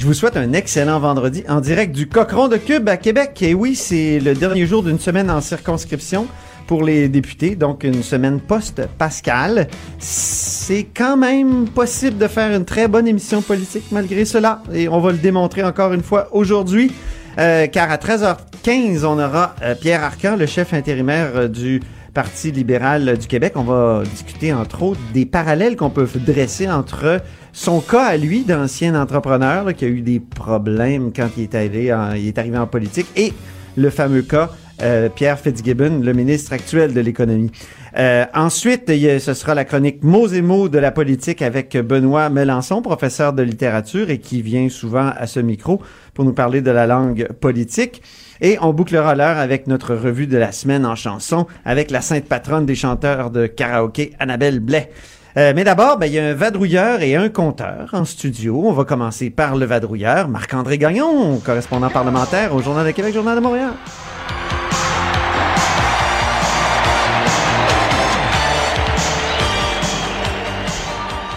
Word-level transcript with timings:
Je 0.00 0.06
vous 0.06 0.14
souhaite 0.14 0.38
un 0.38 0.54
excellent 0.54 0.98
vendredi 0.98 1.44
en 1.46 1.60
direct 1.60 1.94
du 1.94 2.08
Cochon 2.08 2.48
de 2.48 2.56
Cube 2.56 2.88
à 2.88 2.96
Québec. 2.96 3.42
Et 3.42 3.52
oui, 3.52 3.76
c'est 3.76 4.18
le 4.18 4.32
dernier 4.32 4.66
jour 4.66 4.82
d'une 4.82 4.98
semaine 4.98 5.30
en 5.30 5.42
circonscription 5.42 6.26
pour 6.66 6.82
les 6.82 7.10
députés, 7.10 7.54
donc 7.54 7.84
une 7.84 8.02
semaine 8.02 8.40
post-Pascal. 8.40 9.68
C'est 9.98 10.84
quand 10.84 11.18
même 11.18 11.68
possible 11.68 12.16
de 12.16 12.28
faire 12.28 12.50
une 12.56 12.64
très 12.64 12.88
bonne 12.88 13.06
émission 13.06 13.42
politique 13.42 13.84
malgré 13.92 14.24
cela. 14.24 14.62
Et 14.72 14.88
on 14.88 15.00
va 15.00 15.12
le 15.12 15.18
démontrer 15.18 15.62
encore 15.64 15.92
une 15.92 16.02
fois 16.02 16.28
aujourd'hui. 16.32 16.90
Euh, 17.38 17.66
car 17.66 17.90
à 17.90 17.96
13h15, 17.98 19.04
on 19.04 19.18
aura 19.18 19.54
euh, 19.62 19.74
Pierre 19.74 20.02
Arcan, 20.02 20.34
le 20.34 20.46
chef 20.46 20.72
intérimaire 20.72 21.32
euh, 21.34 21.48
du 21.48 21.82
Parti 22.14 22.50
libéral 22.50 23.18
du 23.18 23.26
Québec. 23.26 23.52
On 23.54 23.64
va 23.64 24.02
discuter 24.10 24.52
entre 24.52 24.82
autres 24.82 25.00
des 25.12 25.26
parallèles 25.26 25.76
qu'on 25.76 25.90
peut 25.90 26.08
dresser 26.26 26.68
entre 26.68 27.20
son 27.52 27.80
cas 27.80 28.04
à 28.04 28.16
lui 28.16 28.44
d'ancien 28.44 29.00
entrepreneur 29.00 29.74
qui 29.74 29.84
a 29.84 29.88
eu 29.88 30.00
des 30.02 30.20
problèmes 30.20 31.12
quand 31.14 31.28
il 31.36 31.44
est, 31.44 31.54
allé 31.54 31.92
en- 31.92 32.12
il 32.12 32.32
arrivé 32.36 32.58
politique 32.70 33.06
et 33.16 33.32
le 33.76 33.90
fameux 33.90 34.22
cas 34.22 34.50
euh, 34.82 35.10
Pierre 35.10 35.38
Fitzgibbon, 35.38 36.00
le 36.02 36.12
ministre 36.14 36.54
actuel 36.54 36.94
de 36.94 37.00
l'économie. 37.00 37.50
Euh, 37.98 38.24
ensuite, 38.34 38.84
ce 38.88 39.34
sera 39.34 39.54
la 39.54 39.66
chronique 39.66 40.02
mots 40.02 40.28
et 40.28 40.40
mots 40.40 40.70
de 40.70 40.78
la 40.78 40.90
politique 40.90 41.42
avec 41.42 41.76
Benoît 41.76 42.30
Melançon, 42.30 42.80
professeur 42.80 43.34
de 43.34 43.42
littérature 43.42 44.08
et 44.08 44.18
qui 44.18 44.40
vient 44.40 44.70
souvent 44.70 45.10
à 45.14 45.26
ce 45.26 45.38
micro 45.40 45.82
pour 46.14 46.24
nous 46.24 46.32
parler 46.32 46.62
de 46.62 46.70
la 46.70 46.86
langue 46.86 47.28
politique. 47.40 48.00
Et 48.40 48.56
on 48.62 48.72
bouclera 48.72 49.14
l'heure 49.14 49.36
avec 49.36 49.66
notre 49.66 49.94
revue 49.94 50.26
de 50.26 50.38
la 50.38 50.50
semaine 50.50 50.86
en 50.86 50.94
chanson 50.94 51.46
avec 51.66 51.90
la 51.90 52.00
sainte 52.00 52.24
patronne 52.24 52.64
des 52.64 52.74
chanteurs 52.74 53.30
de 53.30 53.46
karaoké, 53.46 54.12
Annabelle 54.18 54.60
Blais. 54.60 54.90
Euh, 55.36 55.52
mais 55.54 55.64
d'abord, 55.64 55.96
ben, 55.96 56.06
il 56.06 56.12
y 56.12 56.18
a 56.18 56.26
un 56.26 56.34
vadrouilleur 56.34 57.02
et 57.02 57.14
un 57.14 57.28
conteur 57.28 57.90
en 57.92 58.04
studio. 58.04 58.62
On 58.64 58.72
va 58.72 58.84
commencer 58.84 59.30
par 59.30 59.56
le 59.56 59.64
vadrouilleur, 59.64 60.28
Marc-André 60.28 60.76
Gagnon, 60.78 61.38
correspondant 61.38 61.88
parlementaire 61.88 62.54
au 62.54 62.60
Journal 62.60 62.84
de 62.84 62.90
Québec, 62.90 63.14
Journal 63.14 63.36
de 63.36 63.40
Montréal. 63.40 63.72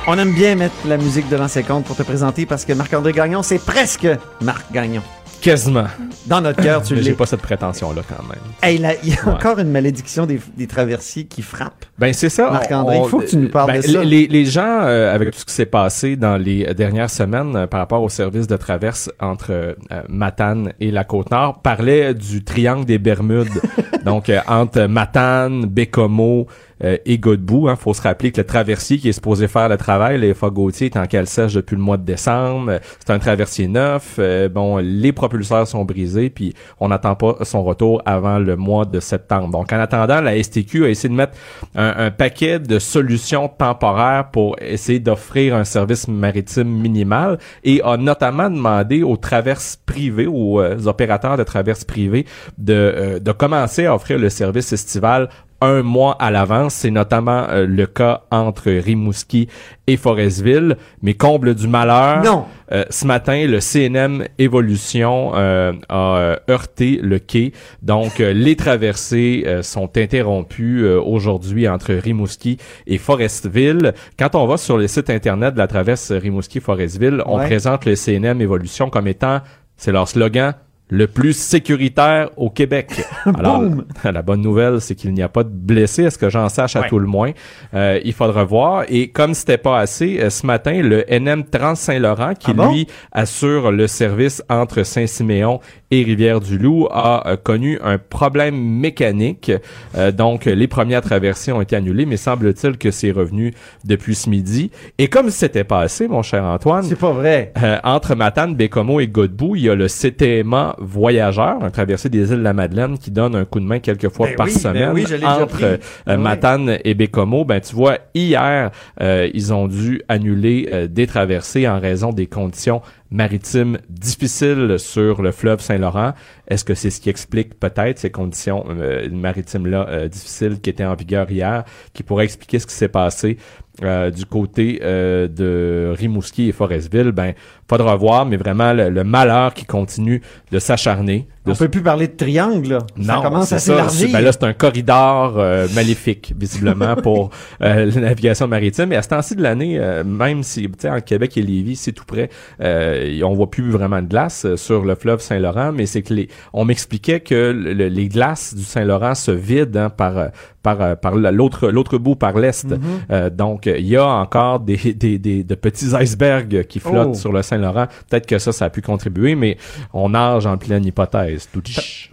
On 0.05 0.17
aime 0.17 0.33
bien 0.33 0.55
mettre 0.55 0.75
la 0.85 0.97
musique 0.97 1.29
de 1.29 1.37
l'ancien 1.37 1.63
compte 1.63 1.85
pour 1.85 1.95
te 1.95 2.03
présenter 2.03 2.45
parce 2.45 2.65
que 2.65 2.73
Marc-André 2.73 3.13
Gagnon, 3.13 3.41
c'est 3.41 3.63
presque 3.63 4.07
Marc 4.41 4.69
Gagnon. 4.73 5.01
Quasiment. 5.43 5.85
Dans 6.25 6.39
notre 6.39 6.63
cœur, 6.63 6.81
tu 6.81 6.93
Mais 6.95 7.03
j'ai 7.03 7.09
l'es. 7.11 7.15
pas 7.17 7.25
cette 7.25 7.41
prétention-là 7.41 8.01
quand 8.07 8.23
même. 8.23 8.39
Hey, 8.61 8.77
là, 8.77 8.93
il 9.03 9.09
y 9.09 9.13
a 9.13 9.25
Ouais. 9.25 9.33
encore 9.33 9.59
une 9.59 9.69
malédiction 9.69 10.25
des, 10.25 10.39
des 10.55 10.67
traversiers 10.67 11.25
qui 11.25 11.41
frappe. 11.41 11.85
Ben 11.99 12.13
c'est 12.13 12.29
ça. 12.29 12.49
Marc-André, 12.49 12.99
il 13.03 13.09
faut 13.09 13.19
que 13.19 13.25
tu 13.25 13.35
nous 13.37 13.49
parles 13.49 13.67
ben, 13.73 13.81
de 13.81 13.85
ça. 13.87 14.03
Les, 14.03 14.27
les 14.27 14.45
gens, 14.45 14.81
euh, 14.83 15.13
avec 15.13 15.31
tout 15.31 15.39
ce 15.39 15.45
qui 15.45 15.53
s'est 15.53 15.65
passé 15.65 16.15
dans 16.15 16.37
les 16.37 16.73
dernières 16.73 17.09
semaines 17.09 17.55
euh, 17.57 17.67
par 17.67 17.81
rapport 17.81 18.01
au 18.01 18.07
service 18.09 18.47
de 18.47 18.55
traverse 18.55 19.11
entre 19.19 19.51
euh, 19.51 19.73
Matane 20.07 20.71
et 20.79 20.91
la 20.91 21.03
Côte-Nord, 21.03 21.61
parlaient 21.61 22.13
du 22.13 22.43
triangle 22.43 22.85
des 22.85 22.97
Bermudes. 22.97 23.49
Donc, 24.05 24.29
euh, 24.29 24.39
entre 24.47 24.83
Matane, 24.85 25.65
Bécomo 25.65 26.47
euh, 26.83 26.97
et 27.05 27.17
Godbout. 27.17 27.69
Hein, 27.69 27.75
faut 27.75 27.93
se 27.93 28.01
rappeler 28.01 28.31
que 28.31 28.41
le 28.41 28.47
traversier 28.47 28.97
qui 28.97 29.09
est 29.09 29.13
supposé 29.13 29.47
faire 29.47 29.69
le 29.69 29.77
travail, 29.77 30.19
les 30.19 30.33
Gauthier, 30.33 30.87
est 30.87 30.97
en 30.97 31.25
sèche 31.25 31.53
depuis 31.53 31.75
le 31.75 31.81
mois 31.81 31.97
de 31.97 32.03
décembre. 32.03 32.79
C'est 32.99 33.13
un 33.13 33.19
traversier 33.19 33.67
neuf. 33.67 34.15
Euh, 34.19 34.49
bon, 34.49 34.77
les 34.77 35.11
propulseurs 35.11 35.67
sont 35.67 35.85
brisés, 35.85 36.29
puis 36.29 36.53
on 36.79 36.89
n'attend 36.89 37.15
pas 37.15 37.37
son 37.43 37.63
retour 37.63 38.01
avant 38.05 38.39
le 38.39 38.55
mois 38.55 38.85
de 38.85 38.99
septembre. 38.99 39.49
Donc, 39.49 39.71
en 39.71 39.79
attendant, 39.79 40.21
la 40.21 40.41
STQ 40.41 40.85
a 40.85 40.89
essayé 40.89 41.09
de 41.09 41.15
mettre 41.15 41.33
un, 41.75 41.93
un 41.97 42.11
paquet 42.11 42.59
de 42.59 42.79
solutions 42.79 43.47
temporaires 43.47 44.29
pour 44.31 44.55
essayer 44.59 44.99
d'offrir 44.99 45.55
un 45.55 45.63
service 45.63 46.07
maritime 46.07 46.67
minimal 46.67 47.39
et 47.63 47.81
a 47.83 47.97
notamment 47.97 48.49
demandé 48.49 49.03
aux 49.03 49.17
traverses 49.17 49.77
privées, 49.85 50.27
aux 50.27 50.61
euh, 50.61 50.85
opérateurs 50.85 51.37
de 51.37 51.43
traverses 51.43 51.83
privées, 51.83 52.25
de, 52.57 52.73
euh, 52.73 53.19
de 53.19 53.31
commencer 53.31 53.85
à 53.85 53.95
offrir 53.95 54.19
le 54.19 54.29
service 54.29 54.73
estival 54.73 55.29
un 55.63 55.81
mois 55.83 56.15
à 56.19 56.29
l'avance. 56.31 56.73
C'est 56.75 56.91
notamment 56.91 57.45
euh, 57.49 57.65
le 57.65 57.85
cas 57.85 58.23
entre 58.31 58.69
Rimouski 58.71 59.47
et 59.87 59.97
Forestville. 59.97 60.77
Mais 61.01 61.13
comble 61.15 61.55
du 61.55 61.67
malheur, 61.67 62.23
Non. 62.23 62.45
euh, 62.71 62.83
ce 62.89 63.05
matin, 63.07 63.45
le 63.47 63.59
CNM 63.59 64.23
Évolution 64.37 65.31
euh, 65.35 65.73
a 65.89 66.15
euh, 66.17 66.35
heurté 66.49 66.99
le 67.01 67.19
quai. 67.19 67.51
Donc, 67.81 68.19
euh, 68.19 68.33
les 68.33 68.55
traversées 68.55 69.43
euh, 69.47 69.61
sont 69.63 69.89
interrompues 69.97 70.83
euh, 70.85 71.01
aujourd'hui 71.01 71.67
entre 71.67 71.93
Rimouski 71.93 72.57
et 72.87 72.97
Forestville. 72.97 73.93
Quand 74.17 74.35
on 74.35 74.45
va 74.47 74.57
sur 74.57 74.77
le 74.77 74.87
site 74.87 75.09
internet 75.09 75.53
de 75.53 75.59
la 75.59 75.67
traverse 75.67 76.11
Rimouski-Forestville, 76.11 77.21
on 77.25 77.39
Ouais. 77.39 77.45
présente 77.45 77.85
le 77.85 77.95
CNM 77.95 78.41
Évolution 78.41 78.89
comme 78.89 79.07
étant, 79.07 79.41
c'est 79.75 79.91
leur 79.91 80.07
slogan, 80.07 80.53
le 80.89 81.07
plus 81.07 81.33
sécuritaire 81.35 82.29
au 82.37 82.49
Québec. 82.51 83.01
Alors, 83.37 83.63
la 84.03 84.21
bonne 84.21 84.41
nouvelle, 84.41 84.79
c'est 84.79 84.93
qu'il 84.95 85.11
n'y 85.13 85.23
a 85.23 85.29
pas 85.29 85.43
de 85.43 85.49
blessés, 85.49 86.05
à 86.05 86.11
ce 86.11 86.17
que 86.17 86.29
j'en 86.29 86.49
sache 86.49 86.75
à 86.75 86.81
Ouais. 86.81 86.89
tout 86.89 86.99
le 86.99 87.07
moins. 87.07 87.31
Euh, 87.73 87.99
il 88.03 88.13
faudra 88.13 88.43
voir. 88.43 88.83
Et 88.89 89.07
comme 89.09 89.33
c'était 89.33 89.57
pas 89.57 89.79
assez, 89.79 90.19
euh, 90.19 90.29
ce 90.29 90.45
matin, 90.45 90.81
le 90.83 91.03
NM 91.09 91.45
Trans-Saint-Laurent, 91.45 92.33
qui 92.35 92.51
Ah 92.51 92.53
bon? 92.53 92.73
lui 92.73 92.87
assure 93.11 93.71
le 93.71 93.87
service 93.87 94.43
entre 94.49 94.83
Saint-Siméon 94.83 95.59
et 95.89 96.03
Rivière-du-Loup, 96.03 96.87
a 96.91 97.27
euh, 97.27 97.37
connu 97.37 97.79
un 97.83 97.97
problème 97.97 98.55
mécanique. 98.55 99.51
Euh, 99.95 100.11
donc, 100.11 100.45
les 100.45 100.67
premières 100.67 101.01
traversées 101.01 101.51
ont 101.51 101.61
été 101.61 101.75
annulées, 101.75 102.05
mais 102.05 102.17
semble-t-il 102.17 102.77
que 102.77 102.91
c'est 102.91 103.11
revenu 103.11 103.53
depuis 103.85 104.15
ce 104.15 104.29
midi. 104.29 104.69
Et 104.99 105.07
comme 105.07 105.29
c'était 105.31 105.63
pas 105.63 105.79
assez, 105.81 106.07
mon 106.07 106.21
cher 106.21 106.43
Antoine, 106.43 106.83
C'est 106.83 106.99
pas 106.99 107.13
vrai. 107.13 107.51
euh, 107.63 107.77
entre 107.83 108.13
Matane, 108.15 108.55
Bécomo 108.55 108.99
et 108.99 109.07
Godbout, 109.07 109.55
il 109.55 109.63
y 109.63 109.69
a 109.69 109.75
le 109.75 109.87
CTMA 109.87 110.72
Voyageur, 110.79 111.63
un 111.63 111.69
traversé 111.69 112.09
des 112.09 112.31
îles 112.31 112.39
de 112.39 112.43
la 112.43 112.53
Madeleine 112.53 112.97
qui 112.97 113.11
donne 113.11 113.35
un 113.35 113.45
coup 113.45 113.59
de 113.59 113.65
main 113.65 113.79
quelques 113.79 114.09
fois 114.09 114.27
Ben 114.27 114.35
par 114.35 114.47
oui, 114.47 114.53
ben 114.53 114.59
semaine 114.59 114.91
oui, 114.93 115.05
entre 115.25 115.63
euh, 115.63 115.77
Ben 116.05 116.17
oui. 116.17 116.23
Matane 116.23 116.77
et 116.83 116.93
Bécomo. 116.93 117.45
Ben 117.45 117.59
tu 117.59 117.75
vois, 117.75 117.97
hier, 118.13 118.71
euh, 119.01 119.29
ils 119.33 119.53
ont 119.53 119.67
dû 119.67 120.01
annuler 120.07 120.69
euh, 120.71 120.87
des 120.87 121.07
traversées 121.07 121.67
en 121.67 121.79
raison 121.79 122.11
des 122.11 122.27
conditions 122.27 122.81
maritimes 123.13 123.77
difficiles 123.89 124.75
sur 124.79 125.21
le 125.21 125.31
fleuve 125.31 125.61
Saint-Laurent. 125.61 126.13
Est-ce 126.47 126.65
que 126.65 126.73
c'est 126.73 126.89
ce 126.89 126.99
qui 126.99 127.09
explique 127.09 127.59
peut-être 127.59 127.99
ces 127.99 128.09
conditions 128.09 128.65
euh, 128.69 129.07
maritimes-là 129.09 129.87
euh, 129.87 130.07
difficiles 130.07 130.59
qui 130.59 130.71
étaient 130.71 130.83
en 130.83 130.95
vigueur 130.95 131.31
hier, 131.31 131.63
qui 131.93 132.01
pourrait 132.01 132.25
expliquer 132.25 132.57
ce 132.57 132.65
qui 132.65 132.73
s'est 132.73 132.89
passé 132.89 133.37
euh, 133.83 134.09
du 134.09 134.25
côté 134.25 134.79
de 134.79 135.93
Rimouski 135.95 136.49
et 136.49 136.51
Forestville? 136.51 137.11
Ben, 137.11 137.33
faudra 137.69 137.95
voir, 137.95 138.25
mais 138.25 138.37
vraiment 138.37 138.73
le 138.73 139.03
malheur 139.03 139.53
qui 139.53 139.65
continue 139.65 140.21
de 140.51 140.59
s'acharner. 140.59 141.27
On 141.45 141.55
peut 141.55 141.67
plus 141.67 141.81
parler 141.81 142.07
de 142.07 142.15
triangle, 142.15 142.69
là. 142.69 142.79
ça 143.01 143.19
commence 143.21 143.51
à 143.51 143.59
s'élargir. 143.59 144.09
Ben 144.13 144.21
là, 144.21 144.31
c'est 144.31 144.43
un 144.45 144.53
corridor 144.53 145.33
euh, 145.37 145.67
maléfique, 145.75 146.33
visiblement, 146.39 146.95
pour 146.95 147.31
euh, 147.61 147.91
la 147.93 148.01
navigation 148.01 148.47
maritime. 148.47 148.93
Et 148.93 148.95
à 148.95 149.01
ce 149.01 149.09
temps-ci 149.09 149.35
de 149.35 149.41
l'année, 149.41 149.77
euh, 149.77 150.03
même 150.05 150.43
si, 150.43 150.63
tu 150.63 150.69
sais, 150.79 150.89
en 150.89 151.01
Québec 151.01 151.35
et 151.37 151.41
Lévis, 151.41 151.75
c'est 151.75 151.91
tout 151.91 152.05
près, 152.05 152.29
euh, 152.61 153.19
on 153.23 153.33
voit 153.33 153.49
plus 153.51 153.69
vraiment 153.71 154.01
de 154.01 154.07
glace 154.07 154.45
euh, 154.45 154.55
sur 154.57 154.85
le 154.85 154.95
fleuve 154.95 155.19
Saint-Laurent, 155.21 155.71
mais 155.73 155.85
c'est 155.85 156.01
que 156.01 156.13
les, 156.13 156.29
on 156.53 156.63
m'expliquait 156.65 157.19
que 157.19 157.51
le- 157.51 157.73
le- 157.73 157.87
les 157.89 158.07
glaces 158.07 158.53
du 158.55 158.63
Saint-Laurent 158.63 159.15
se 159.15 159.31
vident 159.31 159.75
hein, 159.85 159.89
par 159.89 160.17
euh, 160.17 160.27
par 160.61 160.97
par 160.97 161.15
la- 161.15 161.31
l'autre 161.33 161.69
l'autre 161.71 161.97
bout 161.97 162.15
par 162.15 162.37
l'est. 162.37 162.65
Mm-hmm. 162.65 162.77
Euh, 163.11 163.29
donc 163.29 163.65
il 163.65 163.85
y 163.85 163.97
a 163.97 164.05
encore 164.07 164.61
des, 164.61 164.77
des, 164.93 165.17
des 165.19 165.43
de 165.43 165.55
petits 165.55 165.89
icebergs 165.99 166.63
qui 166.67 166.79
flottent 166.79 167.09
Oh. 167.11 167.13
sur 167.15 167.33
le 167.33 167.41
Saint-Laurent. 167.41 167.87
Peut-être 168.09 168.25
que 168.25 168.37
ça 168.39 168.53
ça 168.53 168.65
a 168.65 168.69
pu 168.69 168.81
contribuer, 168.81 169.35
mais 169.35 169.57
on 169.93 170.09
nage 170.09 170.45
en 170.45 170.57
pleine 170.57 170.85
hypothèse. 170.85 171.32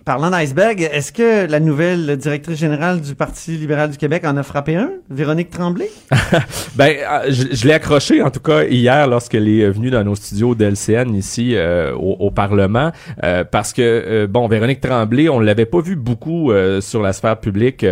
Parlant 0.05 0.31
d'iceberg, 0.31 0.89
est-ce 0.93 1.13
que 1.13 1.51
la 1.51 1.61
nouvelle 1.61 2.17
directrice 2.17 2.59
générale 2.59 3.01
du 3.01 3.15
Parti 3.15 3.53
libéral 3.53 3.91
du 3.91 3.97
Québec 3.97 4.25
en 4.25 4.37
a 4.37 4.43
frappé 4.43 4.77
un, 4.77 4.91
Véronique 5.11 5.51
Tremblay? 5.51 5.91
ben, 6.75 6.97
euh, 6.99 7.27
je, 7.29 7.55
je 7.55 7.67
l'ai 7.67 7.75
accroché 7.75 8.23
en 8.23 8.31
tout 8.31 8.41
cas 8.41 8.65
hier 8.65 9.07
lorsqu'elle 9.07 9.49
est 9.49 9.69
venue 9.71 9.91
dans 9.91 10.05
nos 10.05 10.15
studios 10.15 10.55
d'LCN 10.55 11.15
ici 11.15 11.55
euh, 11.55 11.93
au, 11.95 12.17
au, 12.19 12.31
Parlement, 12.31 12.91
euh, 13.25 13.45
parce 13.45 13.73
que 13.73 13.83
euh, 13.83 14.27
bon, 14.27 14.47
Véronique 14.49 14.81
Tremblay, 14.81 15.29
on 15.29 15.41
l'avait 15.41 15.67
pas 15.67 15.81
vu 15.81 15.97
beaucoup 15.97 16.53
sur 16.81 17.03
la 17.03 17.13
sphère 17.13 17.39
publique 17.39 17.85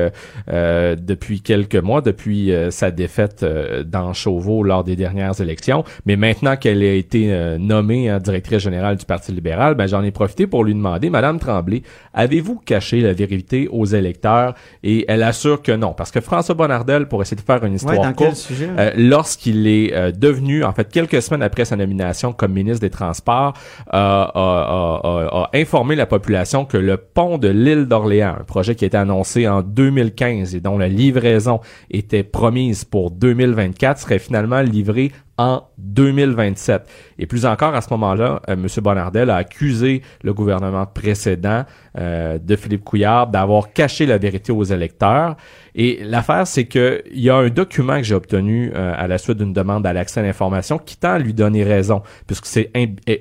depuis 0.49 1.41
quelques 1.41 1.77
mois, 1.77 2.01
depuis 2.01 2.53
sa 2.71 2.91
défaite 2.91 3.45
dans 3.87 4.13
Chauveau 4.13 4.63
lors 4.63 4.85
des 4.85 4.97
dernières 4.97 5.41
élections, 5.41 5.85
mais 6.07 6.17
maintenant 6.17 6.57
qu'elle 6.57 6.83
a 6.83 6.93
été 6.93 7.57
nommée 7.59 8.09
hein, 8.09 8.19
directrice 8.19 8.63
générale 8.63 8.97
du 8.97 9.05
Parti 9.05 9.33
libéral, 9.33 9.75
ben 9.75 9.87
j'en 9.87 10.03
ai 10.03 10.11
profité 10.11 10.47
pour 10.47 10.65
lui 10.65 10.75
demander, 10.75 11.11
Madame 11.19 11.41
Tremblay, 11.41 11.83
avez-vous 12.15 12.61
caché 12.65 13.01
la 13.01 13.13
vérité 13.13 13.69
aux 13.73 13.87
électeurs? 13.87 14.55
Et 14.85 15.05
elle 15.09 15.25
assure 15.25 15.63
que 15.63 15.73
non, 15.73 15.93
parce 15.93 16.13
que 16.13 16.21
François 16.21 16.55
Bonnardel, 16.55 17.09
pour 17.09 17.23
essayer 17.23 17.37
de 17.37 17.41
faire 17.41 17.65
une 17.65 17.75
histoire 17.75 17.99
ouais, 17.99 18.15
courte, 18.15 18.49
euh, 18.63 18.93
lorsqu'il 18.97 19.67
est 19.67 19.93
euh, 19.95 20.13
devenu, 20.13 20.63
en 20.63 20.73
fait, 20.73 20.89
quelques 20.89 21.21
semaines 21.21 21.43
après 21.43 21.65
sa 21.65 21.75
nomination 21.75 22.33
comme 22.33 22.53
ministre 22.53 22.83
des 22.83 22.91
Transports, 22.91 23.55
euh, 23.89 23.97
a, 23.99 24.31
a, 24.33 25.41
a, 25.43 25.51
informé 25.55 25.97
la 25.97 26.07
population 26.07 26.65
que 26.65 26.77
le 26.77 26.97
pont 26.97 27.37
de 27.37 27.49
l'île 27.49 27.87
d'Orléans, 27.87 28.37
un 28.39 28.45
projet 28.45 28.77
qui 28.77 28.85
a 28.85 28.87
été 28.87 28.97
annoncé 28.97 29.49
en 29.49 29.63
2015 29.63 30.55
et 30.55 30.61
dont 30.61 30.79
la 30.79 30.87
livraison 30.87 31.59
était 31.91 32.23
promise 32.23 32.85
pour 32.85 33.11
2024, 33.11 33.99
serait 33.99 34.21
finalement 34.21 34.61
livré 34.61 35.11
en 35.39 35.63
2027. 35.79 36.87
Et 37.19 37.27
plus 37.27 37.47
encore, 37.47 37.75
à 37.75 37.81
ce 37.81 37.89
moment-là, 37.91 38.43
euh, 38.49 38.55
M. 38.55 38.67
Bonnardel 38.83 39.31
a 39.31 39.37
accusé 39.37 40.03
le 40.23 40.35
gouvernement 40.35 40.85
précédent 40.85 41.65
euh, 41.97 42.39
de 42.39 42.57
Philippe 42.57 42.85
Couillard 42.85 43.29
d'avoir 43.29 43.73
caché 43.73 44.05
la 44.05 44.19
vérité 44.19 44.53
aux 44.53 44.65
électeurs. 44.65 45.37
Et 45.75 46.01
l'affaire, 46.03 46.47
c'est 46.47 46.65
que 46.65 47.03
il 47.13 47.21
y 47.21 47.31
a 47.31 47.37
un 47.37 47.49
document 47.49 47.97
que 47.99 48.03
j'ai 48.03 48.17
obtenu 48.17 48.73
euh, 48.75 48.93
à 48.97 49.07
la 49.07 49.17
suite 49.17 49.39
d'une 49.39 49.53
demande 49.53 49.87
à 49.87 49.93
l'accès 49.93 50.21
à 50.21 50.23
l'information 50.25 50.77
qui 50.79 50.97
tend 50.97 51.13
à 51.13 51.19
lui 51.19 51.33
donner 51.33 51.63
raison, 51.63 52.03
puisque 52.27 52.47
c'est 52.47 52.71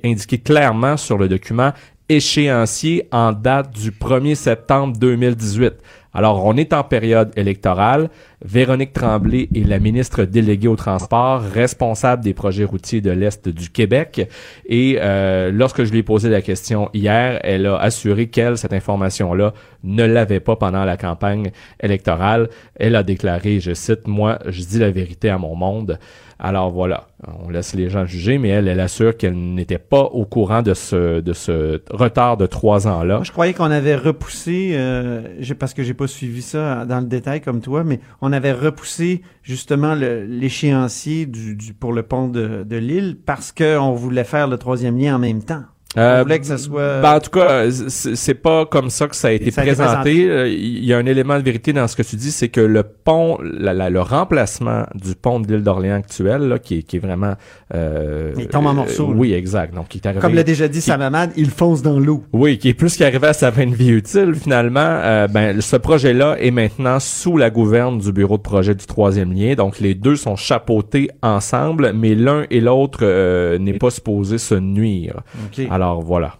indiqué 0.03 0.39
clairement 0.39 0.97
sur 0.97 1.17
le 1.17 1.27
document 1.27 1.71
échéancier 2.09 3.07
en 3.11 3.33
date 3.33 3.71
du 3.71 3.91
1er 3.91 4.35
septembre 4.35 4.97
2018. 4.97 5.73
Alors, 6.17 6.43
on 6.45 6.57
est 6.57 6.73
en 6.73 6.83
période 6.83 7.31
électorale. 7.35 8.09
Véronique 8.43 8.91
Tremblay 8.91 9.49
est 9.53 9.67
la 9.67 9.77
ministre 9.77 10.23
déléguée 10.23 10.67
au 10.67 10.75
transport, 10.75 11.43
responsable 11.43 12.23
des 12.23 12.33
projets 12.33 12.63
routiers 12.63 13.01
de 13.01 13.11
l'Est 13.11 13.47
du 13.47 13.69
Québec. 13.69 14.27
Et 14.65 14.97
euh, 14.99 15.51
lorsque 15.51 15.83
je 15.83 15.91
lui 15.91 15.99
ai 15.99 16.03
posé 16.03 16.29
la 16.29 16.41
question 16.41 16.89
hier, 16.91 17.39
elle 17.43 17.67
a 17.67 17.77
assuré 17.77 18.29
qu'elle, 18.29 18.57
cette 18.57 18.73
information-là, 18.73 19.53
ne 19.83 20.05
l'avait 20.05 20.39
pas 20.39 20.55
pendant 20.55 20.85
la 20.85 20.97
campagne 20.97 21.51
électorale. 21.79 22.49
Elle 22.73 22.95
a 22.95 23.03
déclaré, 23.03 23.59
je 23.59 23.75
cite, 23.75 24.07
moi, 24.07 24.39
je 24.47 24.63
dis 24.63 24.79
la 24.79 24.89
vérité 24.89 25.29
à 25.29 25.37
mon 25.37 25.55
monde. 25.55 25.99
Alors 26.39 26.69
voilà, 26.71 27.07
on 27.43 27.49
laisse 27.49 27.73
les 27.73 27.89
gens 27.89 28.05
juger, 28.05 28.37
mais 28.37 28.49
elle, 28.49 28.67
elle 28.67 28.79
assure 28.79 29.17
qu'elle 29.17 29.35
n'était 29.35 29.79
pas 29.79 30.03
au 30.03 30.25
courant 30.25 30.61
de 30.61 30.73
ce 30.75 31.19
de 31.19 31.33
ce 31.33 31.81
retard 31.89 32.37
de 32.37 32.45
trois 32.45 32.87
ans 32.87 33.03
là. 33.03 33.21
Je 33.23 33.31
croyais 33.31 33.53
qu'on 33.53 33.71
avait 33.71 33.95
repoussé, 33.95 34.71
euh, 34.73 35.21
parce 35.57 35.73
que 35.73 35.81
j'ai 35.81 35.95
pas 35.95 36.07
suivi 36.07 36.41
ça 36.43 36.85
dans 36.85 36.99
le 36.99 37.07
détail 37.07 37.41
comme 37.41 37.61
toi, 37.61 37.83
mais 37.83 37.99
on 38.21 38.31
avait 38.31 38.51
repoussé 38.51 39.23
justement 39.41 39.95
l'échéancier 39.95 41.25
du, 41.25 41.55
du, 41.55 41.73
pour 41.73 41.91
le 41.91 42.03
pont 42.03 42.27
de, 42.27 42.63
de 42.63 42.77
l'île 42.77 43.17
parce 43.25 43.51
qu'on 43.51 43.93
voulait 43.93 44.23
faire 44.23 44.47
le 44.47 44.57
troisième 44.57 44.97
lien 44.97 45.15
en 45.15 45.19
même 45.19 45.43
temps. 45.43 45.63
Euh, 45.97 46.23
que 46.25 46.45
ça 46.45 46.57
soit. 46.57 47.01
Ben, 47.01 47.15
en 47.15 47.19
tout 47.19 47.31
cas, 47.31 47.49
euh, 47.49 47.71
c'est 47.71 48.35
pas 48.35 48.65
comme 48.65 48.89
ça 48.89 49.07
que 49.07 49.15
ça 49.15 49.29
a 49.29 49.31
été 49.31 49.51
présenté. 49.51 50.29
Euh, 50.29 50.47
il 50.47 50.85
y 50.85 50.93
a 50.93 50.97
un 50.97 51.05
élément 51.05 51.37
de 51.37 51.43
vérité 51.43 51.73
dans 51.73 51.87
ce 51.87 51.95
que 51.95 52.03
tu 52.03 52.15
dis, 52.15 52.31
c'est 52.31 52.49
que 52.49 52.61
le 52.61 52.83
pont, 52.83 53.37
le 53.41 53.99
remplacement 53.99 54.83
du 54.93 55.15
pont 55.15 55.39
de 55.39 55.47
l'île 55.47 55.63
d'Orléans 55.63 55.95
actuel, 55.95 56.47
là, 56.47 56.59
qui, 56.59 56.79
est, 56.79 56.83
qui 56.83 56.97
est 56.97 56.99
vraiment. 56.99 57.33
Euh, 57.73 58.33
il 58.37 58.47
tombe 58.47 58.67
en 58.67 58.73
morceaux. 58.73 59.11
oui, 59.15 59.33
exact. 59.33 59.73
Donc, 59.73 59.87
qui 59.87 59.97
est 59.97 60.05
arrivé, 60.05 60.21
Comme 60.21 60.35
l'a 60.35 60.43
déjà 60.43 60.67
dit 60.67 60.81
sa 60.81 60.97
maman, 60.97 61.25
il 61.35 61.49
fonce 61.49 61.81
dans 61.81 61.99
l'eau. 61.99 62.23
Oui, 62.31 62.57
qui 62.57 62.69
est 62.69 62.73
plus 62.73 62.95
qu'arrivé 62.95 63.27
à 63.27 63.33
sa 63.33 63.51
fin 63.51 63.65
de 63.65 63.75
vie 63.75 63.89
utile 63.89 64.35
finalement. 64.35 65.27
ben, 65.29 65.59
ce 65.61 65.77
projet-là 65.77 66.37
est 66.39 66.51
maintenant 66.51 66.99
sous 66.99 67.37
la 67.37 67.49
gouverne 67.49 67.97
du 67.97 68.11
bureau 68.11 68.37
de 68.37 68.43
projet 68.43 68.75
du 68.75 68.85
troisième 68.85 69.33
lien. 69.33 69.55
Donc, 69.55 69.79
les 69.79 69.95
deux 69.95 70.15
sont 70.15 70.35
chapeautés 70.35 71.09
ensemble, 71.23 71.93
mais 71.93 72.13
l'un 72.13 72.45
et 72.51 72.61
l'autre 72.61 73.57
n'est 73.57 73.77
pas 73.77 73.89
supposé 73.89 74.37
se 74.37 74.55
nuire. 74.55 75.21
Alors, 75.69 75.86
alors 75.91 76.01
voilà. 76.01 76.35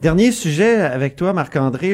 Dernier 0.00 0.30
sujet 0.30 0.82
avec 0.82 1.16
toi, 1.16 1.32
Marc-André. 1.32 1.92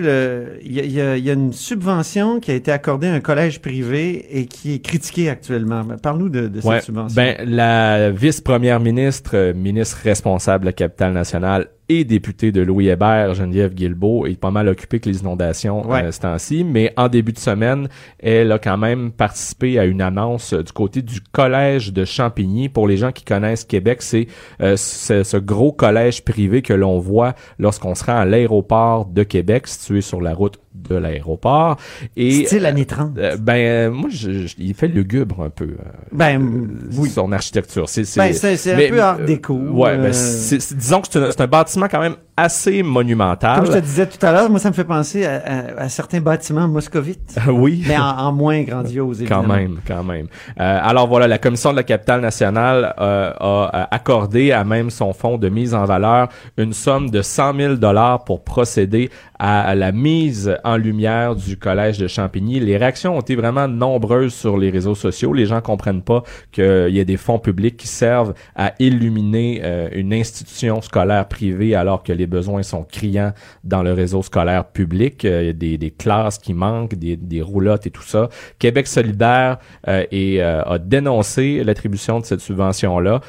Il 0.64 0.72
y, 0.72 0.90
y, 0.90 1.30
a 1.30 1.32
une 1.32 1.52
subvention 1.52 2.40
qui 2.40 2.50
a 2.50 2.54
été 2.54 2.72
accordée 2.72 3.06
à 3.06 3.14
un 3.14 3.20
collège 3.20 3.60
privé 3.60 4.26
et 4.40 4.46
qui 4.46 4.74
est 4.74 4.78
critiquée 4.80 5.30
actuellement. 5.30 5.84
Parle-nous 6.02 6.28
de, 6.28 6.48
de 6.48 6.60
cette 6.60 6.82
subvention. 6.82 7.14
Ben, 7.14 7.36
la 7.48 8.10
vice-première 8.10 8.80
ministre, 8.80 9.30
euh, 9.34 9.54
ministre 9.54 9.98
responsable 10.02 10.64
de 10.64 10.70
la 10.70 10.72
capitale 10.72 11.12
nationale, 11.12 11.68
et 11.98 12.04
députée 12.04 12.52
de 12.52 12.62
Louis 12.62 12.88
Hébert, 12.88 13.34
Geneviève 13.34 13.74
Guilbeault, 13.74 14.26
est 14.26 14.38
pas 14.38 14.50
mal 14.50 14.68
occupée 14.68 15.00
que 15.00 15.08
les 15.08 15.20
inondations 15.20 15.86
ouais. 15.88 16.04
euh, 16.04 16.12
ce 16.12 16.20
temps-ci. 16.20 16.64
Mais 16.64 16.92
en 16.96 17.08
début 17.08 17.32
de 17.32 17.38
semaine, 17.38 17.88
elle 18.18 18.50
a 18.52 18.58
quand 18.58 18.78
même 18.78 19.10
participé 19.10 19.78
à 19.78 19.84
une 19.84 20.00
annonce 20.00 20.54
du 20.54 20.72
côté 20.72 21.02
du 21.02 21.20
collège 21.20 21.92
de 21.92 22.04
Champigny. 22.04 22.68
Pour 22.68 22.88
les 22.88 22.96
gens 22.96 23.12
qui 23.12 23.24
connaissent 23.24 23.64
Québec, 23.64 24.02
c'est 24.02 24.26
euh, 24.60 24.76
ce 24.76 25.36
gros 25.36 25.72
collège 25.72 26.24
privé 26.24 26.62
que 26.62 26.72
l'on 26.72 26.98
voit 26.98 27.34
lorsqu'on 27.58 27.94
se 27.94 28.04
rend 28.04 28.16
à 28.16 28.24
l'aéroport 28.24 29.06
de 29.06 29.22
Québec, 29.22 29.66
situé 29.66 30.00
sur 30.00 30.20
la 30.20 30.34
route 30.34 30.58
de 30.74 30.96
l'aéroport. 30.96 31.76
Et 32.16 32.46
style 32.46 32.62
l'année 32.62 32.86
30. 32.86 33.18
Euh, 33.18 33.36
ben 33.36 33.54
euh, 33.54 33.90
moi, 33.90 34.08
je, 34.10 34.46
je, 34.46 34.54
il 34.58 34.74
fait 34.74 34.88
lugubre 34.88 35.42
un 35.42 35.50
peu. 35.50 35.64
Euh, 35.64 35.84
ben 36.12 36.68
oui. 36.96 37.10
Son 37.10 37.32
architecture, 37.32 37.88
c'est 37.88 38.04
c'est 38.04 38.20
ben, 38.20 38.32
c'est 38.32 38.72
un 38.72 38.88
peu 38.88 39.00
art 39.00 39.18
déco. 39.18 39.54
ouais, 39.54 39.96
ben, 39.96 40.10
disons 40.10 41.00
que 41.00 41.08
c'est 41.10 41.18
un, 41.18 41.44
un, 41.44 41.46
bâtiment 41.46 41.88
quand 41.88 42.00
même 42.00 42.16
assez 42.42 42.82
monumental. 42.82 43.56
Comme 43.56 43.66
je 43.66 43.78
te 43.78 43.84
disais 43.84 44.06
tout 44.06 44.24
à 44.24 44.32
l'heure, 44.32 44.50
moi 44.50 44.58
ça 44.58 44.68
me 44.70 44.74
fait 44.74 44.84
penser 44.84 45.24
à, 45.24 45.36
à, 45.44 45.82
à 45.82 45.88
certains 45.88 46.20
bâtiments 46.20 46.68
moscovites. 46.68 47.38
oui. 47.48 47.84
Mais 47.86 47.96
en, 47.96 48.02
en 48.02 48.32
moins 48.32 48.62
grandiose. 48.62 49.20
Évidemment. 49.20 49.42
Quand 49.42 49.48
même, 49.48 49.78
quand 49.86 50.04
même. 50.04 50.26
alors 50.56 51.06
voilà, 51.08 51.28
la 51.28 51.38
commission 51.38 51.70
de 51.70 51.76
la 51.76 51.82
capitale 51.84 52.20
nationale 52.20 52.94
a 52.98 53.88
accordé 53.90 54.52
à 54.52 54.64
même 54.64 54.90
son 54.90 55.12
fonds 55.12 55.38
de 55.38 55.48
mise 55.48 55.74
en 55.74 55.84
valeur 55.84 56.28
une 56.56 56.72
somme 56.72 57.10
de 57.10 57.22
100 57.22 57.54
000 57.56 57.74
dollars 57.74 58.24
pour 58.24 58.44
procéder 58.44 59.10
à 59.38 59.74
la 59.74 59.90
mise 59.90 60.56
en 60.62 60.76
lumière 60.76 61.34
du 61.34 61.56
collège 61.56 61.98
de 61.98 62.06
Champigny. 62.06 62.60
Les 62.60 62.76
réactions 62.76 63.16
ont 63.16 63.20
été 63.20 63.34
vraiment 63.34 63.66
nombreuses 63.66 64.34
sur 64.34 64.56
les 64.56 64.70
réseaux 64.70 64.94
sociaux. 64.94 65.32
Les 65.32 65.46
gens 65.46 65.60
comprennent 65.60 66.02
pas 66.02 66.22
qu'il 66.52 66.90
y 66.90 67.00
a 67.00 67.04
des 67.04 67.16
fonds 67.16 67.40
publics 67.40 67.76
qui 67.76 67.88
servent 67.88 68.34
à 68.54 68.72
illuminer 68.78 69.60
euh, 69.64 69.88
une 69.92 70.12
institution 70.12 70.80
scolaire 70.80 71.26
privée 71.26 71.74
alors 71.74 72.04
que 72.04 72.12
les 72.12 72.28
besoins 72.32 72.62
sont 72.64 72.82
criants 72.82 73.32
dans 73.62 73.82
le 73.82 73.92
réseau 73.92 74.22
scolaire 74.22 74.64
public. 74.64 75.24
Euh, 75.24 75.42
il 75.42 75.46
y 75.46 75.74
a 75.74 75.76
des, 75.78 75.90
classes 75.90 76.38
qui 76.38 76.54
manquent, 76.54 76.96
des, 76.96 77.16
des, 77.16 77.42
roulottes 77.42 77.86
et 77.86 77.90
tout 77.90 78.02
ça. 78.02 78.28
Québec 78.58 78.86
solidaire 78.88 79.58
euh, 79.86 80.04
et, 80.10 80.42
a 80.42 80.78
dénoncé 80.78 81.62
l'attribution 81.62 82.18
de 82.18 82.24
cette 82.24 82.40
subvention-là, 82.40 83.20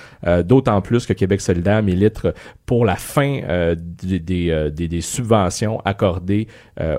d'autant 0.43 0.81
plus 0.81 1.05
que 1.05 1.13
Québec 1.13 1.41
solidaire 1.41 1.83
milite 1.83 2.27
pour 2.65 2.85
la 2.85 2.95
fin 2.95 3.41
des, 4.01 5.01
subventions 5.01 5.79
accordées 5.85 6.47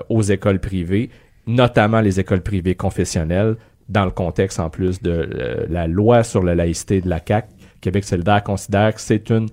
aux 0.09 0.21
écoles 0.21 0.59
privées, 0.59 1.09
notamment 1.47 2.01
les 2.01 2.19
écoles 2.19 2.41
privées 2.41 2.75
confessionnelles, 2.75 3.55
dans 3.89 4.05
le 4.05 4.11
contexte 4.11 4.59
en 4.59 4.69
plus 4.69 5.01
de 5.01 5.11
euh, 5.11 5.65
la 5.69 5.87
loi 5.87 6.23
sur 6.23 6.43
la 6.43 6.55
laïcité 6.55 7.01
de 7.01 7.09
la 7.09 7.19
CAC. 7.19 7.49
Québec 7.81 8.03
solidaire 8.03 8.43
considère 8.43 8.93
que 8.93 9.01
c'est 9.01 9.29
une 9.29 9.47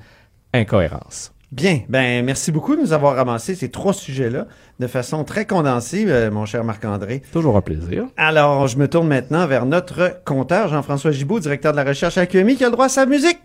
incohérence. 0.55 1.33
Bien, 1.52 1.80
ben 1.90 2.25
merci 2.25 2.50
beaucoup 2.50 2.76
de 2.76 2.80
nous 2.80 2.94
avoir 2.94 3.14
ramassé 3.14 3.54
ces 3.54 3.71
trois 3.71 3.92
sujets-là 3.92 4.47
de 4.80 4.87
façon 4.87 5.23
très 5.23 5.44
condensée, 5.44 6.06
euh, 6.09 6.30
mon 6.30 6.47
cher 6.47 6.64
Marc-André. 6.64 7.21
Toujours 7.30 7.59
un 7.59 7.61
plaisir. 7.61 8.06
Alors, 8.16 8.68
je 8.68 8.78
me 8.78 8.88
tourne 8.88 9.06
maintenant 9.06 9.47
vers 9.47 9.66
notre 9.66 10.23
compteur, 10.25 10.68
Jean-François 10.68 11.11
Gibault, 11.11 11.40
directeur 11.40 11.73
de 11.73 11.76
la 11.76 11.85
recherche 11.85 12.16
à 12.16 12.25
QMI, 12.25 12.56
qui 12.56 12.64
a 12.64 12.68
le 12.68 12.73
droit 12.73 12.87
à 12.87 12.88
sa 12.88 13.04
musique. 13.04 13.38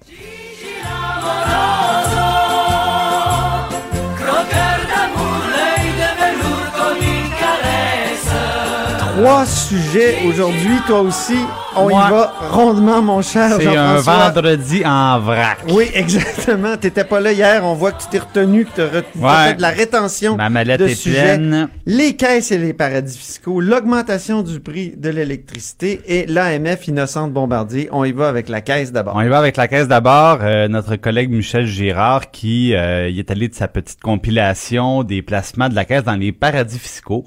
Trois 9.17 9.45
sujets 9.45 10.19
aujourd'hui, 10.25 10.77
toi 10.87 11.01
aussi. 11.01 11.39
On 11.79 11.89
Moi, 11.89 12.05
y 12.07 12.11
va 12.11 12.33
rondement, 12.51 13.01
mon 13.01 13.21
cher 13.21 13.51
C'est 13.59 13.75
un 13.75 13.97
vendredi 13.99 14.83
en 14.85 15.19
vrac. 15.19 15.59
Oui, 15.69 15.85
exactement. 15.93 16.75
T'étais 16.77 17.03
pas 17.03 17.19
là 17.19 17.31
hier. 17.31 17.63
On 17.63 17.73
voit 17.73 17.91
que 17.91 18.01
tu 18.01 18.07
t'es 18.09 18.19
retenu, 18.19 18.65
que 18.65 18.71
tu 18.75 18.81
as 18.81 19.47
fait 19.47 19.53
de 19.55 19.61
la 19.61 19.69
rétention 19.69 20.35
Ma 20.37 20.49
mallette 20.49 20.79
de 20.79 20.87
est 20.87 20.95
sujets. 20.95 21.21
pleine. 21.21 21.69
Les 21.85 22.15
caisses 22.15 22.51
et 22.51 22.57
les 22.57 22.73
paradis 22.73 23.17
fiscaux, 23.17 23.59
l'augmentation 23.61 24.41
du 24.41 24.59
prix 24.59 24.93
de 24.97 25.09
l'électricité 25.09 26.01
et 26.07 26.25
l'AMF 26.25 26.87
Innocente 26.87 27.31
Bombardier. 27.33 27.89
On 27.91 28.03
y 28.05 28.11
va 28.11 28.27
avec 28.29 28.49
la 28.49 28.61
caisse 28.61 28.91
d'abord. 28.91 29.15
On 29.15 29.21
y 29.21 29.27
va 29.27 29.37
avec 29.39 29.57
la 29.57 29.67
caisse 29.67 29.87
d'abord. 29.87 30.39
Euh, 30.41 30.67
notre 30.67 30.95
collègue 30.95 31.29
Michel 31.31 31.65
Girard 31.65 32.31
qui 32.31 32.73
euh, 32.73 33.07
est 33.09 33.29
allé 33.31 33.47
de 33.47 33.55
sa 33.55 33.67
petite 33.67 33.99
compilation 34.01 35.03
des 35.03 35.21
placements 35.21 35.69
de 35.69 35.75
la 35.75 35.85
caisse 35.85 36.03
dans 36.03 36.15
les 36.15 36.31
paradis 36.31 36.79
fiscaux. 36.79 37.25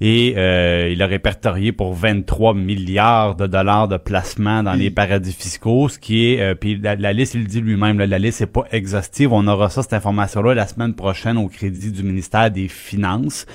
Et 0.00 0.34
euh, 0.36 0.90
il 0.92 1.00
a 1.02 1.06
répertorié 1.06 1.72
pour 1.72 1.94
23 1.94 2.52
milliards 2.54 3.34
de 3.34 3.46
dollars 3.46 3.85
de 3.88 3.96
placements 3.96 4.62
dans 4.62 4.74
les 4.74 4.90
paradis 4.90 5.32
fiscaux, 5.32 5.88
ce 5.88 5.98
qui 5.98 6.32
est, 6.32 6.40
euh, 6.40 6.54
puis 6.54 6.76
la, 6.76 6.96
la 6.96 7.12
liste, 7.12 7.34
il 7.34 7.42
le 7.42 7.46
dit 7.46 7.60
lui-même, 7.60 7.98
là, 7.98 8.06
la 8.06 8.18
liste 8.18 8.40
n'est 8.40 8.46
pas 8.46 8.64
exhaustive. 8.70 9.32
On 9.32 9.46
aura 9.46 9.70
ça, 9.70 9.82
cette 9.82 9.92
information-là, 9.92 10.54
la 10.54 10.66
semaine 10.66 10.94
prochaine 10.94 11.38
au 11.38 11.48
crédit 11.48 11.90
du 11.90 12.02
ministère 12.02 12.50
des 12.50 12.68
Finances, 12.68 13.46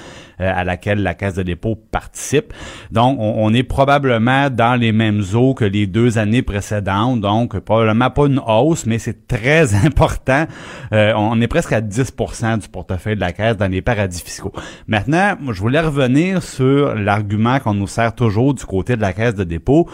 à 0.42 0.64
laquelle 0.64 1.04
la 1.04 1.14
Caisse 1.14 1.36
de 1.36 1.44
dépôt 1.44 1.76
participe. 1.76 2.54
Donc, 2.92 3.18
on, 3.20 3.54
est 3.54 3.64
probablement 3.64 4.50
dans 4.50 4.80
les 4.80 4.92
mêmes 4.92 5.24
eaux 5.34 5.54
que 5.54 5.66
les 5.66 5.88
deux 5.88 6.18
années 6.18 6.42
précédentes. 6.42 7.22
Donc, 7.22 7.60
probablement 7.60 8.10
pas 8.10 8.28
une 8.28 8.42
hausse, 8.46 8.86
mais 8.86 9.00
c'est 9.00 9.28
très 9.28 9.74
important. 9.86 10.46
Euh, 10.94 11.14
on 11.16 11.40
est 11.42 11.48
presque 11.48 11.74
à 11.74 11.82
10% 11.82 12.60
du 12.60 12.68
portefeuille 12.68 13.16
de 13.16 13.22
la 13.22 13.34
Caisse 13.34 13.58
dans 13.58 13.72
les 13.72 13.82
paradis 13.82 14.22
fiscaux. 14.22 14.54
Maintenant, 14.88 15.36
je 15.50 15.60
voulais 15.60 15.82
revenir 15.82 16.44
sur 16.44 16.96
l'argument 16.96 17.60
qu'on 17.60 17.74
nous 17.74 17.88
sert 17.88 18.16
toujours 18.16 18.54
du 18.54 18.66
côté 18.66 18.96
de 18.96 19.02
la 19.02 19.14
Caisse 19.14 19.36
de 19.36 19.44
dépôt. 19.44 19.90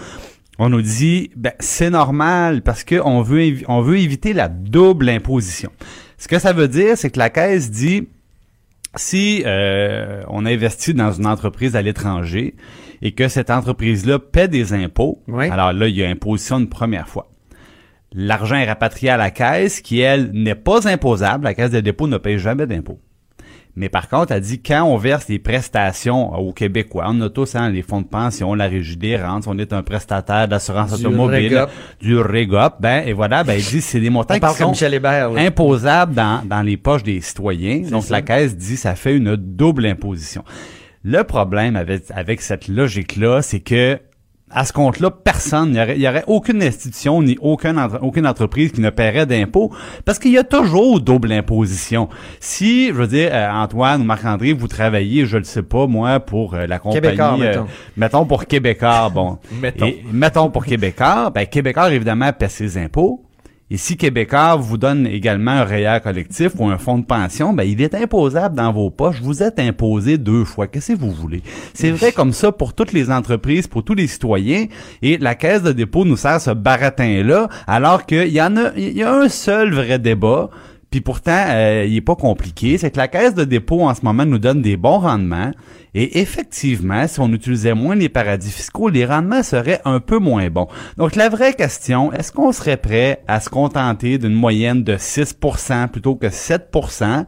On 0.60 0.70
nous 0.70 0.82
dit, 0.82 1.30
ben, 1.36 1.54
c'est 1.60 1.92
normal 1.92 2.64
parce 2.64 2.84
que 2.84 3.00
on 3.04 3.22
veut, 3.22 3.58
on 3.68 3.82
veut 3.82 4.00
éviter 4.00 4.34
la 4.34 4.50
double 4.50 5.10
imposition. 5.10 5.70
Ce 6.18 6.28
que 6.28 6.40
ça 6.40 6.52
veut 6.52 6.68
dire, 6.68 6.98
c'est 6.98 7.12
que 7.12 7.20
la 7.20 7.30
Caisse 7.30 7.70
dit, 7.70 8.08
si 8.98 9.44
euh, 9.46 10.24
on 10.28 10.46
investit 10.46 10.94
dans 10.94 11.12
une 11.12 11.26
entreprise 11.26 11.76
à 11.76 11.82
l'étranger 11.82 12.56
et 13.02 13.12
que 13.14 13.28
cette 13.28 13.50
entreprise-là 13.50 14.20
paie 14.20 14.48
des 14.48 14.74
impôts, 14.74 15.22
Oui. 15.28 15.50
alors 15.50 15.74
là, 15.74 15.88
il 15.88 15.96
y 15.96 16.04
a 16.04 16.10
imposition 16.10 16.60
une 16.60 16.70
première 16.70 17.08
fois. 17.08 17.30
L'argent 18.14 18.56
est 18.56 18.66
rapatrié 18.68 19.10
à 19.10 19.18
la 19.18 19.32
caisse 19.32 19.82
qui, 19.82 20.00
elle, 20.00 20.32
n'est 20.32 20.56
pas 20.56 20.88
imposable. 20.88 21.44
La 21.44 21.54
caisse 21.54 21.72
de 21.72 21.80
dépôt 21.82 22.08
ne 22.08 22.18
paye 22.18 22.40
jamais 22.40 22.66
d'impôts. 22.66 23.00
Mais 23.78 23.90
par 23.90 24.10
contre, 24.10 24.32
elle 24.32 24.42
dit 24.42 24.60
quand 24.60 24.86
on 24.86 24.98
verse 24.98 25.28
des 25.28 25.38
prestations 25.38 26.34
aux 26.34 26.52
Québécois, 26.52 27.06
on 27.10 27.22
a 27.22 27.30
tous 27.30 27.54
hein, 27.54 27.70
les 27.70 27.84
fonds 27.84 28.02
de 28.02 28.08
pension, 28.08 28.56
la 28.56 28.66
régie 28.66 28.98
des 28.98 29.16
rentes, 29.18 29.46
on 29.46 29.56
est 29.60 29.72
un 29.72 29.84
prestataire 29.84 30.48
d'assurance 30.48 30.94
automobile, 30.94 31.64
du 32.02 32.18
REGOP, 32.18 32.74
ben 32.80 33.04
et 33.06 33.14
voilà, 33.14 33.44
ben 33.44 33.54
il 33.54 33.64
dit 33.64 33.82
c'est 33.82 34.00
des 34.00 34.10
montants 34.10 34.34
On 34.34 34.38
qui 34.40 34.42
comme 34.42 34.56
sont 34.56 34.70
Michel 34.72 34.96
Hébert. 34.96 35.30
là. 35.30 35.42
imposable 35.42 36.16
dans, 36.16 36.44
dans 36.44 36.64
les 36.64 36.76
poches 36.76 37.04
des 37.04 37.22
citoyens. 37.22 37.82
Donc, 37.88 38.06
ça. 38.06 38.16
la 38.16 38.22
Caisse 38.24 38.58
dit 38.58 38.78
ça 38.78 38.96
fait 38.96 39.16
une 39.16 39.36
double 39.36 39.86
imposition. 39.86 40.44
Le 41.04 41.24
problème 41.24 41.76
avec, 41.76 42.06
avec 42.10 42.42
cette 42.42 42.68
logique-là, 42.68 43.44
c'est 43.44 43.60
que 43.60 44.00
à 44.50 44.64
ce 44.64 44.72
compte-là, 44.72 45.12
personne, 45.12 45.76
il 45.94 46.00
n'y 46.00 46.08
aurait, 46.08 46.24
aucune 46.28 46.64
institution 46.64 47.22
ni 47.22 47.38
aucune, 47.42 47.78
entre- 47.78 48.00
aucune 48.02 48.26
entreprise 48.26 48.72
qui 48.72 48.80
ne 48.80 48.90
paierait 48.90 49.26
d'impôts 49.26 49.72
parce 50.06 50.20
qu'il 50.20 50.32
y 50.32 50.38
a 50.38 50.44
toujours 50.44 51.02
double 51.02 51.34
imposition. 51.34 52.08
Si, 52.40 52.88
je 52.88 52.94
veux 52.94 53.08
dire, 53.08 53.30
euh, 53.34 53.50
Antoine 53.52 54.02
ou 54.02 54.06
Marc-André, 54.06 54.54
vous 54.54 54.70
travaillez, 54.70 55.26
je 55.26 55.38
le 55.38 55.44
sais 55.44 55.64
pas, 55.64 55.86
moi, 55.86 56.22
pour 56.22 56.54
euh, 56.54 56.66
la 56.66 56.80
compagnie... 56.80 57.02
Québécois, 57.02 57.34
euh, 57.34 57.38
mettons. 57.38 57.68
mettons 57.98 58.26
pour 58.26 58.46
Québécois, 58.46 59.10
bon. 59.14 59.38
Mettons. 59.62 59.86
Et, 59.86 60.04
mettons 60.12 60.50
pour 60.50 60.66
Québécois, 60.66 61.30
ben 61.30 61.46
Québécois, 61.46 61.92
évidemment, 61.92 62.32
paie 62.32 62.48
ses 62.48 62.78
impôts. 62.78 63.27
Et 63.70 63.76
si 63.76 63.98
Québécois 63.98 64.56
vous 64.56 64.78
donne 64.78 65.06
également 65.06 65.52
un 65.52 65.66
REER 65.66 66.00
collectif 66.02 66.54
ou 66.58 66.70
un 66.70 66.78
fonds 66.78 67.00
de 67.00 67.06
pension, 67.06 67.52
ben 67.52 67.64
il 67.64 67.82
est 67.82 67.94
imposable 67.96 68.56
dans 68.56 68.72
vos 68.72 68.90
poches. 68.90 69.20
Vous 69.22 69.44
êtes 69.44 69.60
imposé 69.60 70.18
deux 70.18 70.46
fois. 70.46 70.68
Qu'est-ce 70.68 70.94
que 70.94 70.98
vous 70.98 71.12
voulez? 71.12 71.42
C'est 71.74 71.92
vrai 71.92 72.14
comme 72.14 72.32
ça 72.32 72.54
pour 72.54 72.74
toutes 72.74 72.94
les 72.94 73.12
entreprises, 73.12 73.68
pour 73.68 73.84
tous 73.84 73.94
les 73.94 74.08
citoyens. 74.08 74.68
Et 75.02 75.18
la 75.18 75.36
Caisse 75.36 75.64
de 75.64 75.74
dépôt 75.74 76.06
nous 76.06 76.16
sert 76.16 76.40
ce 76.40 76.52
baratin-là, 76.52 77.50
alors 77.68 78.06
qu'il 78.06 78.30
y 78.30 78.42
en 78.42 78.56
il 78.78 78.98
y 78.98 79.04
a 79.04 79.14
un 79.14 79.28
seul 79.28 79.74
vrai 79.74 80.00
débat. 80.00 80.50
Pourtant, 81.02 81.46
euh, 81.48 81.86
il 81.88 81.96
est 81.96 82.02
pas 82.02 82.16
compliqué. 82.16 82.78
C'est 82.78 82.92
que 82.92 82.98
la 82.98 83.08
caisse 83.08 83.34
de 83.34 83.44
dépôt 83.44 83.82
en 83.84 83.94
ce 83.94 84.02
moment 84.04 84.26
nous 84.26 84.40
donne 84.40 84.62
des 84.62 84.78
bons 84.78 85.00
rendements. 85.00 85.52
Et 85.94 86.20
effectivement, 86.20 87.08
si 87.08 87.20
on 87.20 87.32
utilisait 87.34 87.74
moins 87.74 87.96
les 87.96 88.10
paradis 88.10 88.52
fiscaux, 88.52 88.90
les 88.90 89.06
rendements 89.06 89.44
seraient 89.44 89.82
un 89.86 90.00
peu 90.00 90.20
moins 90.20 90.50
bons. 90.50 90.68
Donc 90.98 91.16
la 91.16 91.30
vraie 91.30 91.54
question, 91.54 92.12
est-ce 92.14 92.32
qu'on 92.32 92.52
serait 92.52 92.78
prêt 92.78 93.24
à 93.28 93.40
se 93.40 93.50
contenter 93.50 94.18
d'une 94.18 94.34
moyenne 94.34 94.84
de 94.84 94.96
6% 94.96 95.88
plutôt 95.88 96.16
que 96.16 96.28
7% 96.28 97.26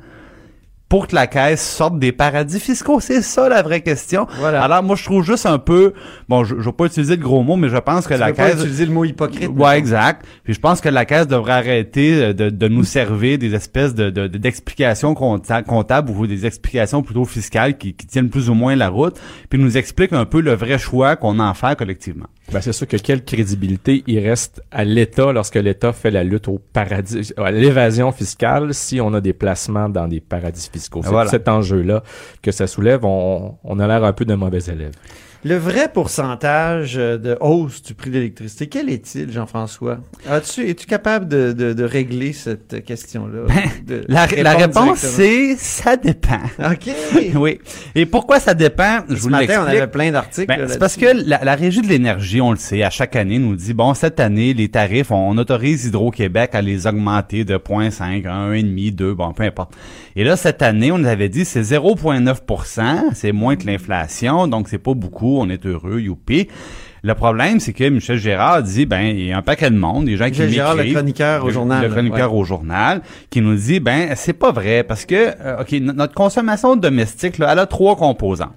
pour 0.89 1.07
que 1.07 1.13
la 1.15 1.27
caisse 1.27 1.61
sorte 1.65 1.99
des 1.99 2.11
paradis 2.11 2.59
fiscaux? 2.59 2.99
C'est 2.99 3.21
ça 3.21 3.47
la 3.47 3.61
vraie 3.61 3.81
question. 3.81 4.25
Voilà. 4.39 4.63
Alors 4.63 4.81
moi, 4.83 4.95
je 4.95 5.03
trouve 5.05 5.23
juste 5.23 5.45
un 5.45 5.59
peu... 5.59 5.93
Bon, 6.27 6.43
je 6.43 6.55
ne 6.55 6.61
vais 6.61 6.71
pas 6.71 6.85
utiliser 6.85 7.15
de 7.15 7.21
gros 7.21 7.43
mots, 7.43 7.55
mais 7.57 7.69
je 7.69 7.77
pense 7.77 8.07
que 8.07 8.15
Tu 8.15 8.19
la 8.19 8.27
veux 8.27 8.33
pas 8.33 8.49
caisse... 8.49 8.59
utiliser 8.59 8.85
le 8.87 8.91
mot 8.91 9.05
hypocrite. 9.05 9.49
Ouais, 9.55 9.77
exact. 9.77 10.25
Puis 10.43 10.53
je 10.55 10.59
pense 10.59 10.81
que 10.81 10.89
la 10.89 11.05
caisse 11.05 11.27
devrait 11.27 11.53
arrêter 11.53 12.23
euh, 12.23 12.33
de, 12.33 12.49
de 12.49 12.67
nous 12.67 12.83
servir 12.83 13.37
des 13.37 13.53
espèces 13.53 13.93
de 13.93 14.09
de- 14.09 14.27
de- 14.27 14.37
d'explications 14.39 15.13
compta- 15.13 15.63
comptables 15.63 16.09
ou 16.11 16.25
des 16.25 16.45
explications 16.47 17.03
plutôt 17.03 17.25
fiscales 17.25 17.77
qui, 17.77 17.93
qui 17.93 18.07
tiennent 18.07 18.29
plus 18.29 18.49
ou 18.49 18.55
moins 18.55 18.75
la 18.75 18.89
route, 18.89 19.19
puis 19.49 19.59
nous 19.59 19.77
explique 19.77 20.11
un 20.13 20.25
peu 20.25 20.41
le 20.41 20.53
vrai 20.55 20.79
choix 20.79 21.15
qu'on 21.15 21.37
en 21.39 21.53
fait 21.53 21.77
collectivement. 21.77 22.25
Ben, 22.51 22.61
c'est 22.61 22.73
sûr 22.73 22.87
que 22.87 22.97
quelle 22.97 23.23
crédibilité 23.23 24.03
il 24.07 24.19
reste 24.27 24.63
à 24.71 24.83
l'État 24.83 25.31
lorsque 25.31 25.55
l'État 25.55 25.93
fait 25.93 26.09
la 26.09 26.23
lutte 26.23 26.47
au 26.47 26.59
paradis, 26.73 27.31
à 27.37 27.51
l'évasion 27.51 28.11
fiscale 28.11 28.73
si 28.73 28.99
on 28.99 29.13
a 29.13 29.21
des 29.21 29.33
placements 29.33 29.87
dans 29.87 30.07
des 30.07 30.19
paradis 30.19 30.67
fiscaux? 30.71 31.01
C'est 31.03 31.09
Voilà. 31.09 31.29
cet 31.29 31.47
enjeu-là 31.47 32.01
que 32.41 32.51
ça 32.51 32.65
soulève. 32.65 33.05
On, 33.05 33.55
on 33.63 33.79
a 33.79 33.85
l'air 33.87 34.03
un 34.03 34.13
peu 34.13 34.25
de 34.25 34.33
mauvais 34.33 34.63
élèves. 34.63 34.93
Le 35.45 35.55
vrai 35.55 35.89
pourcentage 35.93 36.97
euh, 36.97 37.17
de 37.17 37.37
hausse 37.39 37.81
du 37.81 37.93
prix 37.93 38.09
de 38.09 38.15
l'électricité, 38.15 38.67
quel 38.67 38.89
est-il, 38.89 39.31
Jean-François? 39.31 39.99
As-tu, 40.29 40.69
es-tu 40.69 40.85
capable 40.85 41.27
de, 41.27 41.53
de, 41.53 41.71
de 41.71 41.83
régler 41.83 42.33
cette 42.33 42.83
question-là? 42.83 43.45
De 43.87 44.03
La, 44.07 44.25
réponse, 44.25 44.99
c'est 44.99 45.55
ça 45.57 45.95
dépend. 45.95 46.41
OK. 46.59 46.89
oui. 47.35 47.59
Et 47.95 48.05
pourquoi 48.05 48.39
ça 48.39 48.53
dépend? 48.53 48.99
Je 49.07 49.15
Ce 49.15 49.21
vous 49.21 49.29
matin, 49.29 49.63
on 49.63 49.67
avait 49.67 49.87
plein 49.87 50.11
d'articles. 50.11 50.47
Ben, 50.47 50.67
c'est 50.67 50.79
parce 50.79 50.97
que 50.97 51.05
la, 51.25 51.43
la 51.43 51.55
Régie 51.55 51.81
de 51.81 51.87
l'énergie, 51.87 52.41
on 52.41 52.51
le 52.51 52.57
sait, 52.57 52.83
à 52.83 52.89
chaque 52.89 53.15
année, 53.15 53.39
nous 53.39 53.55
dit, 53.55 53.73
bon, 53.73 53.93
cette 53.93 54.19
année, 54.19 54.53
les 54.53 54.69
tarifs, 54.69 55.11
on, 55.11 55.29
on 55.29 55.37
autorise 55.37 55.85
Hydro-Québec 55.85 56.51
à 56.53 56.61
les 56.61 56.85
augmenter 56.85 57.45
de 57.45 57.55
0.5 57.55 58.27
à 58.27 58.51
1,5, 58.51 58.95
2, 58.95 59.13
bon, 59.13 59.31
peu 59.33 59.43
importe. 59.43 59.73
Et 60.15 60.23
là, 60.25 60.35
cette 60.35 60.61
année, 60.61 60.91
on 60.91 60.97
nous 60.97 61.07
avait 61.07 61.29
dit, 61.29 61.45
c'est 61.45 61.61
0,9% 61.61 62.99
c'est 63.13 63.31
moins 63.31 63.55
que 63.55 63.65
l'inflation, 63.65 64.47
donc 64.47 64.67
c'est 64.69 64.77
pas 64.77 64.93
beaucoup, 64.93 65.28
on 65.37 65.49
est 65.49 65.65
heureux, 65.65 65.99
youpi. 65.99 66.47
Le 67.01 67.13
problème, 67.15 67.59
c'est 67.61 67.71
que 67.71 67.87
Michel 67.87 68.17
Gérard 68.17 68.61
dit, 68.63 68.85
ben, 68.85 69.01
il 69.01 69.27
y 69.27 69.31
a 69.31 69.37
un 69.37 69.41
paquet 69.41 69.69
de 69.69 69.77
monde, 69.77 70.05
des 70.05 70.17
gens 70.17 70.25
qui 70.25 70.31
Michel 70.31 70.49
Gérard, 70.49 70.75
le 70.75 70.91
chroniqueur 70.91 71.45
au 71.45 71.49
journal, 71.49 71.81
Le 71.83 71.89
chroniqueur 71.89 72.33
au 72.33 72.43
journal, 72.43 73.01
qui 73.29 73.39
nous 73.41 73.55
dit, 73.55 73.79
ben, 73.79 74.09
c'est 74.15 74.33
pas 74.33 74.51
vrai, 74.51 74.83
parce 74.83 75.05
que, 75.05 75.15
euh, 75.15 75.61
OK, 75.61 75.71
no- 75.79 75.93
notre 75.93 76.13
consommation 76.13 76.75
domestique, 76.75 77.37
là, 77.37 77.53
elle 77.53 77.59
a 77.59 77.65
trois 77.67 77.95
composantes. 77.95 78.51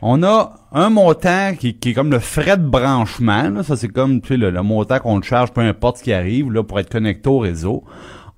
On 0.00 0.22
a 0.22 0.54
un 0.72 0.88
montant 0.90 1.52
qui, 1.56 1.74
qui 1.74 1.90
est 1.90 1.92
comme 1.92 2.10
le 2.10 2.18
frais 2.18 2.56
de 2.56 2.66
branchement. 2.66 3.50
là. 3.50 3.62
ça, 3.62 3.76
c'est 3.76 3.88
comme 3.88 4.20
tu 4.22 4.28
sais, 4.28 4.36
le, 4.38 4.50
le 4.50 4.62
montant 4.62 4.98
qu'on 4.98 5.20
te 5.20 5.26
charge, 5.26 5.52
peu 5.52 5.60
importe 5.60 5.98
ce 5.98 6.02
qui 6.02 6.12
arrive, 6.14 6.50
là, 6.50 6.62
pour 6.64 6.80
être 6.80 6.90
connecté 6.90 7.28
au 7.28 7.38
réseau. 7.38 7.84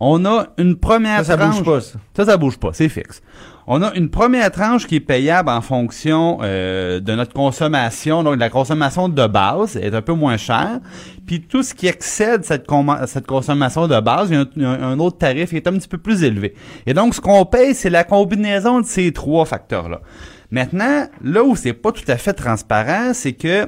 On 0.00 0.24
a 0.26 0.48
une 0.58 0.76
première 0.76 1.18
Ça, 1.24 1.24
ça 1.24 1.36
tranche. 1.38 1.62
bouge 1.62 1.64
pas, 1.64 1.80
ça. 1.80 1.98
Ça, 2.16 2.24
ça 2.26 2.36
bouge 2.36 2.58
pas, 2.58 2.70
c'est 2.72 2.88
fixe. 2.88 3.22
On 3.66 3.80
a 3.80 3.94
une 3.94 4.10
première 4.10 4.50
tranche 4.50 4.86
qui 4.86 4.96
est 4.96 5.00
payable 5.00 5.48
en 5.48 5.62
fonction 5.62 6.38
euh, 6.42 7.00
de 7.00 7.14
notre 7.14 7.32
consommation, 7.32 8.22
donc 8.22 8.38
la 8.38 8.50
consommation 8.50 9.08
de 9.08 9.26
base 9.26 9.76
est 9.76 9.94
un 9.94 10.02
peu 10.02 10.12
moins 10.12 10.36
chère. 10.36 10.80
Puis 11.26 11.40
tout 11.40 11.62
ce 11.62 11.72
qui 11.72 11.86
excède 11.86 12.44
cette, 12.44 12.66
consommation 12.66 13.88
de 13.88 14.00
base, 14.00 14.28
il 14.30 14.62
y 14.62 14.64
a 14.64 14.68
un, 14.68 14.98
autre 14.98 15.16
tarif 15.16 15.50
qui 15.50 15.56
est 15.56 15.66
un 15.66 15.72
petit 15.72 15.88
peu 15.88 15.96
plus 15.96 16.24
élevé. 16.24 16.54
Et 16.84 16.92
donc, 16.92 17.14
ce 17.14 17.22
qu'on 17.22 17.46
paye, 17.46 17.74
c'est 17.74 17.88
la 17.88 18.04
combinaison 18.04 18.80
de 18.80 18.86
ces 18.86 19.12
trois 19.12 19.46
facteurs-là. 19.46 20.02
Maintenant, 20.50 21.06
là 21.22 21.42
où 21.42 21.56
c'est 21.56 21.72
pas 21.72 21.90
tout 21.90 22.04
à 22.08 22.18
fait 22.18 22.34
transparent, 22.34 23.12
c'est 23.14 23.32
que 23.32 23.66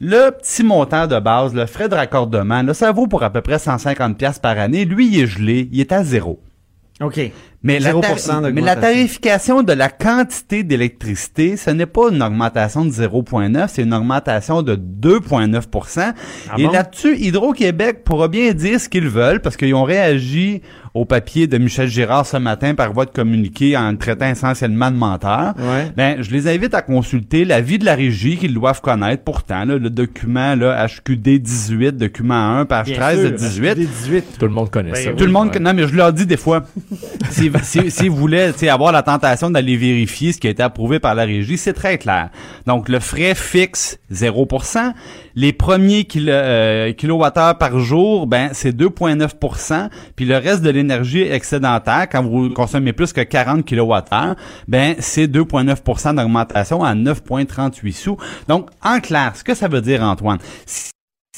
le 0.00 0.30
petit 0.30 0.62
montant 0.62 1.06
de 1.06 1.18
base, 1.18 1.54
le 1.54 1.66
frais 1.66 1.90
de 1.90 1.94
raccordement, 1.94 2.62
là, 2.62 2.72
ça 2.72 2.90
vaut 2.90 3.06
pour 3.06 3.22
à 3.22 3.30
peu 3.30 3.42
près 3.42 3.58
150 3.58 4.16
pièces 4.16 4.38
par 4.38 4.58
année. 4.58 4.86
Lui, 4.86 5.08
il 5.08 5.20
est 5.20 5.26
gelé, 5.26 5.68
il 5.72 5.80
est 5.80 5.92
à 5.92 6.02
zéro. 6.04 6.40
OK. 7.00 7.20
Mais 7.66 7.78
la, 7.80 7.92
0% 7.92 8.00
tar- 8.00 8.10
d'augmentation. 8.42 8.52
mais 8.54 8.60
la 8.62 8.76
tarification 8.76 9.62
de 9.62 9.72
la 9.72 9.88
quantité 9.88 10.62
d'électricité, 10.62 11.56
ce 11.56 11.70
n'est 11.70 11.86
pas 11.86 12.10
une 12.10 12.22
augmentation 12.22 12.84
de 12.84 12.90
0,9, 12.90 13.68
c'est 13.68 13.82
une 13.82 13.92
augmentation 13.94 14.62
de 14.62 14.76
2,9% 14.76 16.12
Et 16.58 16.64
bon? 16.64 16.70
là-dessus, 16.70 17.16
Hydro-Québec 17.18 18.04
pourra 18.04 18.28
bien 18.28 18.52
dire 18.52 18.80
ce 18.80 18.88
qu'ils 18.88 19.08
veulent 19.08 19.40
parce 19.40 19.56
qu'ils 19.56 19.74
ont 19.74 19.84
réagi 19.84 20.62
au 20.96 21.04
papier 21.04 21.46
de 21.46 21.58
Michel 21.58 21.88
Girard 21.88 22.26
ce 22.26 22.36
matin 22.36 22.74
par 22.74 22.92
voie 22.92 23.04
de 23.04 23.10
communiqué 23.10 23.76
en 23.76 23.90
le 23.92 23.98
traitant 23.98 24.26
essentiellement 24.28 24.90
de 24.90 24.96
menteur. 24.96 25.54
Ouais. 25.58 25.90
Ben, 25.96 26.22
je 26.22 26.30
les 26.30 26.48
invite 26.48 26.74
à 26.74 26.82
consulter 26.82 27.44
l'avis 27.44 27.78
de 27.78 27.84
la 27.84 27.94
régie 27.94 28.36
qu'ils 28.36 28.54
doivent 28.54 28.80
connaître. 28.80 29.22
Pourtant, 29.22 29.64
là, 29.64 29.78
le 29.78 29.90
document 29.90 30.54
là, 30.54 30.86
HQD 30.86 31.38
18, 31.40 31.92
document 31.96 32.58
1, 32.60 32.64
page 32.66 32.92
13 32.92 33.22
de 33.22 33.28
18. 33.30 33.74
18. 33.74 34.24
Tout 34.38 34.46
le 34.46 34.52
monde 34.52 34.70
connaît 34.70 34.94
ça. 34.94 35.12
Tout 35.12 35.24
le 35.24 35.32
monde, 35.32 35.50
Ouais. 35.54 35.60
non 35.60 35.74
mais 35.74 35.86
je 35.86 35.94
leur 35.94 36.12
dis 36.12 36.26
des 36.26 36.36
fois, 36.36 36.64
si, 37.30 37.50
si, 37.62 37.90
si 37.90 38.08
vous 38.08 38.16
voulez 38.16 38.52
tu 38.52 38.60
sais, 38.60 38.68
avoir 38.68 38.92
la 38.92 39.02
tentation 39.02 39.50
d'aller 39.50 39.76
vérifier 39.76 40.32
ce 40.32 40.38
qui 40.38 40.46
a 40.46 40.50
été 40.50 40.62
approuvé 40.62 40.98
par 40.98 41.14
la 41.14 41.24
régie, 41.24 41.56
c'est 41.58 41.72
très 41.72 41.98
clair. 41.98 42.30
Donc 42.66 42.88
le 42.88 43.00
frais 43.00 43.34
fixe 43.34 43.98
0%, 44.12 44.92
les 45.36 45.52
premiers 45.52 46.04
kilo, 46.04 46.32
euh, 46.32 47.54
par 47.58 47.78
jour, 47.78 48.26
ben 48.26 48.48
c'est 48.52 48.74
2,9%, 48.74 49.90
puis 50.16 50.24
le 50.24 50.38
reste 50.38 50.62
de 50.62 50.70
l'énergie 50.70 51.22
excédentaire, 51.22 52.08
quand 52.10 52.22
vous 52.22 52.50
consommez 52.50 52.94
plus 52.94 53.12
que 53.12 53.20
40 53.20 53.64
kilowattheures, 53.64 54.34
ben 54.66 54.96
c'est 54.98 55.26
2,9% 55.26 56.16
d'augmentation 56.16 56.82
à 56.82 56.94
9,38 56.94 57.92
sous. 57.92 58.16
Donc 58.48 58.70
en 58.82 59.00
clair, 59.00 59.32
ce 59.36 59.44
que 59.44 59.54
ça 59.54 59.68
veut 59.68 59.82
dire 59.82 60.02
Antoine, 60.02 60.38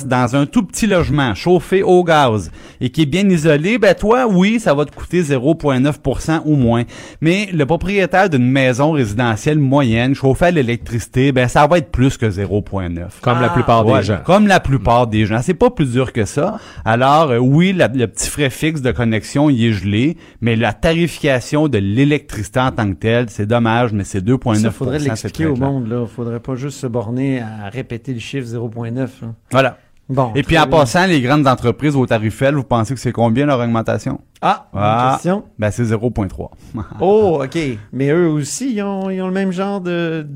dans 0.06 0.36
un 0.36 0.46
tout 0.46 0.62
petit 0.62 0.86
logement 0.86 1.34
chauffé 1.34 1.82
au 1.82 2.04
gaz 2.04 2.50
et 2.80 2.90
qui 2.90 3.02
est 3.02 3.06
bien 3.06 3.28
isolé, 3.28 3.78
ben 3.78 3.94
toi, 3.94 4.26
oui, 4.26 4.60
ça 4.60 4.74
va 4.74 4.84
te 4.84 4.94
coûter 4.94 5.22
0,9% 5.22 6.42
ou 6.44 6.56
moins. 6.56 6.84
Mais 7.20 7.48
le 7.52 7.66
propriétaire 7.66 8.28
d'une 8.30 8.48
maison 8.50 8.92
résidentielle 8.92 9.58
moyenne 9.58 10.14
chauffée 10.14 10.46
à 10.46 10.50
l'électricité, 10.50 11.32
ben 11.32 11.48
ça 11.48 11.66
va 11.66 11.78
être 11.78 11.90
plus 11.90 12.16
que 12.16 12.26
0,9. 12.26 13.20
Comme 13.20 13.40
la 13.40 13.46
Ah, 13.46 13.54
plupart 13.54 13.86
Ouais, 13.86 14.00
des 14.00 14.04
gens. 14.06 14.18
Comme 14.24 14.46
la 14.46 14.60
plupart 14.60 15.06
des 15.06 15.26
gens. 15.26 15.40
C'est 15.42 15.54
pas 15.54 15.70
plus 15.70 15.90
dur 15.92 16.12
que 16.12 16.24
ça. 16.24 16.58
Alors, 16.84 17.30
euh, 17.30 17.38
oui, 17.38 17.72
la- 17.72 17.88
le 17.88 18.06
petit 18.06 18.28
frais 18.28 18.50
fixe 18.50 18.82
de 18.82 18.92
connexion, 18.92 19.50
il 19.50 19.64
est 19.64 19.72
gelé, 19.72 20.16
mais 20.40 20.56
la 20.56 20.72
tarification 20.72 21.68
de 21.68 21.78
l'électricité 21.78 22.60
en 22.60 22.70
tant 22.70 22.88
que 22.90 22.96
telle, 22.98 23.30
c'est 23.30 23.46
dommage, 23.46 23.92
mais 23.92 24.04
c'est 24.04 24.20
2,9%. 24.20 24.62
Ça 24.62 24.70
faudrait 24.70 24.98
l'expliquer 24.98 25.46
au 25.46 25.56
monde, 25.56 25.88
là. 25.88 26.06
Faudrait 26.06 26.40
pas 26.40 26.54
juste 26.54 26.78
se 26.78 26.86
borner 26.86 27.40
à 27.40 27.68
répéter 27.70 28.12
le 28.12 28.20
chiffre 28.20 28.46
0.9. 28.46 29.10
hein. 29.24 29.34
Voilà. 29.50 29.78
Bon. 30.08 30.32
Et 30.34 30.42
puis 30.42 30.56
en 30.58 30.62
bien. 30.66 30.78
passant, 30.78 31.06
les 31.06 31.20
grandes 31.20 31.46
entreprises 31.46 31.94
au 31.94 32.06
tarifel, 32.06 32.54
vous 32.54 32.64
pensez 32.64 32.94
que 32.94 33.00
c'est 33.00 33.12
combien 33.12 33.44
leur 33.44 33.60
augmentation? 33.60 34.20
Ah, 34.40 34.66
Ah. 34.72 35.10
question. 35.16 35.44
Ben, 35.58 35.70
c'est 35.70 35.84
0,3. 35.84 36.50
Oh, 37.00 37.42
OK. 37.44 37.58
Mais 37.92 38.08
eux 38.08 38.26
aussi, 38.28 38.72
ils 38.72 38.82
ont, 38.82 39.10
ils 39.10 39.20
ont 39.20 39.26
le 39.26 39.32
même 39.34 39.52
genre 39.52 39.82
de, 39.82 40.26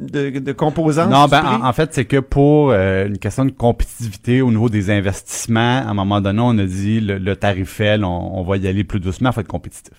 de, 0.00 0.30
de 0.30 0.52
composantes. 0.52 1.10
non, 1.10 1.26
ben, 1.28 1.44
en, 1.44 1.64
en 1.64 1.72
fait, 1.72 1.94
c'est 1.94 2.06
que 2.06 2.16
pour 2.18 2.70
euh, 2.72 3.06
une 3.06 3.18
question 3.18 3.44
de 3.44 3.50
compétitivité 3.52 4.42
au 4.42 4.50
niveau 4.50 4.68
des 4.68 4.90
investissements, 4.90 5.78
à 5.78 5.88
un 5.90 5.94
moment 5.94 6.20
donné, 6.20 6.40
on 6.42 6.58
a 6.58 6.64
dit 6.64 7.00
le, 7.00 7.18
le 7.18 7.36
tarifel, 7.36 8.04
on, 8.04 8.38
on 8.38 8.42
va 8.42 8.56
y 8.56 8.66
aller 8.66 8.82
plus 8.82 8.98
doucement, 8.98 9.30
faut 9.30 9.40
être 9.42 9.46
compétitif. 9.46 9.92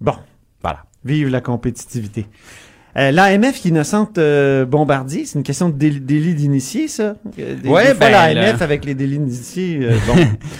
Bon. 0.00 0.14
Voilà. 0.60 0.84
Vive 1.06 1.28
la 1.28 1.40
compétitivité. 1.40 2.26
Euh, 2.96 3.10
L'AMF 3.10 3.60
qui 3.60 3.70
innocente 3.70 4.18
euh, 4.18 4.64
Bombardier, 4.64 5.24
c'est 5.24 5.36
une 5.36 5.42
question 5.42 5.68
de 5.68 5.74
délit, 5.74 5.98
délit 6.00 6.34
d'initié, 6.34 6.86
ça? 6.86 7.14
Euh, 7.40 7.56
Des, 7.60 7.68
Ouais, 7.68 7.88
des 7.88 7.94
fois, 7.94 8.08
ben, 8.08 8.10
l'AMF 8.34 8.58
là- 8.60 8.64
avec 8.64 8.84
les 8.84 8.94
délits 8.94 9.18
d'initiés, 9.18 9.80
euh, 9.82 9.96
bon. 10.06 10.14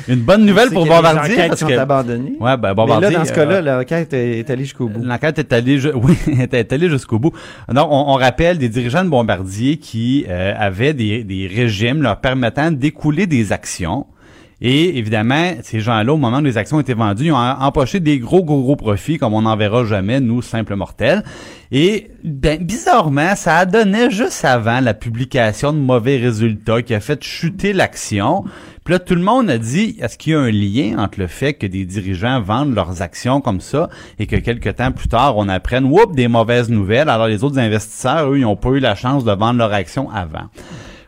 Une 0.08 0.20
bonne 0.20 0.44
nouvelle 0.44 0.70
pour 0.70 0.84
Bombardier, 0.84 1.34
enquêtes 1.34 1.48
parce 1.50 1.62
que 1.64 1.72
sont 1.74 1.78
abandonnées. 1.80 2.36
ouais, 2.40 2.56
ben 2.56 2.68
Mais 2.70 2.74
Bombardier. 2.74 3.10
là, 3.10 3.18
dans 3.18 3.24
ce 3.24 3.30
euh, 3.30 3.34
cas-là, 3.34 3.60
l'enquête 3.60 4.12
est, 4.14 4.38
est 4.40 4.50
allée 4.50 4.64
jusqu'au 4.64 4.88
bout. 4.88 5.04
L'enquête 5.04 5.38
est 5.38 5.52
allée, 5.52 5.78
ju- 5.78 5.92
oui, 5.94 6.16
est 6.40 6.72
allée 6.72 6.88
jusqu'au 6.88 7.20
bout. 7.20 7.32
Donc, 7.72 7.86
on, 7.88 8.04
on 8.08 8.14
rappelle 8.14 8.58
des 8.58 8.68
dirigeants 8.68 9.04
de 9.04 9.10
Bombardier 9.10 9.76
qui 9.76 10.26
euh, 10.28 10.54
avaient 10.58 10.92
des, 10.92 11.22
des 11.22 11.46
régimes 11.46 12.02
leur 12.02 12.20
permettant 12.20 12.72
d'écouler 12.72 13.28
des 13.28 13.52
actions. 13.52 14.06
Et 14.60 14.98
évidemment, 14.98 15.52
ces 15.62 15.80
gens-là, 15.80 16.12
au 16.12 16.16
moment 16.16 16.38
où 16.38 16.44
les 16.44 16.56
actions 16.56 16.80
étaient 16.80 16.94
vendues, 16.94 17.26
ils 17.26 17.32
ont 17.32 17.36
em- 17.36 17.56
empoché 17.60 18.00
des 18.00 18.18
gros, 18.18 18.44
gros, 18.44 18.62
gros 18.62 18.76
profits, 18.76 19.18
comme 19.18 19.34
on 19.34 19.42
n'en 19.42 19.56
verra 19.56 19.84
jamais, 19.84 20.20
nous, 20.20 20.42
simples 20.42 20.76
mortels. 20.76 21.22
Et 21.72 22.08
ben, 22.22 22.62
bizarrement, 22.62 23.34
ça 23.34 23.58
a 23.58 23.66
donné 23.66 24.10
juste 24.10 24.44
avant 24.44 24.80
la 24.80 24.94
publication 24.94 25.72
de 25.72 25.78
mauvais 25.78 26.18
résultats 26.18 26.82
qui 26.82 26.94
a 26.94 27.00
fait 27.00 27.22
chuter 27.22 27.72
l'action. 27.72 28.44
Puis 28.84 28.92
là, 28.92 28.98
tout 28.98 29.14
le 29.14 29.22
monde 29.22 29.48
a 29.50 29.58
dit, 29.58 29.96
est-ce 30.00 30.18
qu'il 30.18 30.34
y 30.34 30.36
a 30.36 30.40
un 30.40 30.50
lien 30.50 30.98
entre 30.98 31.18
le 31.18 31.26
fait 31.26 31.54
que 31.54 31.66
des 31.66 31.84
dirigeants 31.84 32.40
vendent 32.40 32.74
leurs 32.74 33.00
actions 33.02 33.40
comme 33.40 33.60
ça 33.60 33.88
et 34.18 34.26
que 34.26 34.36
quelques 34.36 34.76
temps 34.76 34.92
plus 34.92 35.08
tard, 35.08 35.36
on 35.38 35.48
apprenne, 35.48 35.86
whoop, 35.86 36.14
des 36.14 36.28
mauvaises 36.28 36.68
nouvelles. 36.68 37.08
Alors 37.08 37.26
les 37.26 37.44
autres 37.44 37.58
investisseurs, 37.58 38.30
eux, 38.30 38.38
ils 38.38 38.42
n'ont 38.42 38.56
pas 38.56 38.70
eu 38.70 38.80
la 38.80 38.94
chance 38.94 39.24
de 39.24 39.32
vendre 39.32 39.58
leurs 39.58 39.72
actions 39.72 40.10
avant? 40.10 40.48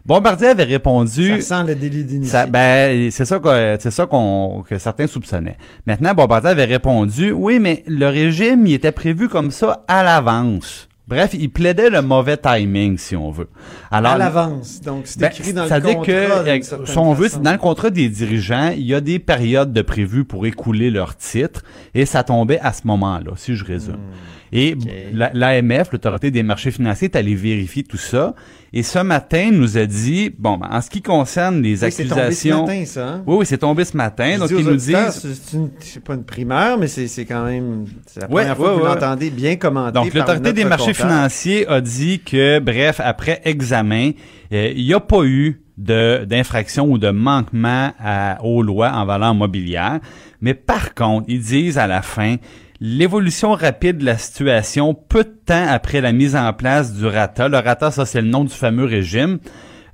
Bombardier 0.07 0.49
avait 0.49 0.63
répondu... 0.63 1.43
Ça 1.43 1.63
sent 1.63 1.67
le 1.67 1.75
délit 1.75 2.05
d'initié. 2.05 2.31
Ça, 2.31 2.47
ben, 2.47 3.11
c'est 3.11 3.25
ça 3.25 3.41
que 3.41 3.77
c'est 3.81 3.91
ça 3.91 4.07
qu'on 4.07 4.63
que 4.69 4.79
certains 4.79 5.09
soupçonnaient. 5.09 5.57
Maintenant, 5.85 6.15
Bombardier 6.15 6.51
avait 6.51 6.65
répondu 6.65 7.33
oui, 7.33 7.59
mais 7.59 7.83
le 7.89 8.07
régime 8.07 8.67
il 8.67 8.75
était 8.75 8.93
prévu 8.93 9.29
comme 9.29 9.51
ça 9.51 9.85
à 9.89 10.05
l'avance. 10.05 10.89
Bref, 11.09 11.35
il 11.39 11.51
plaidait 11.51 11.89
le 11.89 12.03
mauvais 12.03 12.37
timing, 12.37 12.99
si 12.99 13.15
on 13.15 13.31
veut. 13.31 13.49
Alors, 13.93 14.13
à 14.13 14.19
l'avance. 14.19 14.81
Donc, 14.81 15.03
c'est 15.05 15.21
ben, 15.21 15.31
écrit 15.31 15.53
dans 15.53 15.69
ça 15.69 15.79
le 15.79 15.85
veut 15.85 15.89
dire 15.91 15.99
contrat. 15.99 16.13
que, 16.13 16.19
euh, 16.19 16.63
certaine 16.63 16.87
si 16.87 16.99
on 16.99 17.13
veut, 17.13 17.29
dans 17.41 17.53
le 17.53 17.59
contrat 17.59 17.91
des 17.91 18.09
dirigeants, 18.09 18.73
il 18.77 18.87
y 18.87 18.95
a 18.95 19.01
des 19.01 19.21
périodes 19.21 19.73
de 19.73 19.83
prévues 19.83 20.25
pour 20.25 20.47
écouler 20.47 20.91
leurs 20.91 21.17
titres, 21.17 21.63
et 21.95 22.07
ça 22.07 22.25
tombait 22.25 22.59
à 22.59 22.73
ce 22.73 22.89
moment-là, 22.89 23.33
si 23.37 23.55
je 23.55 23.65
résume. 23.65 23.95
Hmm. 23.95 24.46
Et 24.59 24.75
la- 25.13 25.31
l'AMF, 25.35 25.93
l'autorité 25.93 26.31
des 26.31 26.43
marchés 26.43 26.71
financiers, 26.71 27.07
est 27.07 27.17
allée 27.17 27.35
vérifier 27.35 27.83
tout 27.85 27.97
ça, 27.99 28.35
et 28.73 28.83
ce 28.83 28.99
matin 29.01 29.51
nous 29.53 29.77
a 29.77 29.85
dit, 29.87 30.31
bon, 30.39 30.57
ben, 30.57 30.69
en 30.71 30.81
ce 30.81 30.89
qui 30.89 31.03
concerne 31.03 31.61
les 31.63 31.85
Oui, 31.85 31.91
c'est 31.93 32.05
tombé 32.05 32.15
ce 32.15 32.21
accusations, 32.21 32.67
matin, 32.67 32.85
ça. 32.87 33.09
hein? 33.09 33.23
oui, 33.27 33.37
oui, 33.41 33.47
c'est 33.47 33.59
tombé 33.59 33.85
ce 33.85 33.97
matin, 33.97 34.33
Je 34.35 34.39
donc 34.39 34.51
ils 34.51 34.65
nous 34.65 34.77
disent. 34.77 35.67
c'est 35.81 36.03
pas 36.05 36.15
une 36.15 36.25
primeur, 36.25 36.79
mais 36.79 36.87
c'est 36.89 37.25
quand 37.27 37.45
même 37.45 37.85
c'est 38.07 38.21
la 38.21 38.27
Ouais, 38.29 38.43
première 38.43 38.57
fois 38.57 38.69
ouais, 38.71 38.75
que 38.77 38.81
vous 38.81 38.87
ouais. 38.89 38.95
l'entendez 38.95 39.31
bien 39.31 39.57
commenté. 39.57 39.93
Donc, 39.93 40.15
l'autorité 40.15 40.53
des 40.55 40.65
marchés 40.65 40.95
financiers 40.95 41.67
a 41.69 41.81
dit 41.83 42.21
que, 42.21 42.59
bref, 42.59 43.01
après 43.05 43.43
examen, 43.45 44.13
euh, 44.53 44.73
il 44.75 44.85
n'y 44.87 44.95
a 44.95 45.01
pas 45.01 45.23
eu 45.25 45.61
d'infraction 45.79 46.91
ou 46.91 46.99
de 46.99 47.11
manquement 47.11 47.93
à- 48.01 48.39
aux 48.43 48.63
lois 48.63 48.93
en 48.93 49.05
valeur 49.05 49.35
mobilière. 49.35 50.01
Mais 50.41 50.55
par 50.55 50.95
contre, 50.95 51.27
ils 51.29 51.41
disent 51.41 51.79
à 51.79 51.87
la 51.87 52.03
fin, 52.03 52.37
l'évolution 52.81 53.53
rapide 53.53 53.99
de 53.99 54.05
la 54.05 54.19
situation, 54.19 54.95
peu 54.95 55.25
de 55.25 55.35
temps 55.47 55.67
après 55.69 56.01
la 56.01 56.13
mise 56.13 56.37
en 56.37 56.53
place 56.53 56.93
du 56.95 57.07
RATA, 57.07 57.49
le 57.49 57.59
RATA, 57.59 57.91
ça 57.91 58.07
c'est 58.07 58.21
le 58.21 58.29
nom 58.29 58.45
du 58.45 58.55
fameux 58.55 58.85
régime, 58.85 59.39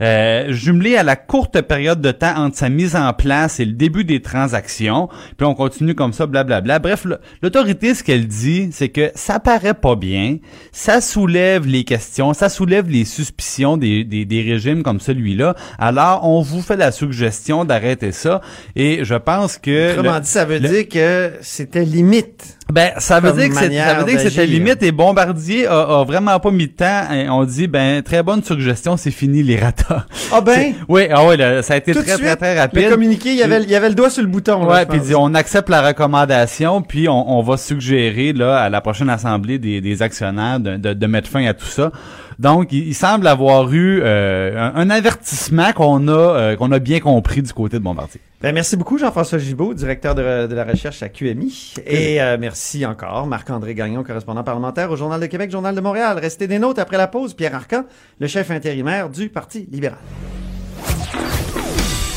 euh, 0.00 0.50
jumelé 0.52 0.96
à 0.96 1.04
la 1.04 1.14
courte 1.14 1.60
période 1.60 2.00
de 2.00 2.10
temps 2.10 2.34
entre 2.36 2.56
sa 2.56 2.68
mise 2.68 2.96
en 2.96 3.12
place 3.12 3.60
et 3.60 3.64
le 3.64 3.72
début 3.72 4.02
des 4.02 4.20
transactions, 4.20 5.08
puis 5.36 5.46
on 5.46 5.54
continue 5.54 5.94
comme 5.94 6.12
ça, 6.12 6.26
blablabla. 6.26 6.80
Bref, 6.80 7.04
le- 7.04 7.20
l'autorité, 7.40 7.94
ce 7.94 8.02
qu'elle 8.02 8.26
dit, 8.26 8.70
c'est 8.72 8.88
que 8.88 9.12
ça 9.14 9.38
paraît 9.38 9.74
pas 9.74 9.94
bien, 9.94 10.38
ça 10.72 11.00
soulève 11.00 11.68
les 11.68 11.84
questions, 11.84 12.34
ça 12.34 12.48
soulève 12.48 12.88
les 12.88 13.04
suspicions 13.04 13.76
des, 13.76 14.02
des, 14.02 14.24
des 14.24 14.42
régimes 14.42 14.82
comme 14.82 14.98
celui-là. 14.98 15.54
Alors, 15.78 16.26
on 16.28 16.40
vous 16.42 16.62
fait 16.62 16.76
la 16.76 16.90
suggestion 16.90 17.64
d'arrêter 17.64 18.10
ça, 18.10 18.40
et 18.74 19.04
je 19.04 19.14
pense 19.14 19.56
que... 19.56 19.92
Autrement 19.92 20.14
le- 20.16 20.20
dit, 20.22 20.28
ça 20.28 20.44
veut 20.44 20.58
le- 20.58 20.68
dire 20.68 20.88
que 20.88 21.32
c'était 21.42 21.84
limite. 21.84 22.58
Ben, 22.70 22.90
ça 22.98 23.20
veut 23.20 23.33
dire 23.33 23.48
que 23.48 23.55
c'est- 23.57 23.77
ça 23.77 23.94
veut 23.94 24.05
dire 24.05 24.14
que 24.22 24.29
c'était 24.29 24.46
limite 24.46 24.83
et 24.83 24.92
Bombardier 24.92 25.66
a, 25.66 26.01
a 26.01 26.05
vraiment 26.05 26.38
pas 26.40 26.51
mis 26.51 26.68
de 26.68 26.72
temps. 26.72 27.11
Et 27.12 27.29
on 27.29 27.44
dit, 27.44 27.66
ben, 27.66 28.03
très 28.03 28.22
bonne 28.22 28.42
suggestion, 28.42 28.96
c'est 28.96 29.11
fini 29.11 29.42
les 29.42 29.57
ratas. 29.57 30.07
Ah 30.33 30.40
ben, 30.40 30.72
Oui, 30.88 31.03
ah 31.11 31.27
ouais, 31.27 31.37
là, 31.37 31.62
ça 31.62 31.75
a 31.75 31.77
été 31.79 31.92
tout 31.92 32.03
très, 32.03 32.12
suite, 32.14 32.25
très, 32.25 32.37
très 32.37 32.55
le 32.55 32.61
rapide. 32.61 32.88
communiqué, 32.90 33.31
il 33.31 33.37
y 33.38 33.42
avait, 33.42 33.62
il 33.62 33.68
y 33.70 33.75
avait 33.75 33.88
le 33.88 33.94
doigt 33.94 34.09
sur 34.11 34.22
le 34.22 34.29
bouton. 34.29 34.64
là, 34.64 34.72
Ouais, 34.75 34.87
puis 34.87 35.01
dit, 35.01 35.14
on 35.14 35.35
accepte 35.35 35.68
la 35.68 35.83
recommandation, 35.87 36.83
puis 36.83 37.09
on, 37.09 37.38
on 37.38 37.42
va 37.42 37.57
suggérer 37.57 38.33
là 38.33 38.59
à 38.59 38.68
la 38.70 38.81
prochaine 38.81 39.11
assemblée 39.11 39.59
des, 39.59 39.81
des 39.81 40.03
actionnaires 40.03 40.61
de, 40.61 40.77
de, 40.77 40.92
de 40.94 41.07
mettre 41.07 41.29
fin 41.29 41.44
à 41.46 41.55
tout 41.55 41.66
ça. 41.66 41.90
Donc, 42.38 42.72
il, 42.72 42.88
il 42.88 42.94
semble 42.94 43.27
avoir 43.27 43.70
eu 43.72 44.01
euh, 44.03 44.70
un, 44.75 44.81
un 44.83 44.90
avertissement 44.90 45.72
qu'on 45.72 46.09
a 46.09 46.12
euh, 46.12 46.57
qu'on 46.57 46.72
a 46.72 46.79
bien 46.79 47.01
compris 47.01 47.42
du 47.42 47.53
côté 47.53 47.79
de 47.79 47.83
Bombardier. 47.85 48.20
Ben, 48.42 48.52
merci 48.52 48.76
beaucoup, 48.76 48.98
Jean-François 48.98 49.38
Gibault, 49.38 49.72
directeur 49.72 50.16
de, 50.16 50.48
de 50.48 50.55
la 50.57 50.64
recherche 50.64 51.00
à 51.05 51.09
QMI. 51.09 51.74
Et 51.87 52.20
euh, 52.20 52.37
merci 52.40 52.85
encore, 52.85 53.24
Marc-André 53.28 53.72
Gagnon, 53.72 54.02
correspondant 54.02 54.42
parlementaire 54.42 54.90
au 54.90 54.96
Journal 54.96 55.20
de 55.20 55.26
Québec, 55.26 55.48
Journal 55.52 55.76
de 55.76 55.81
Montréal. 55.81 56.18
Restez 56.18 56.48
des 56.48 56.59
nôtres 56.59 56.81
après 56.81 56.96
la 56.96 57.07
pause. 57.07 57.35
Pierre 57.35 57.55
Arcan, 57.55 57.85
le 58.18 58.26
chef 58.26 58.50
intérimaire 58.50 59.11
du 59.11 59.28
Parti 59.28 59.68
libéral. 59.70 60.00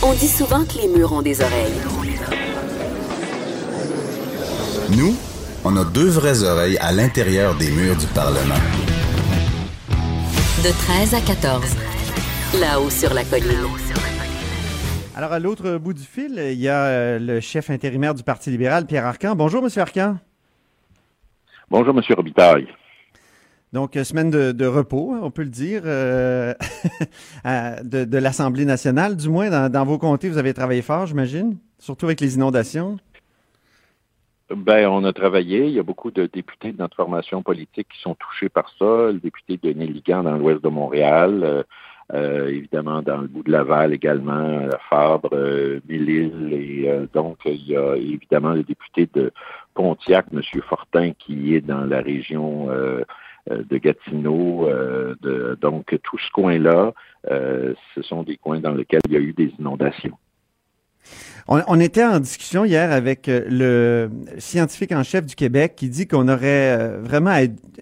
On 0.02 0.14
dit 0.14 0.28
souvent 0.28 0.66
que 0.66 0.80
les 0.82 0.88
murs 0.88 1.14
ont 1.14 1.22
des 1.22 1.42
oreilles. 1.42 1.74
Nous, 4.98 5.16
on 5.64 5.78
a 5.78 5.84
deux 5.84 6.10
vraies 6.10 6.42
oreilles 6.42 6.80
à 6.80 6.92
l'intérieur 6.92 7.54
des 7.54 7.70
murs 7.70 7.98
du 7.98 8.08
Parlement. 8.08 8.56
De 10.64 10.72
13 10.72 11.14
à 11.14 11.22
14. 11.22 11.62
Là-haut 12.60 12.90
sur 12.90 13.14
la 13.14 13.24
colline. 13.26 14.15
Alors, 15.18 15.32
à 15.32 15.40
l'autre 15.40 15.78
bout 15.78 15.94
du 15.94 16.04
fil, 16.04 16.34
il 16.38 16.60
y 16.60 16.68
a 16.68 16.88
euh, 16.88 17.20
le 17.20 17.40
chef 17.40 17.70
intérimaire 17.70 18.14
du 18.14 18.22
Parti 18.22 18.50
libéral, 18.50 18.86
Pierre 18.86 19.06
Arcan. 19.06 19.34
Bonjour, 19.34 19.64
Monsieur 19.64 19.82
Arcan. 19.82 20.18
Bonjour, 21.70 21.94
Monsieur 21.94 22.16
Robitaille. 22.16 22.68
Donc, 23.72 23.96
euh, 23.96 24.04
semaine 24.04 24.30
de, 24.30 24.52
de 24.52 24.66
repos, 24.66 25.16
on 25.22 25.32
peut 25.32 25.44
le 25.44 25.50
dire, 25.50 25.84
euh, 25.86 26.54
de, 27.46 28.04
de 28.04 28.18
l'Assemblée 28.18 28.66
nationale. 28.66 29.16
Du 29.16 29.30
moins, 29.30 29.50
dans, 29.50 29.72
dans 29.72 29.86
vos 29.86 29.98
comtés, 29.98 30.28
vous 30.28 30.38
avez 30.38 30.54
travaillé 30.54 30.82
fort, 30.82 31.06
j'imagine, 31.06 31.60
surtout 31.80 32.08
avec 32.08 32.20
les 32.20 32.36
inondations. 32.36 32.98
Ben, 34.54 34.90
on 34.90 35.06
a 35.06 35.14
travaillé. 35.14 35.68
Il 35.68 35.72
y 35.72 35.80
a 35.80 35.84
beaucoup 35.84 36.12
de 36.12 36.26
députés 36.26 36.74
de 36.74 36.78
notre 36.78 36.98
formation 36.98 37.42
politique 37.42 37.88
qui 37.88 38.02
sont 38.02 38.16
touchés 38.16 38.50
par 38.50 38.70
ça. 38.78 39.14
Le 39.14 39.20
député 39.24 39.58
de 39.64 39.72
Néligan 39.72 40.24
dans 40.24 40.36
l'ouest 40.36 40.62
de 40.62 40.68
Montréal, 40.68 41.64
euh, 42.14 42.26
euh, 42.36 42.48
évidemment 42.50 43.02
dans 43.02 43.18
le 43.22 43.28
bout 43.28 43.44
de 43.44 43.52
Laval 43.52 43.94
également, 43.94 44.70
Fabre, 44.90 45.30
euh, 45.34 45.80
et 45.90 47.08
donc 47.14 47.38
il 47.46 47.68
y 47.68 47.76
a 47.76 47.96
évidemment 47.96 48.54
le 48.54 48.64
député 48.64 49.10
de 49.14 49.32
Pontiac, 49.74 50.26
M. 50.34 50.42
Fortin, 50.68 51.12
qui 51.18 51.56
est 51.56 51.62
dans 51.62 51.86
la 51.86 52.02
région 52.02 52.68
de 53.48 53.78
Gatineau. 53.78 54.68
de, 55.22 55.58
donc 55.60 55.98
tout 56.04 56.18
ce 56.18 56.32
coin-là, 56.32 56.94
ce 57.28 58.02
sont 58.02 58.24
des 58.24 58.38
coins 58.38 58.60
dans 58.60 58.74
lesquels 58.74 59.02
il 59.08 59.14
y 59.14 59.18
a 59.18 59.22
eu 59.22 59.34
des 59.34 59.52
inondations. 59.60 60.18
On, 61.48 61.80
était 61.80 62.04
en 62.04 62.20
discussion 62.20 62.66
hier 62.66 62.92
avec 62.92 63.30
euh, 63.30 63.46
le 63.48 64.40
scientifique 64.40 64.92
en 64.92 65.04
chef 65.04 65.28
du 65.28 65.36
Québec 65.36 65.74
qui 65.76 65.90
dit 65.90 66.08
qu'on 66.08 66.28
aurait 66.28 66.76
euh, 66.76 67.00
vraiment, 67.04 67.40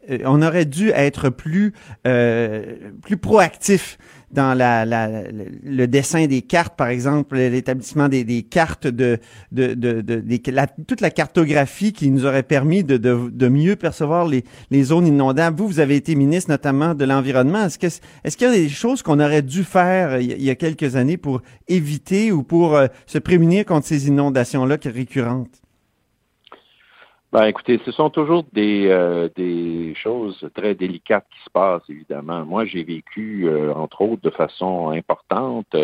euh, 0.09 0.63
dû 0.65 0.89
être 0.89 1.29
plus 1.29 1.73
proactif 3.21 3.97
dans 4.33 4.57
le 4.57 5.85
dessin 5.85 6.25
des 6.25 6.41
cartes, 6.41 6.75
par 6.75 6.87
exemple, 6.87 7.37
l'établissement 7.37 8.09
des, 8.09 8.43
cartes 8.43 8.87
de, 8.87 9.19
de, 9.51 9.73
de, 9.73 10.01
de 10.01 10.23
toute 10.87 11.01
la 11.01 11.11
cartographie 11.11 11.93
qui 11.93 12.09
nous 12.09 12.25
aurait 12.25 12.43
permis 12.43 12.83
de, 12.83 13.47
mieux 13.47 13.75
percevoir 13.75 14.27
les, 14.27 14.83
zones 14.83 15.07
inondables. 15.07 15.57
Vous, 15.57 15.67
vous 15.67 15.79
avez 15.79 15.95
été 15.95 16.15
ministre 16.15 16.51
notamment 16.51 16.95
de 16.95 17.05
l'environnement. 17.05 17.65
Est-ce 17.65 17.79
que 17.79 17.87
est-ce 18.23 18.37
qu'il 18.37 18.47
y 18.47 18.49
a 18.49 18.53
des 18.53 18.69
choses 18.69 19.01
qu'on 19.03 19.19
aurait 19.19 19.41
dû 19.41 19.63
faire 19.63 20.19
il 20.19 20.41
y 20.41 20.49
a 20.49 20.55
quelques 20.55 20.95
années 20.95 21.17
pour 21.17 21.41
éviter 21.67 22.31
ou 22.31 22.43
pour 22.43 22.75
euh, 22.75 22.87
se 23.05 23.19
prémunir 23.19 23.65
contre 23.65 23.87
ces 23.87 24.07
inondations-là 24.07 24.77
récurrentes? 24.85 25.62
Ben, 27.33 27.45
écoutez, 27.45 27.81
ce 27.83 27.91
sont 27.91 28.11
toujours 28.11 28.45
des, 28.53 28.89
euh, 28.89 29.27
des 29.35 29.95
choses 29.95 30.47
très 30.53 30.75
délicates 30.75 31.25
qui 31.31 31.43
se 31.43 31.49
passent, 31.49 31.81
évidemment. 31.89 32.45
Moi, 32.45 32.65
j'ai 32.65 32.83
vécu, 32.83 33.47
euh, 33.47 33.73
entre 33.73 34.01
autres, 34.01 34.21
de 34.21 34.29
façon 34.29 34.89
importante, 34.89 35.75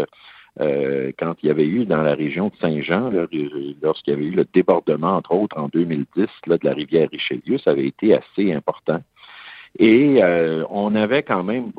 euh, 0.59 1.11
quand 1.17 1.33
il 1.41 1.47
y 1.47 1.49
avait 1.49 1.65
eu 1.65 1.85
dans 1.85 2.03
la 2.03 2.13
région 2.13 2.49
de 2.49 2.55
Saint-Jean, 2.61 3.09
lorsqu'il 3.81 4.13
y 4.13 4.15
avait 4.15 4.25
eu 4.25 4.29
le 4.29 4.45
débordement, 4.53 5.15
entre 5.15 5.31
autres, 5.31 5.57
en 5.57 5.69
2010, 5.69 6.27
là, 6.45 6.59
de 6.59 6.67
la 6.67 6.73
rivière 6.75 7.09
Richelieu, 7.11 7.57
ça 7.57 7.71
avait 7.71 7.87
été 7.87 8.15
assez 8.15 8.53
important. 8.53 9.01
Et 9.79 10.21
on 10.69 10.93
avait 10.93 11.23
quand 11.23 11.43
même 11.43 11.71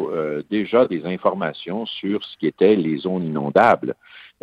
déjà 0.49 0.87
des 0.87 1.05
informations 1.07 1.87
sur 1.87 2.25
ce 2.25 2.37
qui 2.39 2.47
était 2.47 2.77
les 2.77 2.99
zones 2.99 3.25
inondables. 3.25 3.95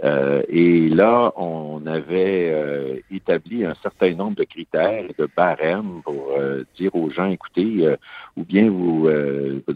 Euh, 0.03 0.43
et 0.47 0.89
là, 0.89 1.33
on 1.35 1.85
avait 1.87 2.51
euh, 2.53 2.99
établi 3.09 3.65
un 3.65 3.73
certain 3.81 4.13
nombre 4.13 4.35
de 4.35 4.43
critères 4.43 5.05
de 5.17 5.27
barèmes 5.35 6.01
pour 6.03 6.33
euh, 6.37 6.63
dire 6.75 6.95
aux 6.95 7.09
gens, 7.09 7.25
écoutez, 7.25 7.87
ou 8.35 8.43
bien 8.43 8.69
vous, 8.69 9.09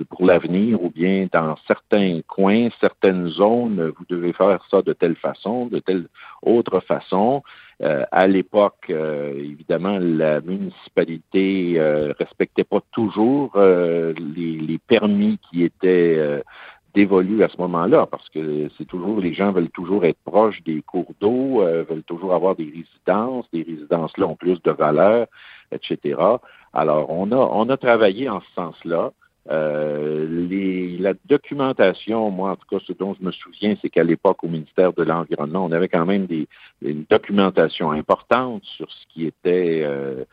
pour 0.10 0.25
l'avenir, 0.25 0.84
ou 0.84 0.89
bien 0.89 1.27
dans 1.31 1.55
certains 1.67 2.21
coins, 2.27 2.69
certaines 2.79 3.27
zones, 3.29 3.91
vous 3.97 4.05
devez 4.10 4.34
faire 4.34 4.63
ça 4.69 4.81
de 4.81 4.93
telle 4.93 5.15
façon, 5.15 5.65
de 5.67 5.79
telle 5.79 6.05
autre 6.43 6.79
façon. 6.81 7.41
à 7.79 8.27
l'époque, 8.27 8.89
évidemment, 8.89 9.97
la 9.99 10.41
municipalité 10.41 11.79
respectait 12.19 12.63
pas 12.63 12.81
toujours 12.91 13.57
les, 13.57 14.60
les, 14.60 14.77
permis 14.77 15.39
qui 15.49 15.63
étaient 15.63 16.43
dévolue 16.93 17.43
à 17.43 17.49
ce 17.49 17.58
moment-là, 17.58 18.06
parce 18.06 18.27
que 18.30 18.69
c'est 18.77 18.86
toujours, 18.86 19.19
les 19.19 19.34
gens 19.34 19.51
veulent 19.51 19.69
toujours 19.69 20.06
être 20.06 20.19
proches 20.25 20.62
des 20.63 20.82
cours 20.82 21.13
d'eau, 21.19 21.62
euh, 21.62 21.84
veulent 21.89 22.04
toujours 22.04 22.34
avoir 22.34 22.56
des 22.56 22.65
résidences, 22.65 23.45
des 23.51 23.63
résidences-là 23.63 24.27
ont 24.27 24.36
plus 24.36 24.62
de 24.62 24.71
valeur, 24.71 25.27
etc. 25.71 26.19
Alors, 26.73 27.10
on 27.10 27.32
a, 27.32 27.36
on 27.36 27.69
a 27.69 27.77
travaillé 27.77 28.30
en 28.30 28.41
ce 28.41 28.51
sens-là. 28.56 29.12
Euh, 29.49 30.97
la 30.99 31.13
documentation, 31.25 32.30
moi 32.30 32.51
en 32.51 32.56
tout 32.56 32.67
cas, 32.69 32.84
ce 32.86 32.93
dont 32.93 33.15
je 33.19 33.25
me 33.25 33.32
souviens, 33.32 33.75
c'est 33.82 33.89
qu'à 33.89 34.04
l'époque, 34.04 34.43
au 34.43 34.47
ministère 34.47 34.93
de 34.93 35.04
l'Environnement, 35.04 35.65
on 35.65 35.71
avait 35.71 35.88
quand 35.88 36.06
même 36.06 36.27
des, 36.27 36.47
une 36.84 37.06
documentation 37.10 37.91
importante 37.91 38.63
sur 38.63 38.91
ce 38.91 39.08
qui 39.10 39.25
était 39.25 39.82
euh, 39.84 40.25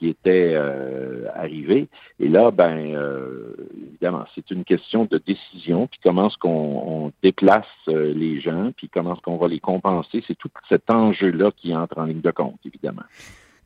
qui 0.00 0.08
était 0.08 0.54
euh, 0.54 1.26
arrivé. 1.34 1.88
Et 2.18 2.28
là, 2.28 2.50
ben, 2.50 2.94
euh, 2.94 3.54
évidemment, 3.86 4.24
c'est 4.34 4.50
une 4.50 4.64
question 4.64 5.04
de 5.04 5.18
décision, 5.18 5.86
puis 5.86 6.00
comment 6.02 6.28
est-ce 6.28 6.38
qu'on 6.38 7.12
déplace 7.22 7.66
euh, 7.88 8.14
les 8.14 8.40
gens, 8.40 8.72
puis 8.74 8.88
comment 8.88 9.14
est-ce 9.14 9.20
qu'on 9.20 9.36
va 9.36 9.46
les 9.46 9.60
compenser. 9.60 10.24
C'est 10.26 10.38
tout 10.38 10.48
cet 10.70 10.90
enjeu-là 10.90 11.50
qui 11.54 11.76
entre 11.76 11.98
en 11.98 12.04
ligne 12.04 12.22
de 12.22 12.30
compte, 12.30 12.58
évidemment. 12.64 13.02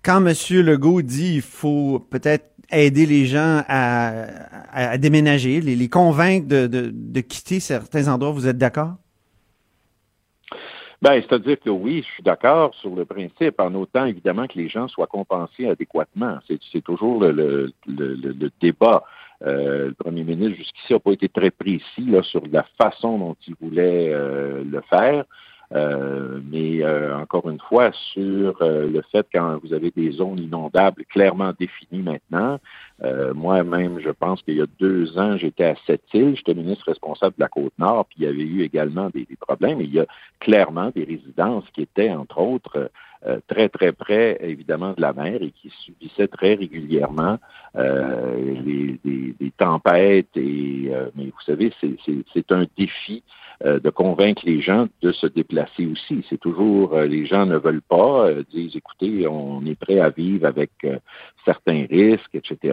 Quand 0.02 0.26
M. 0.26 0.34
Legault 0.50 1.02
dit 1.02 1.34
qu'il 1.34 1.42
faut 1.42 2.04
peut-être 2.10 2.50
aider 2.72 3.06
les 3.06 3.26
gens 3.26 3.62
à, 3.68 4.98
déménager, 4.98 5.60
les, 5.60 5.88
convaincre 5.88 6.48
de, 6.48 6.66
de 6.66 7.20
quitter 7.20 7.60
certains 7.60 8.08
endroits, 8.08 8.32
vous 8.32 8.48
êtes 8.48 8.58
d'accord? 8.58 8.94
Ben, 11.04 11.20
c'est-à-dire 11.20 11.60
que 11.60 11.68
oui, 11.68 12.02
je 12.02 12.14
suis 12.14 12.22
d'accord 12.22 12.74
sur 12.76 12.94
le 12.94 13.04
principe, 13.04 13.60
en 13.60 13.74
autant 13.74 14.06
évidemment 14.06 14.46
que 14.46 14.56
les 14.56 14.70
gens 14.70 14.88
soient 14.88 15.06
compensés 15.06 15.68
adéquatement. 15.68 16.38
C'est 16.48 16.80
toujours 16.80 17.22
le, 17.22 17.74
débat. 18.58 19.04
Euh, 19.42 19.88
le 19.88 19.92
premier 19.92 20.24
ministre 20.24 20.56
jusqu'ici 20.56 20.94
n'a 20.94 21.00
pas 21.00 21.12
été 21.12 21.28
très 21.28 21.50
précis 21.50 22.06
là, 22.06 22.22
sur 22.22 22.40
la 22.50 22.64
façon 22.78 23.18
dont 23.18 23.36
il 23.46 23.54
voulait 23.60 24.14
euh, 24.14 24.64
le 24.64 24.80
faire. 24.88 25.26
Euh, 25.72 26.40
mais 26.50 26.82
euh, 26.82 27.16
encore 27.16 27.48
une 27.48 27.60
fois, 27.60 27.90
sur 28.12 28.62
euh, 28.62 28.86
le 28.86 29.02
fait 29.10 29.26
quand 29.32 29.58
vous 29.62 29.72
avez 29.72 29.90
des 29.90 30.12
zones 30.12 30.38
inondables 30.38 31.04
clairement 31.06 31.52
définies 31.58 32.02
maintenant, 32.02 32.58
moi-même, 33.34 34.00
je 34.00 34.10
pense 34.10 34.42
qu'il 34.42 34.56
y 34.56 34.62
a 34.62 34.66
deux 34.78 35.18
ans, 35.18 35.36
j'étais 35.36 35.64
à 35.64 35.74
Sept-Îles, 35.86 36.36
j'étais 36.36 36.54
ministre 36.54 36.86
responsable 36.86 37.34
de 37.36 37.42
la 37.42 37.48
Côte-Nord, 37.48 38.06
puis 38.06 38.18
il 38.20 38.24
y 38.24 38.28
avait 38.28 38.42
eu 38.42 38.62
également 38.62 39.10
des, 39.10 39.26
problèmes. 39.40 39.80
Et 39.80 39.84
il 39.84 39.94
y 39.94 40.00
a 40.00 40.06
clairement 40.40 40.90
des 40.94 41.04
résidences 41.04 41.64
qui 41.74 41.82
étaient, 41.82 42.10
entre 42.10 42.38
autres, 42.38 42.90
très, 43.46 43.68
très 43.68 43.92
près, 43.92 44.38
évidemment, 44.40 44.92
de 44.92 45.00
la 45.00 45.12
mer 45.12 45.42
et 45.42 45.50
qui 45.50 45.70
subissaient 45.80 46.28
très 46.28 46.54
régulièrement 46.54 47.38
les, 47.74 48.98
des, 49.04 49.52
tempêtes. 49.58 50.36
Et, 50.36 50.90
mais 51.14 51.24
vous 51.26 51.42
savez, 51.44 51.72
c'est 51.80 52.52
un 52.52 52.64
défi 52.76 53.22
euh, 53.64 53.78
de 53.78 53.88
convaincre 53.88 54.42
les 54.44 54.60
gens 54.60 54.88
de 55.00 55.12
se 55.12 55.28
déplacer 55.28 55.86
aussi. 55.86 56.26
C'est 56.28 56.40
toujours, 56.40 56.94
euh, 56.94 57.06
les 57.06 57.24
gens 57.24 57.46
ne 57.46 57.56
veulent 57.56 57.82
pas, 57.82 58.26
euh, 58.26 58.42
disent, 58.52 58.74
écoutez, 58.74 59.28
on 59.28 59.64
est 59.64 59.78
prêt 59.78 60.00
à 60.00 60.10
vivre 60.10 60.46
avec 60.46 60.70
certains 61.44 61.86
risques, 61.88 62.34
etc. 62.34 62.72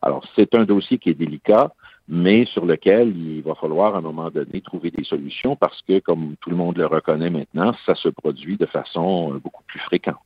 Alors, 0.00 0.24
c'est 0.34 0.54
un 0.54 0.64
dossier 0.64 0.98
qui 0.98 1.10
est 1.10 1.14
délicat, 1.14 1.72
mais 2.08 2.44
sur 2.46 2.66
lequel 2.66 3.16
il 3.16 3.42
va 3.42 3.54
falloir 3.54 3.94
à 3.94 3.98
un 3.98 4.02
moment 4.02 4.30
donné 4.30 4.60
trouver 4.60 4.90
des 4.90 5.04
solutions 5.04 5.56
parce 5.56 5.80
que, 5.82 6.00
comme 6.00 6.34
tout 6.40 6.50
le 6.50 6.56
monde 6.56 6.76
le 6.76 6.86
reconnaît 6.86 7.30
maintenant, 7.30 7.72
ça 7.86 7.94
se 7.94 8.08
produit 8.08 8.56
de 8.56 8.66
façon 8.66 9.40
beaucoup 9.42 9.62
plus 9.64 9.80
fréquente. 9.80 10.16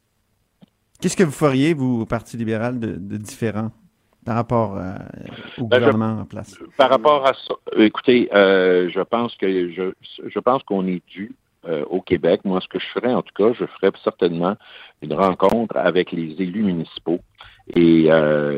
Qu'est-ce 1.01 1.17
que 1.17 1.25
vous 1.25 1.31
feriez, 1.31 1.75
vous, 1.75 2.01
au 2.03 2.07
Parti 2.07 2.37
libéral, 2.37 2.81
de, 2.81 2.93
de 2.93 3.17
différent? 3.19 3.71
par 4.27 4.35
rapport 4.35 4.77
euh, 4.77 4.97
au 5.59 5.67
ben, 5.67 5.79
gouvernement 5.79 6.21
en 6.21 6.25
place? 6.25 6.59
Par 6.77 6.91
rapport 6.91 7.25
à 7.27 7.33
ça, 7.33 7.55
écoutez, 7.77 8.29
euh, 8.35 8.91
je 8.91 9.01
pense 9.01 9.35
que 9.37 9.71
je, 9.71 9.93
je 10.27 10.39
pense 10.41 10.63
qu'on 10.65 10.87
est 10.89 11.01
dû 11.07 11.33
euh, 11.67 11.85
au 11.89 12.03
Québec. 12.03 12.41
Moi, 12.45 12.61
ce 12.61 12.69
que 12.69 12.81
je 12.81 12.87
ferais, 12.89 13.15
en 13.15 13.23
tout 13.23 13.33
cas, 13.35 13.53
je 13.53 13.65
ferais 13.67 13.93
certainement 14.03 14.57
une 15.01 15.15
rencontre 15.15 15.77
avec 15.77 16.11
les 16.11 16.35
élus 16.43 16.65
municipaux 16.65 17.21
et 17.75 18.09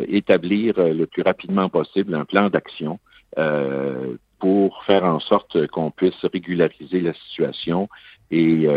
établir 0.08 0.74
le 0.76 1.06
plus 1.06 1.22
rapidement 1.22 1.68
possible 1.68 2.14
un 2.14 2.24
plan 2.24 2.50
d'action 2.50 2.98
pour 4.38 4.84
faire 4.84 5.04
en 5.04 5.18
sorte 5.20 5.66
qu'on 5.68 5.90
puisse 5.90 6.24
régulariser 6.24 7.00
la 7.00 7.14
situation 7.14 7.88
et 8.30 8.68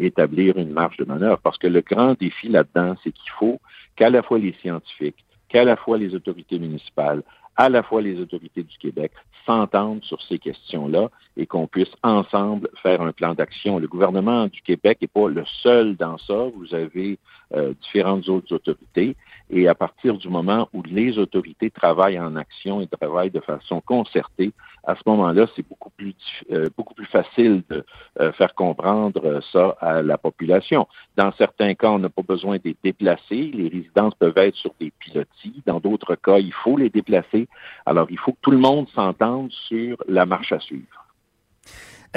établir 0.00 0.56
une 0.56 0.70
marge 0.70 0.96
de 0.96 1.04
manœuvre. 1.04 1.38
Parce 1.42 1.58
que 1.58 1.68
le 1.68 1.80
grand 1.80 2.18
défi 2.18 2.48
là-dedans, 2.48 2.96
c'est 3.04 3.12
qu'il 3.12 3.30
faut 3.38 3.60
qu'à 3.94 4.10
la 4.10 4.22
fois 4.22 4.38
les 4.38 4.54
scientifiques, 4.60 5.24
qu'à 5.48 5.64
la 5.64 5.76
fois 5.76 5.96
les 5.96 6.14
autorités 6.14 6.58
municipales, 6.58 7.22
à 7.56 7.68
la 7.70 7.82
fois 7.82 8.02
les 8.02 8.20
autorités 8.20 8.62
du 8.62 8.76
Québec 8.78 9.12
s'entendent 9.46 10.02
sur 10.02 10.20
ces 10.22 10.38
questions-là 10.38 11.08
et 11.38 11.46
qu'on 11.46 11.66
puisse 11.66 11.94
ensemble 12.02 12.68
faire 12.82 13.00
un 13.00 13.12
plan 13.12 13.32
d'action. 13.32 13.78
Le 13.78 13.88
gouvernement 13.88 14.48
du 14.48 14.60
Québec 14.60 14.98
n'est 15.00 15.08
pas 15.08 15.28
le 15.28 15.44
seul 15.62 15.96
dans 15.96 16.18
ça. 16.18 16.48
Vous 16.54 16.74
avez 16.74 17.18
euh, 17.54 17.74
différentes 17.80 18.28
autres 18.28 18.52
autorités 18.54 19.16
et 19.50 19.68
à 19.68 19.74
partir 19.74 20.18
du 20.18 20.28
moment 20.28 20.68
où 20.72 20.82
les 20.82 21.18
autorités 21.18 21.70
travaillent 21.70 22.18
en 22.18 22.34
action 22.34 22.80
et 22.80 22.88
travaillent 22.88 23.30
de 23.30 23.40
façon 23.40 23.80
concertée, 23.80 24.52
à 24.82 24.96
ce 24.96 25.02
moment-là, 25.06 25.46
c'est 25.54 25.66
beaucoup 25.66 25.90
plus 25.90 26.14
euh, 26.50 26.68
beaucoup 26.76 26.94
plus 26.94 27.06
facile 27.06 27.62
de 27.70 27.84
euh, 28.20 28.32
faire 28.32 28.54
comprendre 28.54 29.40
ça 29.52 29.76
à 29.80 30.02
la 30.02 30.18
population. 30.18 30.88
Dans 31.16 31.32
certains 31.32 31.74
cas, 31.74 31.90
on 31.90 32.00
n'a 32.00 32.08
pas 32.08 32.22
besoin 32.22 32.56
de 32.56 32.62
les 32.64 32.76
déplacer. 32.82 33.50
Les 33.54 33.68
résidences 33.68 34.14
peuvent 34.14 34.38
être 34.38 34.56
sur 34.56 34.74
des 34.80 34.92
pilotis. 34.98 35.62
Dans 35.66 35.78
d'autres 35.78 36.16
cas, 36.16 36.38
il 36.38 36.52
faut 36.52 36.76
les 36.76 36.90
déplacer. 36.90 37.48
Alors, 37.84 38.08
il 38.10 38.18
faut 38.18 38.32
que 38.32 38.40
tout 38.42 38.50
le 38.50 38.58
monde 38.58 38.88
s'entende 38.88 39.52
sur 39.68 39.96
la 40.08 40.26
marche 40.26 40.52
à 40.52 40.58
suivre. 40.58 41.05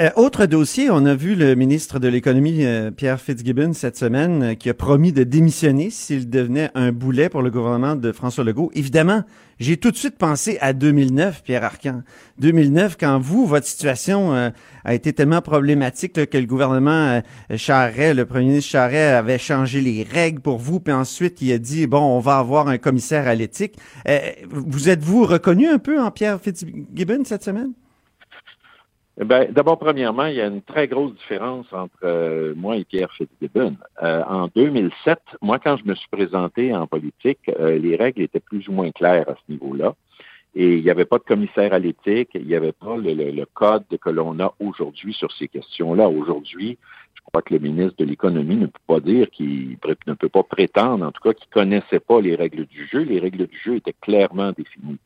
Euh, 0.00 0.08
autre 0.16 0.46
dossier, 0.46 0.88
on 0.88 1.04
a 1.04 1.14
vu 1.14 1.34
le 1.34 1.54
ministre 1.54 1.98
de 1.98 2.08
l'Économie, 2.08 2.64
euh, 2.64 2.90
Pierre 2.90 3.20
Fitzgibbon, 3.20 3.74
cette 3.74 3.98
semaine, 3.98 4.42
euh, 4.42 4.54
qui 4.54 4.70
a 4.70 4.74
promis 4.74 5.12
de 5.12 5.24
démissionner 5.24 5.90
s'il 5.90 6.30
devenait 6.30 6.70
un 6.74 6.90
boulet 6.90 7.28
pour 7.28 7.42
le 7.42 7.50
gouvernement 7.50 7.96
de 7.96 8.10
François 8.10 8.42
Legault. 8.42 8.70
Évidemment, 8.72 9.24
j'ai 9.58 9.76
tout 9.76 9.90
de 9.90 9.96
suite 9.98 10.16
pensé 10.16 10.56
à 10.62 10.72
2009, 10.72 11.42
Pierre 11.42 11.64
Arcan. 11.64 12.00
2009, 12.38 12.96
quand 12.98 13.18
vous, 13.18 13.44
votre 13.44 13.66
situation 13.66 14.32
a 14.32 14.94
été 14.94 15.12
tellement 15.12 15.42
problématique 15.42 16.14
que 16.30 16.38
le 16.38 16.46
gouvernement 16.46 17.20
Charret, 17.56 18.14
le 18.14 18.24
premier 18.24 18.46
ministre 18.46 18.70
Charret, 18.70 19.12
avait 19.12 19.36
changé 19.36 19.82
les 19.82 20.02
règles 20.10 20.40
pour 20.40 20.56
vous, 20.56 20.80
puis 20.80 20.94
ensuite 20.94 21.42
il 21.42 21.52
a 21.52 21.58
dit, 21.58 21.86
bon, 21.86 22.00
on 22.00 22.20
va 22.20 22.38
avoir 22.38 22.68
un 22.68 22.78
commissaire 22.78 23.28
à 23.28 23.34
l'éthique. 23.34 23.76
vous 24.50 24.88
êtes-vous 24.88 25.26
reconnu 25.26 25.68
un 25.68 25.78
peu 25.78 26.00
en 26.00 26.10
Pierre 26.10 26.40
Fitzgibbon 26.40 27.24
cette 27.26 27.44
semaine? 27.44 27.72
Eh 29.22 29.26
ben, 29.26 29.52
d'abord, 29.52 29.78
premièrement, 29.78 30.24
il 30.24 30.36
y 30.36 30.40
a 30.40 30.46
une 30.46 30.62
très 30.62 30.88
grosse 30.88 31.12
différence 31.12 31.70
entre 31.72 32.04
euh, 32.04 32.54
moi 32.56 32.78
et 32.78 32.84
Pierre 32.86 33.12
Fitzgibbon. 33.12 33.76
Euh, 34.02 34.22
en 34.26 34.48
2007, 34.56 35.18
moi, 35.42 35.58
quand 35.58 35.76
je 35.76 35.84
me 35.84 35.94
suis 35.94 36.08
présenté 36.08 36.74
en 36.74 36.86
politique, 36.86 37.50
euh, 37.50 37.78
les 37.78 37.96
règles 37.96 38.22
étaient 38.22 38.40
plus 38.40 38.66
ou 38.68 38.72
moins 38.72 38.90
claires 38.92 39.28
à 39.28 39.34
ce 39.34 39.52
niveau-là. 39.52 39.94
Et 40.54 40.78
il 40.78 40.82
n'y 40.82 40.88
avait 40.88 41.04
pas 41.04 41.18
de 41.18 41.24
commissaire 41.24 41.74
à 41.74 41.78
l'éthique, 41.78 42.30
il 42.32 42.46
n'y 42.46 42.54
avait 42.54 42.72
pas 42.72 42.96
le, 42.96 43.44
code 43.52 43.84
que 44.00 44.08
l'on 44.08 44.40
a 44.40 44.54
aujourd'hui 44.58 45.12
sur 45.12 45.30
ces 45.32 45.48
questions-là. 45.48 46.08
Aujourd'hui, 46.08 46.78
je 47.14 47.20
crois 47.22 47.42
que 47.42 47.52
le 47.52 47.60
ministre 47.60 47.96
de 47.98 48.06
l'Économie 48.06 48.56
ne 48.56 48.66
peut 48.66 48.80
pas 48.86 49.00
dire 49.00 49.28
qu'il 49.30 49.76
ne 50.06 50.14
peut 50.14 50.28
pas 50.30 50.42
prétendre, 50.44 51.04
en 51.04 51.12
tout 51.12 51.22
cas, 51.22 51.34
qu'il 51.34 51.46
ne 51.50 51.62
connaissait 51.62 52.00
pas 52.00 52.22
les 52.22 52.36
règles 52.36 52.64
du 52.64 52.86
jeu. 52.86 53.00
Les 53.00 53.20
règles 53.20 53.46
du 53.46 53.58
jeu 53.58 53.76
étaient 53.76 53.94
clairement 54.00 54.52
définies. 54.52 54.98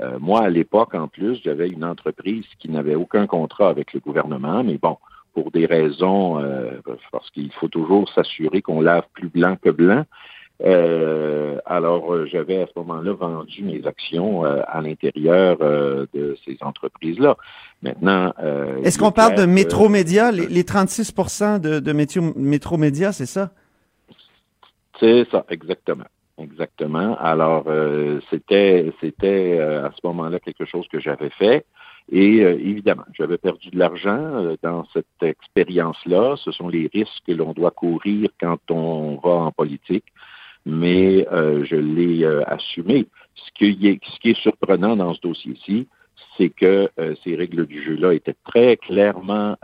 Euh, 0.00 0.18
moi, 0.18 0.42
à 0.42 0.50
l'époque, 0.50 0.94
en 0.94 1.08
plus, 1.08 1.40
j'avais 1.44 1.68
une 1.68 1.84
entreprise 1.84 2.44
qui 2.58 2.68
n'avait 2.68 2.96
aucun 2.96 3.26
contrat 3.26 3.68
avec 3.68 3.92
le 3.92 4.00
gouvernement, 4.00 4.64
mais 4.64 4.78
bon, 4.78 4.98
pour 5.34 5.50
des 5.50 5.66
raisons, 5.66 6.40
euh, 6.40 6.72
parce 7.12 7.30
qu'il 7.30 7.52
faut 7.52 7.68
toujours 7.68 8.08
s'assurer 8.12 8.62
qu'on 8.62 8.80
lave 8.80 9.04
plus 9.12 9.28
blanc 9.28 9.56
que 9.60 9.70
blanc. 9.70 10.04
Euh, 10.64 11.58
alors, 11.66 12.26
j'avais 12.26 12.62
à 12.62 12.66
ce 12.66 12.72
moment-là 12.78 13.12
vendu 13.12 13.62
mes 13.64 13.84
actions 13.86 14.44
à 14.44 14.80
l'intérieur 14.80 15.58
de 15.58 16.36
ces 16.44 16.56
entreprises-là. 16.60 17.36
Maintenant, 17.82 18.32
est-ce 18.84 18.98
qu'on 18.98 19.10
parle 19.10 19.34
de 19.34 19.46
Métromédia, 19.46 20.30
les, 20.30 20.46
les 20.46 20.62
36% 20.62 21.60
de, 21.60 21.80
de 21.80 21.92
Métromédia, 22.36 23.12
c'est 23.12 23.26
ça? 23.26 23.50
C'est 25.00 25.28
ça, 25.30 25.44
exactement. 25.50 26.04
Exactement. 26.36 27.16
Alors, 27.18 27.64
euh, 27.68 28.20
c'était 28.28 28.92
c'était 29.00 29.56
euh, 29.58 29.86
à 29.86 29.92
ce 29.92 30.04
moment-là 30.04 30.40
quelque 30.40 30.64
chose 30.64 30.86
que 30.88 30.98
j'avais 30.98 31.30
fait. 31.30 31.64
Et 32.10 32.40
euh, 32.42 32.58
évidemment, 32.58 33.04
j'avais 33.12 33.38
perdu 33.38 33.70
de 33.70 33.78
l'argent 33.78 34.56
dans 34.62 34.84
cette 34.92 35.06
expérience-là. 35.22 36.34
Ce 36.36 36.50
sont 36.50 36.68
les 36.68 36.90
risques 36.92 37.22
que 37.26 37.32
l'on 37.32 37.52
doit 37.52 37.70
courir 37.70 38.30
quand 38.40 38.58
on 38.70 39.16
va 39.22 39.30
en 39.30 39.52
politique. 39.52 40.06
Mais 40.66 41.26
je 41.30 41.76
l'ai 41.76 42.24
assumé. 42.46 43.06
Ce 43.34 43.50
qui, 43.52 43.86
est, 43.86 44.00
ce 44.02 44.18
qui 44.18 44.30
est 44.30 44.40
surprenant 44.40 44.96
dans 44.96 45.12
ce 45.12 45.20
dossier-ci, 45.20 45.88
c'est 46.38 46.48
que 46.48 46.88
ces 47.22 47.36
règles 47.36 47.66
du 47.66 47.82
jeu-là 47.82 48.14
étaient 48.14 48.36
très 48.46 48.78
clairement 48.78 49.56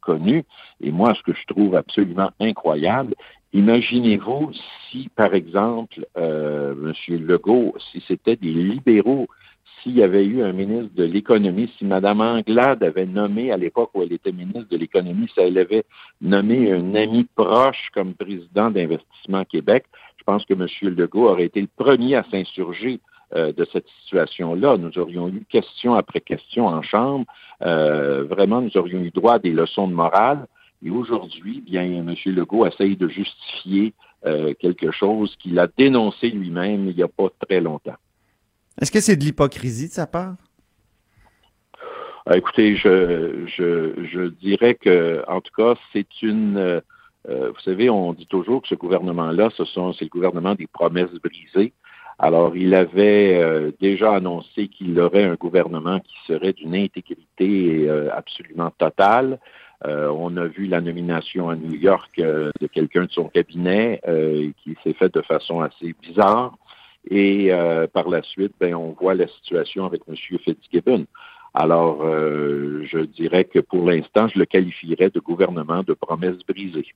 connues. 0.00 0.42
Et 0.80 0.90
moi, 0.90 1.14
ce 1.14 1.22
que 1.22 1.32
je 1.32 1.46
trouve 1.46 1.76
absolument 1.76 2.32
incroyable, 2.40 3.14
Imaginez-vous 3.52 4.50
si, 4.90 5.08
par 5.14 5.34
exemple, 5.34 6.06
euh, 6.16 6.92
M. 7.08 7.26
Legault, 7.26 7.74
si 7.92 8.02
c'était 8.06 8.36
des 8.36 8.52
libéraux, 8.52 9.28
s'il 9.82 9.96
y 9.96 10.02
avait 10.02 10.24
eu 10.24 10.42
un 10.42 10.52
ministre 10.52 10.94
de 10.94 11.04
l'économie, 11.04 11.70
si 11.78 11.84
Mme 11.84 12.20
Anglade 12.20 12.82
avait 12.82 13.06
nommé, 13.06 13.52
à 13.52 13.56
l'époque 13.56 13.90
où 13.94 14.02
elle 14.02 14.12
était 14.12 14.32
ministre 14.32 14.68
de 14.68 14.76
l'économie, 14.76 15.28
si 15.32 15.40
elle 15.40 15.58
avait 15.58 15.84
nommé 16.20 16.72
un 16.72 16.94
ami 16.94 17.26
proche 17.34 17.90
comme 17.94 18.14
président 18.14 18.70
d'Investissement 18.70 19.44
Québec, 19.44 19.84
je 20.18 20.24
pense 20.24 20.44
que 20.44 20.54
M. 20.54 20.66
Legault 20.94 21.28
aurait 21.28 21.44
été 21.44 21.60
le 21.60 21.68
premier 21.76 22.16
à 22.16 22.24
s'insurger 22.24 23.00
euh, 23.34 23.52
de 23.52 23.64
cette 23.72 23.86
situation-là. 24.02 24.76
Nous 24.76 24.98
aurions 24.98 25.28
eu 25.28 25.44
question 25.48 25.94
après 25.94 26.20
question 26.20 26.66
en 26.66 26.82
Chambre. 26.82 27.24
Euh, 27.62 28.24
vraiment, 28.24 28.60
nous 28.60 28.76
aurions 28.76 29.00
eu 29.00 29.10
droit 29.10 29.34
à 29.34 29.38
des 29.38 29.50
leçons 29.50 29.88
de 29.88 29.94
morale. 29.94 30.46
Et 30.84 30.90
aujourd'hui, 30.90 31.60
bien, 31.60 31.82
M. 31.82 32.14
Legault 32.26 32.66
essaye 32.66 32.96
de 32.96 33.08
justifier 33.08 33.94
euh, 34.26 34.54
quelque 34.58 34.90
chose 34.90 35.36
qu'il 35.36 35.58
a 35.58 35.66
dénoncé 35.66 36.30
lui-même 36.30 36.88
il 36.88 36.96
n'y 36.96 37.02
a 37.02 37.08
pas 37.08 37.28
très 37.46 37.60
longtemps. 37.60 37.96
Est-ce 38.80 38.90
que 38.90 39.00
c'est 39.00 39.16
de 39.16 39.24
l'hypocrisie 39.24 39.88
de 39.88 39.92
sa 39.92 40.06
part? 40.06 40.34
Ah, 42.26 42.36
écoutez, 42.36 42.76
je, 42.76 43.46
je, 43.46 44.28
dirais 44.28 44.74
que, 44.74 45.22
en 45.28 45.40
tout 45.40 45.52
cas, 45.56 45.78
c'est 45.92 46.22
une. 46.22 46.58
Euh, 46.58 46.80
vous 47.28 47.60
savez, 47.64 47.88
on 47.88 48.12
dit 48.12 48.26
toujours 48.26 48.62
que 48.62 48.68
ce 48.68 48.74
gouvernement-là, 48.74 49.50
ce 49.56 49.64
sont, 49.64 49.92
c'est 49.92 50.04
le 50.04 50.10
gouvernement 50.10 50.54
des 50.54 50.66
promesses 50.66 51.12
brisées. 51.22 51.72
Alors, 52.18 52.56
il 52.56 52.74
avait 52.74 53.36
euh, 53.36 53.70
déjà 53.80 54.14
annoncé 54.14 54.68
qu'il 54.68 54.98
aurait 54.98 55.24
un 55.24 55.34
gouvernement 55.34 56.00
qui 56.00 56.16
serait 56.26 56.52
d'une 56.52 56.74
intégrité 56.74 57.88
absolument 58.12 58.72
totale. 58.76 59.38
Euh, 59.84 60.08
on 60.08 60.36
a 60.36 60.46
vu 60.46 60.66
la 60.66 60.80
nomination 60.80 61.50
à 61.50 61.56
New 61.56 61.74
York 61.74 62.18
euh, 62.18 62.50
de 62.60 62.66
quelqu'un 62.66 63.04
de 63.04 63.10
son 63.10 63.28
cabinet 63.28 64.00
euh, 64.08 64.50
qui 64.62 64.76
s'est 64.82 64.94
fait 64.94 65.12
de 65.14 65.20
façon 65.22 65.60
assez 65.60 65.94
bizarre. 66.02 66.56
Et 67.08 67.52
par 67.92 68.08
la 68.08 68.20
suite, 68.24 68.52
ben, 68.58 68.74
on 68.74 68.90
voit 69.00 69.14
la 69.14 69.28
situation 69.28 69.84
avec 69.84 70.02
M. 70.08 70.16
Fitzgibbon. 70.16 71.06
Alors, 71.54 72.00
je 72.02 72.98
dirais 73.04 73.44
que 73.44 73.60
pour 73.60 73.88
l'instant, 73.88 74.26
je 74.26 74.40
le 74.40 74.44
qualifierais 74.44 75.10
de 75.10 75.20
gouvernement 75.20 75.84
de 75.84 75.94
promesses 75.94 76.44
brisées. 76.48 76.88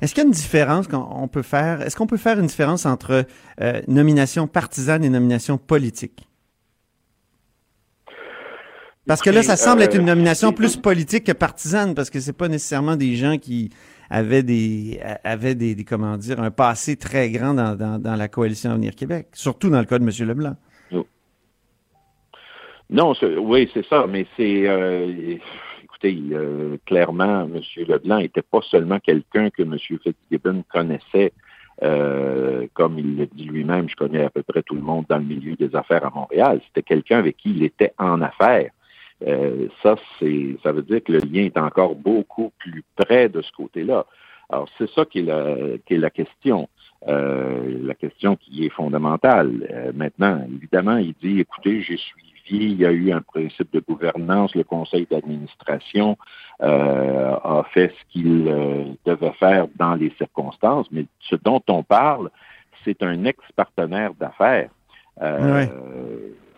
Est-ce 0.00 0.14
qu'il 0.14 0.22
y 0.22 0.26
a 0.26 0.28
une 0.28 0.32
différence 0.32 0.86
qu'on 0.86 1.26
peut 1.26 1.42
faire? 1.42 1.82
Est-ce 1.82 1.96
qu'on 1.96 2.06
peut 2.06 2.16
faire 2.16 2.38
une 2.38 2.46
différence 2.46 2.86
entre 2.86 3.24
nomination 3.88 4.46
partisane 4.46 5.02
et 5.02 5.08
nomination 5.08 5.58
politique? 5.58 6.28
Parce 9.06 9.20
que 9.20 9.30
là, 9.30 9.42
ça 9.42 9.56
semble 9.56 9.82
être 9.82 9.96
une 9.96 10.02
euh, 10.02 10.14
nomination 10.14 10.52
plus 10.52 10.76
politique 10.76 11.24
que 11.24 11.32
partisane, 11.32 11.94
parce 11.94 12.08
que 12.08 12.20
c'est 12.20 12.36
pas 12.36 12.48
nécessairement 12.48 12.96
des 12.96 13.16
gens 13.16 13.36
qui 13.36 13.70
avaient 14.08 14.42
des 14.42 15.00
avaient 15.24 15.54
des, 15.54 15.76
comment 15.84 16.16
dire 16.16 16.40
un 16.40 16.50
passé 16.50 16.96
très 16.96 17.30
grand 17.30 17.52
dans, 17.52 17.76
dans, 17.98 18.16
la 18.16 18.28
coalition 18.28 18.70
Avenir 18.70 18.94
Québec, 18.94 19.28
surtout 19.32 19.68
dans 19.68 19.78
le 19.78 19.84
cas 19.84 19.98
de 19.98 20.04
M. 20.04 20.28
Leblanc. 20.28 20.56
Non, 22.90 23.14
oui, 23.38 23.68
c'est 23.72 23.84
ça, 23.86 24.06
mais 24.06 24.26
c'est 24.36 24.68
euh, 24.68 25.36
écoutez, 25.82 26.18
euh, 26.32 26.76
clairement, 26.84 27.42
M. 27.42 27.60
Leblanc 27.88 28.18
n'était 28.18 28.42
pas 28.42 28.60
seulement 28.62 29.00
quelqu'un 29.00 29.50
que 29.50 29.62
M. 29.62 29.76
Fitzgibbon 29.78 30.64
connaissait. 30.70 31.32
comme 32.74 32.98
il 32.98 33.16
le 33.16 33.26
dit 33.26 33.44
lui-même, 33.44 33.88
je 33.88 33.96
connais 33.96 34.24
à 34.24 34.30
peu 34.30 34.42
près 34.42 34.62
tout 34.62 34.76
le 34.76 34.82
monde 34.82 35.04
dans 35.08 35.18
le 35.18 35.24
milieu 35.24 35.56
des 35.56 35.74
affaires 35.74 36.06
à 36.06 36.10
Montréal. 36.10 36.60
C'était 36.68 36.82
quelqu'un 36.82 37.18
avec 37.18 37.36
qui 37.36 37.50
il 37.50 37.64
était 37.64 37.92
en 37.98 38.22
affaires. 38.22 38.70
Euh, 39.26 39.68
ça, 39.82 39.96
ça 40.62 40.72
veut 40.72 40.82
dire 40.82 41.02
que 41.02 41.12
le 41.12 41.18
lien 41.18 41.44
est 41.44 41.58
encore 41.58 41.94
beaucoup 41.94 42.52
plus 42.58 42.84
près 42.96 43.28
de 43.28 43.40
ce 43.42 43.50
côté-là. 43.52 44.06
Alors, 44.50 44.68
c'est 44.76 44.90
ça 44.90 45.04
qui 45.04 45.20
est 45.20 45.22
la, 45.22 45.56
qui 45.86 45.94
est 45.94 45.98
la 45.98 46.10
question. 46.10 46.68
Euh, 47.08 47.80
la 47.82 47.94
question 47.94 48.36
qui 48.36 48.64
est 48.64 48.70
fondamentale. 48.70 49.66
Euh, 49.70 49.92
maintenant, 49.94 50.42
évidemment, 50.54 50.96
il 50.96 51.14
dit, 51.22 51.40
écoutez, 51.40 51.82
j'ai 51.82 51.98
suivi, 51.98 52.72
il 52.72 52.80
y 52.80 52.86
a 52.86 52.92
eu 52.92 53.12
un 53.12 53.20
principe 53.20 53.72
de 53.72 53.80
gouvernance, 53.80 54.54
le 54.54 54.64
conseil 54.64 55.06
d'administration 55.10 56.16
a 56.60 57.64
fait 57.72 57.88
ce 57.88 58.12
qu'il 58.12 58.44
devait 59.04 59.32
faire 59.32 59.66
dans 59.76 59.94
les 59.94 60.10
circonstances, 60.18 60.86
mais 60.92 61.06
ce 61.20 61.36
dont 61.36 61.62
on 61.68 61.82
parle, 61.82 62.30
c'est 62.84 63.02
un 63.02 63.24
ex-partenaire 63.24 64.12
d'affaires. 64.14 64.70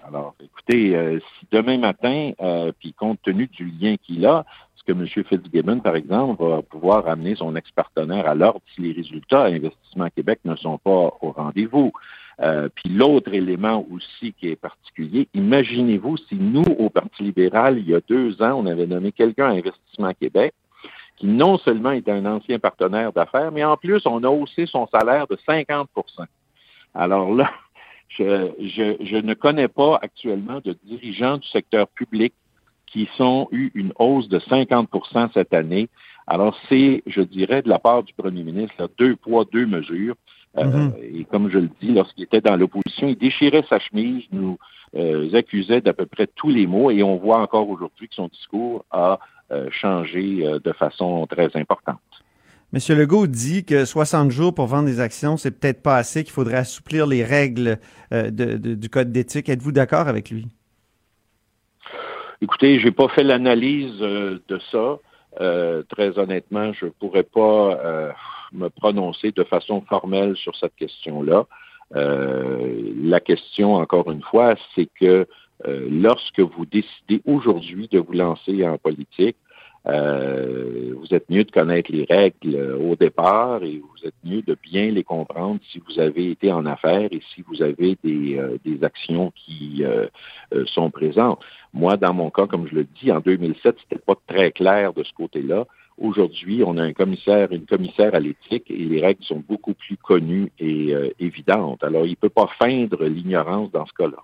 Alors, 0.08 0.34
écoutez, 0.40 0.94
euh, 0.94 1.18
si 1.18 1.46
demain 1.50 1.78
matin, 1.78 2.30
euh, 2.40 2.70
puis 2.78 2.92
compte 2.92 3.20
tenu 3.22 3.48
du 3.48 3.64
lien 3.64 3.96
qu'il 3.96 4.24
a, 4.24 4.44
est-ce 4.76 4.84
que 4.84 4.92
M. 4.92 5.06
Fitzgibbon, 5.06 5.80
par 5.80 5.96
exemple, 5.96 6.44
va 6.44 6.62
pouvoir 6.62 7.08
amener 7.08 7.34
son 7.34 7.56
ex-partenaire 7.56 8.28
à 8.28 8.36
l'ordre 8.36 8.60
si 8.74 8.82
les 8.82 8.92
résultats 8.92 9.42
à 9.42 9.48
Investissement 9.48 10.08
Québec 10.14 10.38
ne 10.44 10.54
sont 10.54 10.78
pas 10.78 11.12
au 11.20 11.32
rendez-vous? 11.32 11.92
Euh, 12.40 12.68
puis 12.72 12.88
l'autre 12.90 13.34
élément 13.34 13.84
aussi 13.90 14.32
qui 14.34 14.48
est 14.48 14.56
particulier, 14.56 15.28
imaginez-vous 15.34 16.18
si 16.18 16.36
nous, 16.36 16.64
au 16.78 16.88
Parti 16.88 17.24
libéral, 17.24 17.78
il 17.78 17.88
y 17.88 17.94
a 17.94 18.00
deux 18.06 18.40
ans, 18.42 18.60
on 18.62 18.66
avait 18.66 18.86
nommé 18.86 19.10
quelqu'un 19.10 19.46
à 19.46 19.54
Investissement 19.54 20.12
Québec 20.12 20.54
qui 21.16 21.26
non 21.26 21.56
seulement 21.58 21.92
est 21.92 22.08
un 22.10 22.26
ancien 22.26 22.58
partenaire 22.58 23.10
d'affaires, 23.10 23.50
mais 23.50 23.64
en 23.64 23.78
plus, 23.78 24.02
on 24.04 24.22
a 24.22 24.28
haussé 24.28 24.66
son 24.66 24.86
salaire 24.86 25.26
de 25.26 25.36
50% 25.48 25.86
Alors 26.94 27.34
là, 27.34 27.50
je, 28.18 28.96
je, 29.00 29.16
ne 29.16 29.34
connais 29.34 29.68
pas 29.68 29.98
actuellement 30.00 30.60
de 30.64 30.76
dirigeants 30.84 31.38
du 31.38 31.48
secteur 31.48 31.88
public 31.88 32.32
qui 32.86 33.08
sont 33.16 33.48
eu 33.50 33.70
une 33.74 33.92
hausse 33.98 34.28
de 34.28 34.38
50% 34.38 35.30
cette 35.34 35.52
année. 35.52 35.88
Alors, 36.26 36.56
c'est, 36.68 37.02
je 37.06 37.20
dirais, 37.20 37.62
de 37.62 37.68
la 37.68 37.78
part 37.78 38.02
du 38.02 38.12
premier 38.14 38.42
ministre, 38.42 38.90
deux 38.98 39.16
poids, 39.16 39.44
deux 39.52 39.66
mesures. 39.66 40.14
Euh, 40.56 40.64
mm-hmm. 40.64 41.20
et 41.20 41.24
comme 41.24 41.50
je 41.50 41.58
le 41.58 41.70
dis, 41.80 41.92
lorsqu'il 41.92 42.24
était 42.24 42.40
dans 42.40 42.56
l'opposition, 42.56 43.08
il 43.08 43.16
déchirait 43.16 43.64
sa 43.68 43.78
chemise, 43.78 44.24
nous 44.32 44.58
accusait 45.34 45.82
d'à 45.82 45.92
peu 45.92 46.06
près 46.06 46.26
tous 46.26 46.48
les 46.48 46.66
mots 46.66 46.90
et 46.90 47.02
on 47.02 47.16
voit 47.16 47.38
encore 47.38 47.68
aujourd'hui 47.68 48.08
que 48.08 48.14
son 48.14 48.28
discours 48.28 48.82
a 48.90 49.18
changé 49.70 50.42
de 50.64 50.72
façon 50.72 51.26
très 51.26 51.54
importante. 51.54 52.00
Monsieur 52.76 52.94
Legault 52.94 53.26
dit 53.26 53.64
que 53.64 53.86
60 53.86 54.30
jours 54.30 54.54
pour 54.54 54.66
vendre 54.66 54.84
des 54.84 55.00
actions, 55.00 55.38
c'est 55.38 55.50
peut-être 55.50 55.82
pas 55.82 55.96
assez, 55.96 56.24
qu'il 56.24 56.32
faudrait 56.34 56.58
assouplir 56.58 57.06
les 57.06 57.24
règles 57.24 57.78
du 58.12 58.90
code 58.90 59.10
d'éthique. 59.10 59.48
Êtes-vous 59.48 59.72
d'accord 59.72 60.08
avec 60.08 60.28
lui? 60.28 60.46
Écoutez, 62.42 62.78
j'ai 62.78 62.90
pas 62.90 63.08
fait 63.08 63.22
l'analyse 63.22 63.96
de 63.98 64.60
ça. 64.70 64.98
Euh, 65.40 65.84
très 65.88 66.18
honnêtement, 66.18 66.74
je 66.74 66.84
pourrais 66.88 67.22
pas 67.22 67.80
euh, 67.82 68.12
me 68.52 68.68
prononcer 68.68 69.32
de 69.32 69.44
façon 69.44 69.80
formelle 69.80 70.36
sur 70.36 70.54
cette 70.54 70.76
question-là. 70.76 71.46
Euh, 71.94 72.92
la 73.02 73.20
question, 73.20 73.76
encore 73.76 74.10
une 74.10 74.20
fois, 74.20 74.54
c'est 74.74 74.90
que 75.00 75.26
lorsque 75.64 76.40
vous 76.40 76.66
décidez 76.66 77.22
aujourd'hui 77.24 77.88
de 77.88 78.00
vous 78.00 78.12
lancer 78.12 78.68
en 78.68 78.76
politique, 78.76 79.38
euh, 79.88 80.94
vous 80.98 81.14
êtes 81.14 81.30
mieux 81.30 81.44
de 81.44 81.50
connaître 81.50 81.92
les 81.92 82.04
règles 82.04 82.56
euh, 82.56 82.76
au 82.76 82.96
départ 82.96 83.62
et 83.62 83.78
vous 83.78 84.06
êtes 84.06 84.14
mieux 84.24 84.42
de 84.42 84.56
bien 84.60 84.90
les 84.90 85.04
comprendre 85.04 85.60
si 85.70 85.80
vous 85.86 86.00
avez 86.00 86.30
été 86.30 86.50
en 86.52 86.66
affaires 86.66 87.08
et 87.12 87.20
si 87.32 87.42
vous 87.42 87.62
avez 87.62 87.96
des, 88.02 88.36
euh, 88.36 88.58
des 88.64 88.82
actions 88.82 89.32
qui 89.36 89.84
sont 90.66 90.90
présentes. 90.90 91.40
Moi, 91.72 91.96
dans 91.96 92.14
mon 92.14 92.30
cas, 92.30 92.46
comme 92.46 92.66
je 92.66 92.74
le 92.74 92.84
dis, 92.84 93.12
en 93.12 93.20
2007, 93.20 93.76
c'était 93.82 94.02
pas 94.02 94.14
très 94.26 94.50
clair 94.50 94.92
de 94.92 95.02
ce 95.02 95.12
côté-là. 95.12 95.66
Aujourd'hui, 95.98 96.62
on 96.64 96.76
a 96.76 96.82
un 96.82 96.92
commissaire, 96.92 97.52
une 97.52 97.66
commissaire 97.66 98.14
à 98.14 98.20
l'éthique 98.20 98.70
et 98.70 98.84
les 98.84 99.00
règles 99.00 99.24
sont 99.24 99.42
beaucoup 99.46 99.74
plus 99.74 99.96
connues 99.96 100.50
et 100.58 100.94
évidentes. 101.18 101.82
Alors, 101.84 102.06
il 102.06 102.10
ne 102.10 102.16
peut 102.16 102.28
pas 102.28 102.48
feindre 102.58 103.04
l'ignorance 103.04 103.70
dans 103.70 103.86
ce 103.86 103.92
cas-là. 103.92 104.18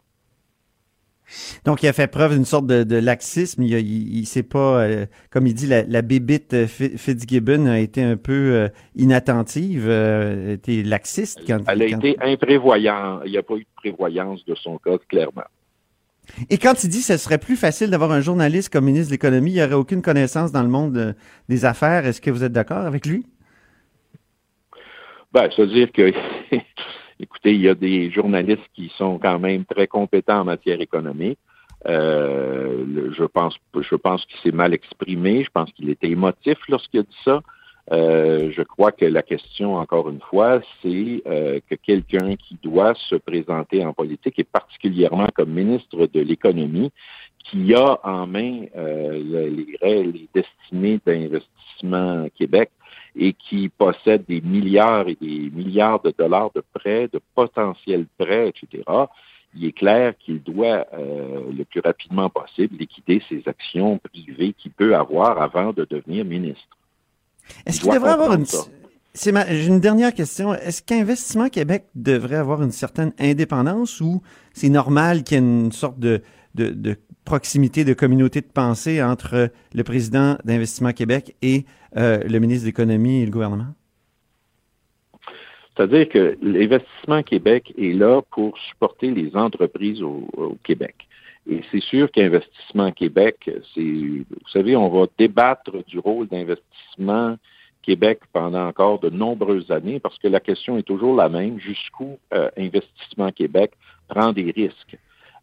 Donc, 1.64 1.82
il 1.82 1.88
a 1.88 1.92
fait 1.92 2.06
preuve 2.06 2.34
d'une 2.34 2.44
sorte 2.44 2.66
de, 2.66 2.96
laxisme. 2.96 3.62
Il, 3.62 3.74
il, 3.74 4.26
sait 4.26 4.42
pas, 4.42 4.82
euh, 4.82 5.06
comme 5.30 5.46
il 5.46 5.54
dit, 5.54 5.66
la, 5.66 5.82
la 5.82 6.02
bébite 6.02 6.54
euh, 6.54 6.66
Fitzgibbon 6.66 7.66
a 7.66 7.78
été 7.78 8.02
un 8.02 8.16
peu 8.16 8.32
euh, 8.54 8.68
inattentive, 8.96 9.88
a 9.88 10.52
été 10.52 10.82
laxiste. 10.82 11.40
Quand, 11.46 11.60
Elle 11.68 11.82
a 11.82 11.86
été 11.86 12.16
imprévoyante. 12.20 13.22
Il 13.26 13.32
n'y 13.32 13.38
a 13.38 13.42
pas 13.42 13.54
eu 13.54 13.60
de 13.60 13.66
prévoyance 13.76 14.44
de 14.44 14.54
son 14.54 14.78
cas, 14.78 14.98
clairement. 15.08 15.42
Et 16.50 16.58
quand 16.58 16.84
il 16.84 16.88
dit 16.88 16.98
que 16.98 17.04
ce 17.04 17.16
serait 17.16 17.38
plus 17.38 17.56
facile 17.56 17.90
d'avoir 17.90 18.12
un 18.12 18.20
journaliste 18.20 18.72
comme 18.72 18.84
ministre 18.84 19.08
de 19.08 19.14
l'Économie, 19.14 19.50
il 19.50 19.54
n'y 19.54 19.62
aurait 19.62 19.74
aucune 19.74 20.02
connaissance 20.02 20.52
dans 20.52 20.62
le 20.62 20.68
monde 20.68 21.16
des 21.48 21.64
affaires, 21.64 22.06
est-ce 22.06 22.20
que 22.20 22.30
vous 22.30 22.44
êtes 22.44 22.52
d'accord 22.52 22.86
avec 22.86 23.06
lui? 23.06 23.26
Ben, 25.32 25.48
c'est-à-dire 25.54 25.90
que 25.92 26.12
Écoutez, 27.20 27.54
il 27.54 27.60
y 27.60 27.68
a 27.68 27.74
des 27.74 28.10
journalistes 28.10 28.68
qui 28.74 28.92
sont 28.96 29.18
quand 29.18 29.38
même 29.38 29.64
très 29.64 29.86
compétents 29.86 30.40
en 30.40 30.44
matière 30.44 30.80
économique. 30.80 31.38
Euh, 31.86 33.10
je 33.12 33.24
pense, 33.24 33.56
je 33.74 33.94
pense 33.96 34.24
qu'il 34.26 34.38
s'est 34.40 34.56
mal 34.56 34.72
exprimé. 34.72 35.44
Je 35.44 35.50
pense 35.50 35.70
qu'il 35.72 35.90
était 35.90 36.08
émotif 36.08 36.58
lorsqu'il 36.68 37.00
a 37.00 37.02
dit 37.02 37.18
ça. 37.24 37.40
Euh, 37.90 38.52
je 38.52 38.62
crois 38.62 38.92
que 38.92 39.04
la 39.04 39.22
question, 39.22 39.74
encore 39.74 40.08
une 40.08 40.20
fois, 40.20 40.60
c'est 40.80 41.22
euh, 41.26 41.58
que 41.68 41.74
quelqu'un 41.74 42.36
qui 42.36 42.56
doit 42.62 42.94
se 42.94 43.16
présenter 43.16 43.84
en 43.84 43.92
politique, 43.92 44.38
et 44.38 44.44
particulièrement 44.44 45.26
comme 45.34 45.50
ministre 45.50 46.06
de 46.06 46.20
l'économie, 46.20 46.92
qui 47.38 47.74
a 47.74 47.98
en 48.04 48.26
main 48.28 48.66
les, 48.76 50.04
les 50.04 50.28
destinées 50.32 51.00
d'investissement 51.04 52.28
Québec, 52.38 52.70
et 53.16 53.34
qui 53.34 53.68
possède 53.68 54.24
des 54.26 54.40
milliards 54.40 55.08
et 55.08 55.16
des 55.20 55.50
milliards 55.50 56.00
de 56.00 56.12
dollars 56.16 56.50
de 56.54 56.62
prêts, 56.72 57.08
de 57.12 57.20
potentiels 57.34 58.06
prêts, 58.18 58.48
etc., 58.48 58.82
il 59.54 59.66
est 59.66 59.72
clair 59.72 60.14
qu'il 60.18 60.42
doit 60.42 60.86
euh, 60.94 61.42
le 61.54 61.64
plus 61.64 61.80
rapidement 61.80 62.30
possible 62.30 62.76
liquider 62.78 63.22
ses 63.28 63.42
actions 63.46 63.98
privées 63.98 64.54
qu'il 64.54 64.70
peut 64.70 64.96
avoir 64.96 65.42
avant 65.42 65.72
de 65.72 65.84
devenir 65.84 66.24
ministre. 66.24 66.78
Est-ce 67.66 67.80
qu'il 67.80 67.92
devrait 67.92 68.12
avoir 68.12 68.32
une... 68.32 68.46
C'est 69.14 69.34
J'ai 69.48 69.66
une 69.66 69.80
dernière 69.80 70.14
question. 70.14 70.54
Est-ce 70.54 70.82
qu'Investissement 70.82 71.50
Québec 71.50 71.84
devrait 71.94 72.36
avoir 72.36 72.62
une 72.62 72.70
certaine 72.70 73.12
indépendance 73.18 74.00
ou 74.00 74.22
c'est 74.54 74.70
normal 74.70 75.22
qu'il 75.22 75.34
y 75.34 75.40
ait 75.40 75.44
une 75.44 75.70
sorte 75.70 75.98
de, 75.98 76.22
de, 76.54 76.70
de 76.70 76.96
proximité, 77.26 77.84
de 77.84 77.92
communauté 77.92 78.40
de 78.40 78.46
pensée 78.46 79.02
entre 79.02 79.50
le 79.74 79.84
président 79.84 80.38
d'Investissement 80.44 80.92
Québec 80.92 81.36
et 81.42 81.66
le 81.94 82.38
ministre 82.38 82.64
de 82.64 82.68
l'Économie 82.68 83.22
et 83.22 83.24
le 83.26 83.30
gouvernement? 83.30 83.74
C'est-à-dire 85.74 86.08
que 86.08 86.36
l'Investissement 86.42 87.22
Québec 87.22 87.72
est 87.78 87.94
là 87.94 88.20
pour 88.30 88.56
supporter 88.58 89.10
les 89.10 89.34
entreprises 89.36 90.02
au, 90.02 90.56
Québec. 90.64 90.94
Et 91.48 91.62
c'est 91.70 91.82
sûr 91.82 92.10
qu'Investissement 92.10 92.92
Québec, 92.92 93.50
c'est, 93.74 93.80
vous 93.80 94.48
savez, 94.52 94.76
on 94.76 94.88
va 94.88 95.06
débattre 95.18 95.84
du 95.86 95.98
rôle 95.98 96.28
d'Investissement 96.28 97.36
Québec 97.82 98.20
pendant 98.32 98.68
encore 98.68 99.00
de 99.00 99.10
nombreuses 99.10 99.70
années 99.72 99.98
parce 99.98 100.18
que 100.18 100.28
la 100.28 100.40
question 100.40 100.78
est 100.78 100.84
toujours 100.84 101.16
la 101.16 101.28
même, 101.28 101.58
jusqu'où 101.58 102.18
euh, 102.32 102.48
Investissement 102.56 103.32
Québec 103.32 103.72
prend 104.08 104.32
des 104.32 104.52
risques? 104.52 104.98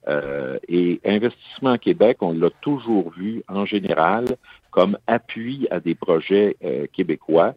Euh, 0.10 0.58
et 0.67 1.00
Investissement 1.06 1.78
Québec, 1.78 2.17
on 2.22 2.34
l'a 2.34 2.50
toujours 2.62 3.12
vu 3.12 3.43
en 3.48 3.65
général 3.65 4.26
comme 4.72 4.98
appui 5.08 5.67
à 5.69 5.80
des 5.80 5.95
projets 5.95 6.58
euh, 6.63 6.88
québécois. 6.91 7.54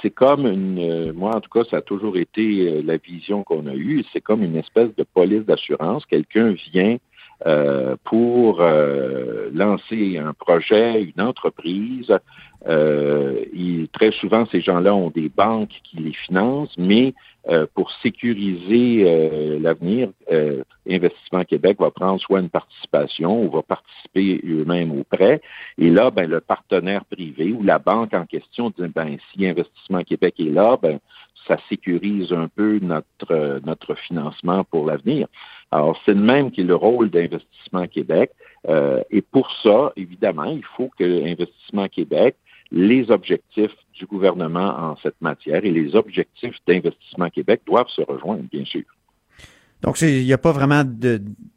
C'est 0.00 0.10
comme 0.10 0.46
une, 0.46 0.78
euh, 0.78 1.12
moi 1.12 1.36
en 1.36 1.40
tout 1.40 1.50
cas, 1.50 1.68
ça 1.68 1.78
a 1.78 1.82
toujours 1.82 2.16
été 2.16 2.82
la 2.82 2.96
vision 2.96 3.42
qu'on 3.42 3.66
a 3.66 3.74
eue. 3.74 4.04
C'est 4.12 4.20
comme 4.20 4.42
une 4.42 4.56
espèce 4.56 4.94
de 4.96 5.02
police 5.02 5.44
d'assurance. 5.44 6.06
Quelqu'un 6.06 6.54
vient 6.72 6.96
pour 8.04 8.62
lancer 9.52 10.18
un 10.18 10.32
projet, 10.34 11.02
une 11.02 11.22
entreprise. 11.22 12.12
très 12.64 14.12
souvent, 14.12 14.46
ces 14.52 14.60
gens-là 14.60 14.94
ont 14.94 15.10
des 15.10 15.28
banques 15.28 15.80
qui 15.84 15.96
les 15.98 16.12
financent, 16.12 16.76
mais 16.78 17.14
euh, 17.48 17.66
pour 17.74 17.90
sécuriser 18.02 19.04
euh, 19.06 19.58
l'avenir, 19.58 20.10
euh, 20.30 20.62
Investissement 20.86 21.42
Québec 21.44 21.78
va 21.80 21.90
prendre 21.90 22.20
soit 22.20 22.40
une 22.40 22.50
participation 22.50 23.42
ou 23.42 23.50
va 23.50 23.62
participer 23.62 24.42
eux-mêmes 24.44 24.92
au 24.92 25.04
prêt. 25.04 25.40
Et 25.78 25.88
là, 25.88 26.10
ben, 26.10 26.28
le 26.28 26.40
partenaire 26.40 27.02
privé 27.06 27.50
ou 27.52 27.62
la 27.62 27.78
banque 27.78 28.12
en 28.12 28.26
question 28.26 28.68
dit, 28.68 28.86
ben, 28.94 29.16
si 29.32 29.46
Investissement 29.46 30.02
Québec 30.02 30.34
est 30.38 30.50
là, 30.50 30.76
ben, 30.80 30.98
ça 31.48 31.56
sécurise 31.70 32.30
un 32.30 32.48
peu 32.48 32.78
notre, 32.82 33.60
notre 33.64 33.94
financement 33.94 34.62
pour 34.64 34.84
l'avenir. 34.84 35.26
Alors, 35.70 36.00
c'est 36.04 36.14
le 36.14 36.20
même 36.20 36.50
qui 36.50 36.62
est 36.62 36.64
le 36.64 36.74
rôle 36.74 37.10
d'Investissement 37.10 37.86
Québec. 37.86 38.32
et 39.10 39.22
pour 39.22 39.50
ça, 39.62 39.92
évidemment, 39.96 40.44
il 40.44 40.64
faut 40.76 40.90
que 40.98 41.24
Investissement 41.24 41.88
Québec 41.88 42.36
les 42.72 43.10
objectifs 43.10 43.74
du 43.94 44.06
gouvernement 44.06 44.78
en 44.78 44.96
cette 44.96 45.20
matière 45.20 45.64
et 45.64 45.70
les 45.70 45.94
objectifs 45.96 46.56
d'Investissement 46.66 47.28
Québec 47.30 47.62
doivent 47.66 47.88
se 47.88 48.02
rejoindre, 48.02 48.44
bien 48.50 48.64
sûr. 48.64 48.84
Donc, 49.82 50.00
il 50.02 50.24
n'y 50.24 50.32
a 50.32 50.38
pas 50.38 50.52
vraiment 50.52 50.82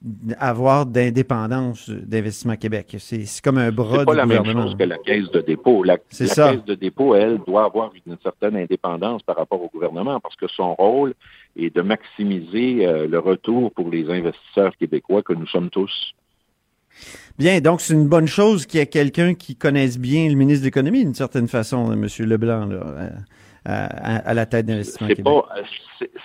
d'avoir 0.02 0.86
d'indépendance 0.86 1.90
d'Investissement 1.90 2.56
Québec. 2.56 2.96
C'est 3.00 3.26
comme 3.44 3.58
un 3.58 3.72
bras 3.72 4.00
du 4.00 4.06
pas 4.06 4.14
la 4.14 4.26
même 4.26 4.46
chose 4.46 4.76
que 4.78 4.84
la 4.84 4.98
caisse 4.98 5.30
de 5.32 5.42
dépôt. 5.42 5.84
La, 5.84 5.98
caisse 5.98 6.66
de 6.66 6.76
dépôt, 6.76 7.16
elle, 7.16 7.40
doit 7.46 7.66
avoir 7.66 7.92
une 8.06 8.18
certaine 8.24 8.56
indépendance 8.56 9.24
par 9.24 9.36
rapport 9.36 9.62
au 9.62 9.70
gouvernement 9.70 10.22
parce 10.22 10.38
que 10.38 10.48
son 10.48 10.74
rôle 10.76 11.14
est 11.58 11.76
de 11.76 11.82
maximiser 11.82 12.88
euh, 12.88 13.08
le 13.08 13.20
retour 13.20 13.72
pour 13.74 13.90
les 13.90 14.10
investisseurs 14.10 14.76
québécois 14.78 15.22
que 15.22 15.34
nous 15.34 15.48
sommes 15.48 15.70
tous. 15.70 16.14
Bien, 17.38 17.60
donc 17.60 17.82
c'est 17.82 17.94
une 17.94 18.08
bonne 18.08 18.28
chose 18.28 18.66
qu'il 18.66 18.80
y 18.80 18.84
ait 18.84 18.88
quelqu'un 18.88 19.34
qui 19.34 19.56
connaisse 19.56 19.98
bien 19.98 20.30
le 20.30 20.36
ministre 20.36 20.62
de 20.62 20.68
l'Économie 20.68 21.04
d'une 21.04 21.16
certaine 21.16 21.48
façon, 21.48 21.92
M. 21.92 22.08
Leblanc, 22.20 22.68
là, 22.68 23.10
à, 23.66 24.34
la 24.34 24.46
tête 24.46 24.66
d'investissement. 24.66 25.08
C'est 25.08 25.24
pas, 25.24 25.46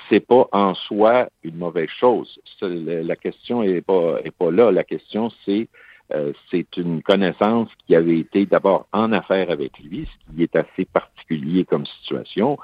c'est 0.09 0.27
pas 0.27 0.49
en 0.53 0.75
soi 0.75 1.29
une 1.43 1.57
mauvaise 1.57 1.89
chose. 1.89 2.39
La 2.61 3.17
question 3.17 3.63
est 3.63 3.81
pas 3.81 4.19
est 4.25 4.37
pas 4.37 4.51
là. 4.51 4.73
La 4.73 4.85
question 4.85 5.31
c'est 5.45 5.69
euh, 6.15 6.33
c'est 6.51 6.77
une 6.77 7.03
connaissance 7.03 7.69
qui 7.87 7.95
avait 7.95 8.19
été 8.19 8.47
d'abord 8.47 8.87
en 8.93 9.13
affaire 9.13 9.51
avec 9.51 9.79
lui, 9.79 10.07
ce 10.07 10.35
qui 10.35 10.43
est 10.43 10.57
assez 10.57 10.87
particulier 10.87 11.65
comme 11.65 11.85
situation. 11.85 12.57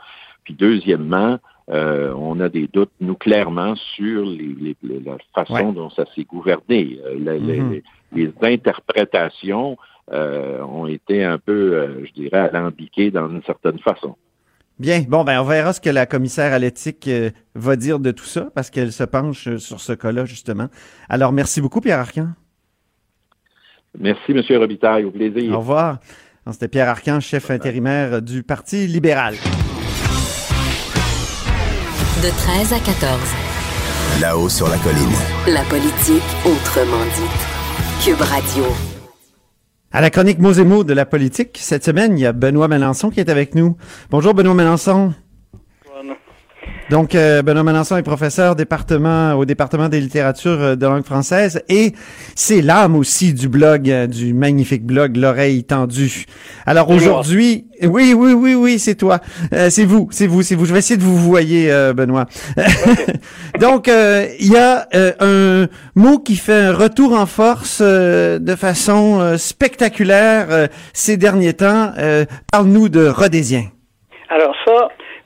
Puis 0.44 0.54
deuxièmement, 0.54 1.38
euh, 1.70 2.12
on 2.16 2.40
a 2.40 2.48
des 2.48 2.68
doutes, 2.68 2.92
nous, 3.00 3.14
clairement, 3.14 3.74
sur 3.74 4.26
les, 4.26 4.76
la 4.82 5.16
façon 5.34 5.72
dont 5.72 5.90
ça 5.90 6.04
s'est 6.14 6.24
gouverné. 6.24 6.98
Euh, 7.04 7.16
mm-hmm. 7.16 7.82
les, 8.12 8.32
interprétations 8.42 9.78
euh, 10.12 10.62
ont 10.62 10.86
été 10.86 11.24
un 11.24 11.38
peu, 11.38 12.04
je 12.04 12.12
dirais, 12.12 12.50
alambiquées 12.52 13.10
dans 13.10 13.30
une 13.30 13.42
certaine 13.44 13.78
façon. 13.78 14.16
Bien, 14.78 15.04
bon, 15.06 15.22
ben 15.22 15.40
on 15.40 15.44
verra 15.44 15.72
ce 15.72 15.80
que 15.80 15.90
la 15.90 16.04
commissaire 16.04 16.52
à 16.52 16.58
l'éthique 16.58 17.08
va 17.54 17.76
dire 17.76 18.00
de 18.00 18.10
tout 18.10 18.24
ça, 18.24 18.48
parce 18.54 18.70
qu'elle 18.70 18.92
se 18.92 19.04
penche 19.04 19.56
sur 19.58 19.80
ce 19.80 19.92
cas-là, 19.92 20.24
justement. 20.24 20.68
Alors, 21.08 21.30
merci 21.30 21.60
beaucoup, 21.60 21.80
Pierre 21.80 22.00
Arcan. 22.00 22.28
Merci, 23.98 24.32
M. 24.32 24.42
Robitaille. 24.58 25.04
Au 25.04 25.12
plaisir. 25.12 25.52
Au 25.52 25.58
revoir. 25.58 25.98
C'était 26.50 26.68
Pierre 26.68 26.88
Arcan, 26.88 27.20
chef 27.20 27.50
intérimaire 27.50 28.20
du 28.20 28.42
Parti 28.42 28.86
libéral. 28.86 29.34
De 32.22 32.28
13 32.28 32.72
à 32.72 32.80
14. 32.80 33.20
Là-haut 34.20 34.48
sur 34.48 34.68
la 34.68 34.78
colline. 34.78 35.14
La 35.46 35.62
politique 35.62 36.22
autrement 36.44 37.04
dite. 37.16 38.04
Cube 38.04 38.20
Radio. 38.20 38.93
À 39.96 40.00
la 40.00 40.10
chronique 40.10 40.40
mots 40.40 40.54
et 40.54 40.64
mots 40.64 40.82
de 40.82 40.92
la 40.92 41.06
politique, 41.06 41.56
cette 41.60 41.84
semaine, 41.84 42.18
il 42.18 42.22
y 42.22 42.26
a 42.26 42.32
Benoît 42.32 42.66
Melançon 42.66 43.10
qui 43.10 43.20
est 43.20 43.28
avec 43.28 43.54
nous. 43.54 43.76
Bonjour 44.10 44.34
Benoît 44.34 44.52
Melançon. 44.52 45.14
Donc, 46.90 47.14
euh, 47.14 47.40
Benoît 47.40 47.62
Melançon 47.62 47.96
est 47.96 48.02
professeur 48.02 48.56
département 48.56 49.32
au 49.34 49.46
département 49.46 49.88
des 49.88 50.00
littératures 50.00 50.60
euh, 50.60 50.76
de 50.76 50.84
langue 50.84 51.04
française 51.04 51.62
et 51.70 51.92
c'est 52.34 52.60
l'âme 52.60 52.94
aussi 52.94 53.32
du 53.32 53.48
blog, 53.48 53.88
euh, 53.88 54.06
du 54.06 54.34
magnifique 54.34 54.84
blog 54.84 55.16
L'oreille 55.16 55.64
tendue. 55.64 56.26
Alors 56.66 56.90
aujourd'hui, 56.90 57.66
oui, 57.82 58.12
oui, 58.14 58.34
oui, 58.34 58.54
oui, 58.54 58.78
c'est 58.78 58.96
toi, 58.96 59.20
Euh, 59.54 59.70
c'est 59.70 59.84
vous, 59.84 60.08
c'est 60.10 60.26
vous, 60.26 60.42
c'est 60.42 60.56
vous. 60.56 60.66
Je 60.66 60.72
vais 60.74 60.80
essayer 60.80 60.98
de 60.98 61.02
vous 61.02 61.16
voyer, 61.16 61.72
euh, 61.72 61.94
Benoît. 61.94 62.26
Donc, 63.60 63.88
il 63.88 64.52
y 64.52 64.56
a 64.56 64.86
un 64.92 65.66
mot 65.94 66.18
qui 66.18 66.36
fait 66.36 66.52
un 66.52 66.72
retour 66.74 67.12
en 67.14 67.26
force 67.26 67.80
de 67.80 68.56
façon 68.56 69.36
spectaculaire 69.38 70.68
ces 70.92 71.16
derniers 71.16 71.54
temps. 71.54 71.92
Parle-nous 72.50 72.88
de 72.88 73.06
rhodésien. 73.06 73.64
Alors 74.30 74.54
ça, 74.64 74.73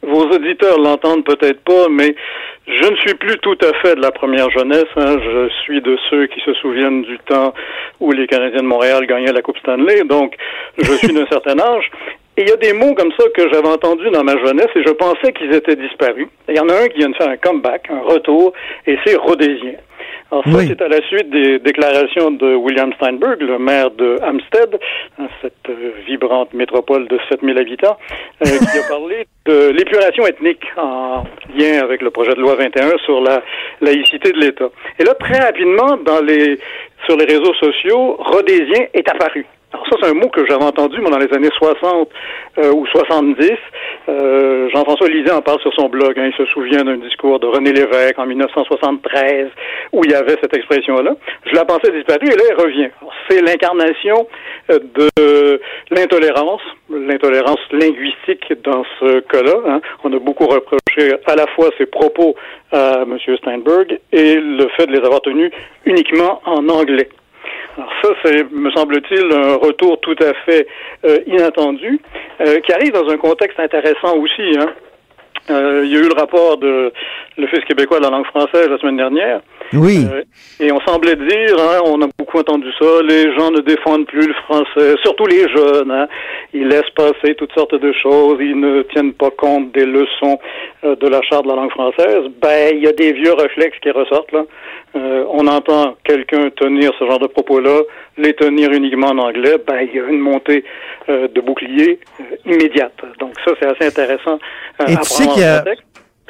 vos 0.03 0.25
auditeurs 0.27 0.79
l'entendent 0.79 1.25
peut-être 1.25 1.61
pas, 1.65 1.89
mais 1.91 2.15
je 2.67 2.91
ne 2.91 2.97
suis 2.97 3.15
plus 3.15 3.39
tout 3.39 3.59
à 3.63 3.73
fait 3.81 3.95
de 3.97 4.01
la 4.01 4.11
première 4.11 4.51
jeunesse. 4.51 4.87
hein. 4.97 5.17
Je 5.23 5.49
suis 5.63 5.81
de 5.81 5.97
ceux 6.11 6.27
qui 6.27 6.41
se 6.41 6.53
souviennent 6.55 7.03
du 7.03 7.19
temps 7.21 7.53
où 8.01 8.13
les 8.13 8.27
Canadiens 8.27 8.63
de 8.63 8.67
Montréal 8.67 9.07
gagnaient 9.07 9.33
la 9.33 9.43
Coupe 9.43 9.59
Stanley, 9.59 10.05
donc 10.05 10.35
je 10.79 10.93
suis 10.93 11.13
d'un 11.13 11.27
certain 11.31 11.59
âge. 11.59 11.91
Et 12.37 12.43
il 12.43 12.49
y 12.49 12.53
a 12.53 12.57
des 12.57 12.73
mots 12.73 12.95
comme 12.95 13.11
ça 13.19 13.27
que 13.35 13.49
j'avais 13.53 13.67
entendus 13.67 14.11
dans 14.11 14.23
ma 14.23 14.37
jeunesse 14.39 14.69
et 14.77 14.83
je 14.87 14.93
pensais 14.93 15.33
qu'ils 15.33 15.53
étaient 15.53 15.75
disparus. 15.75 16.29
Il 16.49 16.55
y 16.55 16.61
en 16.61 16.69
a 16.69 16.75
un 16.85 16.87
qui 16.87 16.99
vient 16.99 17.11
de 17.11 17.17
faire 17.17 17.29
un 17.29 17.37
comeback, 17.37 17.91
un 17.91 18.01
retour, 18.01 18.53
et 18.87 18.97
c'est 19.05 19.17
rhodésien. 19.17 19.75
Alors 20.31 20.45
ça, 20.45 20.51
Oui. 20.51 20.67
c'est 20.69 20.83
à 20.83 20.89
la 20.89 21.01
suite 21.07 21.31
des 21.31 21.59
déclarations 21.59 22.31
de 22.31 22.55
William 22.55 22.93
Steinberg, 22.95 23.41
le 23.41 23.59
maire 23.59 23.91
de 23.93 24.19
Hampstead, 24.23 24.79
hein, 25.19 25.27
cette 25.41 25.55
euh, 25.71 25.93
vibrante 26.07 26.53
métropole 26.53 27.09
de 27.09 27.19
7000 27.31 27.57
habitants, 27.59 27.97
euh, 28.43 28.45
qui 28.73 28.79
a 28.79 28.89
parlé 28.89 29.27
de 29.47 29.71
l'épuration 29.71 30.27
ethnique 30.27 30.65
en 30.77 31.25
lien 31.57 31.81
avec 31.83 32.03
le 32.03 32.11
projet 32.11 32.35
de 32.35 32.41
loi 32.41 32.57
21 32.57 32.99
sur 33.07 33.23
la 33.23 33.43
laïcité 33.81 34.33
de 34.33 34.39
l'État. 34.39 34.69
Et 34.99 35.05
là, 35.05 35.15
très 35.15 35.39
rapidement, 35.41 35.97
dans 36.05 36.21
les, 36.21 36.59
sur 37.07 37.17
les 37.17 37.25
réseaux 37.25 37.55
sociaux, 37.55 38.17
rhodésien 38.19 38.87
est 38.93 39.09
apparu. 39.09 39.47
Alors 39.71 39.87
ça, 39.91 39.97
c'est 40.01 40.09
un 40.09 40.15
mot 40.15 40.29
que 40.31 40.47
j'avais 40.47 40.65
entendu 40.65 40.99
moi, 41.01 41.11
dans 41.11 41.19
les 41.19 41.31
années 41.35 41.51
60 41.59 42.09
euh, 42.59 42.73
ou 42.73 42.87
70. 42.87 43.51
Euh, 44.09 44.71
Jean-François 44.71 45.09
Lisée 45.09 45.31
en 45.31 45.43
parle 45.43 45.61
sur 45.61 45.75
son 45.75 45.91
blog. 45.91 46.19
hein. 46.19 46.31
il 46.33 46.37
se 46.37 46.51
souvient 46.53 46.85
d'un 46.85 46.97
discours 46.97 47.39
de 47.39 47.47
René 47.47 47.73
Lévesque 47.73 48.19
en 48.19 48.25
1973 48.25 49.49
où 49.93 50.01
il 50.05 50.11
y 50.11 50.15
avait 50.15 50.37
cette 50.41 50.57
expression-là. 50.57 51.15
Je 51.45 51.55
la 51.55 51.67
pensais 51.67 51.93
disparue 51.93 52.29
et 52.29 52.37
là, 52.37 52.45
elle 52.49 52.57
revient. 52.65 52.89
C'est 53.29 53.43
l'incarnation 53.43 54.27
euh, 54.71 54.79
de 54.95 55.61
l'intolérance, 55.91 56.63
l'intolérance 56.91 57.61
linguistique 57.71 58.51
dans 58.65 58.85
ce 59.01 59.21
cas-là. 59.21 59.55
hein. 59.67 59.81
On 60.03 60.13
a 60.15 60.19
beaucoup 60.19 60.47
reproché 60.47 61.13
à 61.27 61.37
la 61.37 61.47
fois 61.49 61.69
ses 61.77 61.85
propos 61.85 62.35
à 62.73 63.03
M. 63.03 63.19
Steinberg 63.37 63.99
et 64.13 64.37
le 64.37 64.67
fait 64.79 64.87
de 64.87 64.93
les 64.93 65.05
avoir 65.05 65.21
tenus 65.21 65.51
uniquement 65.85 66.41
en 66.47 66.67
anglais. 66.71 67.11
Alors 67.79 67.93
ça, 68.03 68.09
c'est, 68.25 68.51
me 68.51 68.73
semble-t-il, 68.73 69.33
un 69.33 69.55
retour 69.55 70.01
tout 70.01 70.17
à 70.19 70.35
fait 70.45 70.67
euh, 71.05 71.21
inattendu, 71.29 72.01
euh, 72.41 72.59
qui 72.59 72.73
arrive 72.73 72.91
dans 72.91 73.09
un 73.09 73.17
contexte 73.17 73.61
intéressant 73.61 74.17
aussi. 74.17 74.59
Hein. 74.59 74.71
Euh, 75.51 75.83
il 75.85 75.91
y 75.93 75.97
a 75.97 76.01
eu 76.01 76.09
le 76.09 76.21
rapport 76.21 76.57
de 76.57 76.93
l'Office 77.37 77.65
québécois 77.67 78.01
de 78.01 78.05
la 78.05 78.11
langue 78.11 78.27
française 78.27 78.69
la 78.69 78.79
semaine 78.79 78.97
dernière. 78.97 79.41
Oui. 79.73 80.07
Euh, 80.11 80.23
et 80.61 80.73
on 80.73 80.81
semblait 80.81 81.17
dire, 81.17 81.57
hein, 81.59 81.81
on 81.85 82.01
a 82.03 82.07
beaucoup 82.19 82.39
entendu 82.39 82.69
ça, 82.81 82.87
les 83.05 83.35
gens 83.37 83.51
ne 83.51 83.61
défendent 83.61 84.07
plus 84.07 84.27
le 84.27 84.35
français, 84.35 84.95
surtout 85.03 85.27
les 85.27 85.49
jeunes. 85.49 85.91
Hein, 85.91 86.09
ils 86.55 86.67
laissent 86.69 86.91
passer 86.97 87.35
toutes 87.37 87.53
sortes 87.53 87.75
de 87.75 87.93
choses, 87.93 88.39
ils 88.41 88.59
ne 88.59 88.83
tiennent 88.83 89.13
pas 89.13 89.31
compte 89.31 89.73
des 89.73 89.85
leçons 89.85 90.39
euh, 90.85 90.97
de 90.97 91.07
la 91.09 91.21
charte 91.23 91.45
de 91.45 91.51
la 91.51 91.57
langue 91.57 91.71
française. 91.71 92.25
Ben, 92.41 92.73
il 92.75 92.83
y 92.83 92.89
a 92.89 92.93
des 92.93 93.13
vieux 93.13 93.35
réflexes 93.35 93.79
qui 93.83 93.91
ressortent 93.91 94.33
là. 94.33 94.45
Euh, 94.97 95.25
on 95.31 95.47
entend 95.47 95.97
quelqu'un 96.03 96.49
tenir 96.51 96.91
ce 96.99 97.05
genre 97.05 97.19
de 97.19 97.27
propos-là, 97.27 97.81
les 98.17 98.33
tenir 98.33 98.71
uniquement 98.73 99.09
en 99.09 99.19
anglais. 99.19 99.57
Ben, 99.67 99.81
il 99.83 99.95
y 99.95 100.01
a 100.01 100.07
une 100.09 100.19
montée 100.21 100.65
euh, 101.11 101.29
de 101.29 101.41
bouclier 101.43 102.01
immédiate. 102.47 102.95
Donc 103.21 103.33
ça, 103.45 103.53
c'est 103.61 103.69
assez 103.69 103.87
intéressant. 103.87 104.39
Et 104.89 104.93
à 104.95 104.97
tu 104.97 105.03
sais 105.05 105.27
qu'il 105.29 105.43
y 105.43 105.45
a- 105.45 105.59
contexte. 105.59 105.85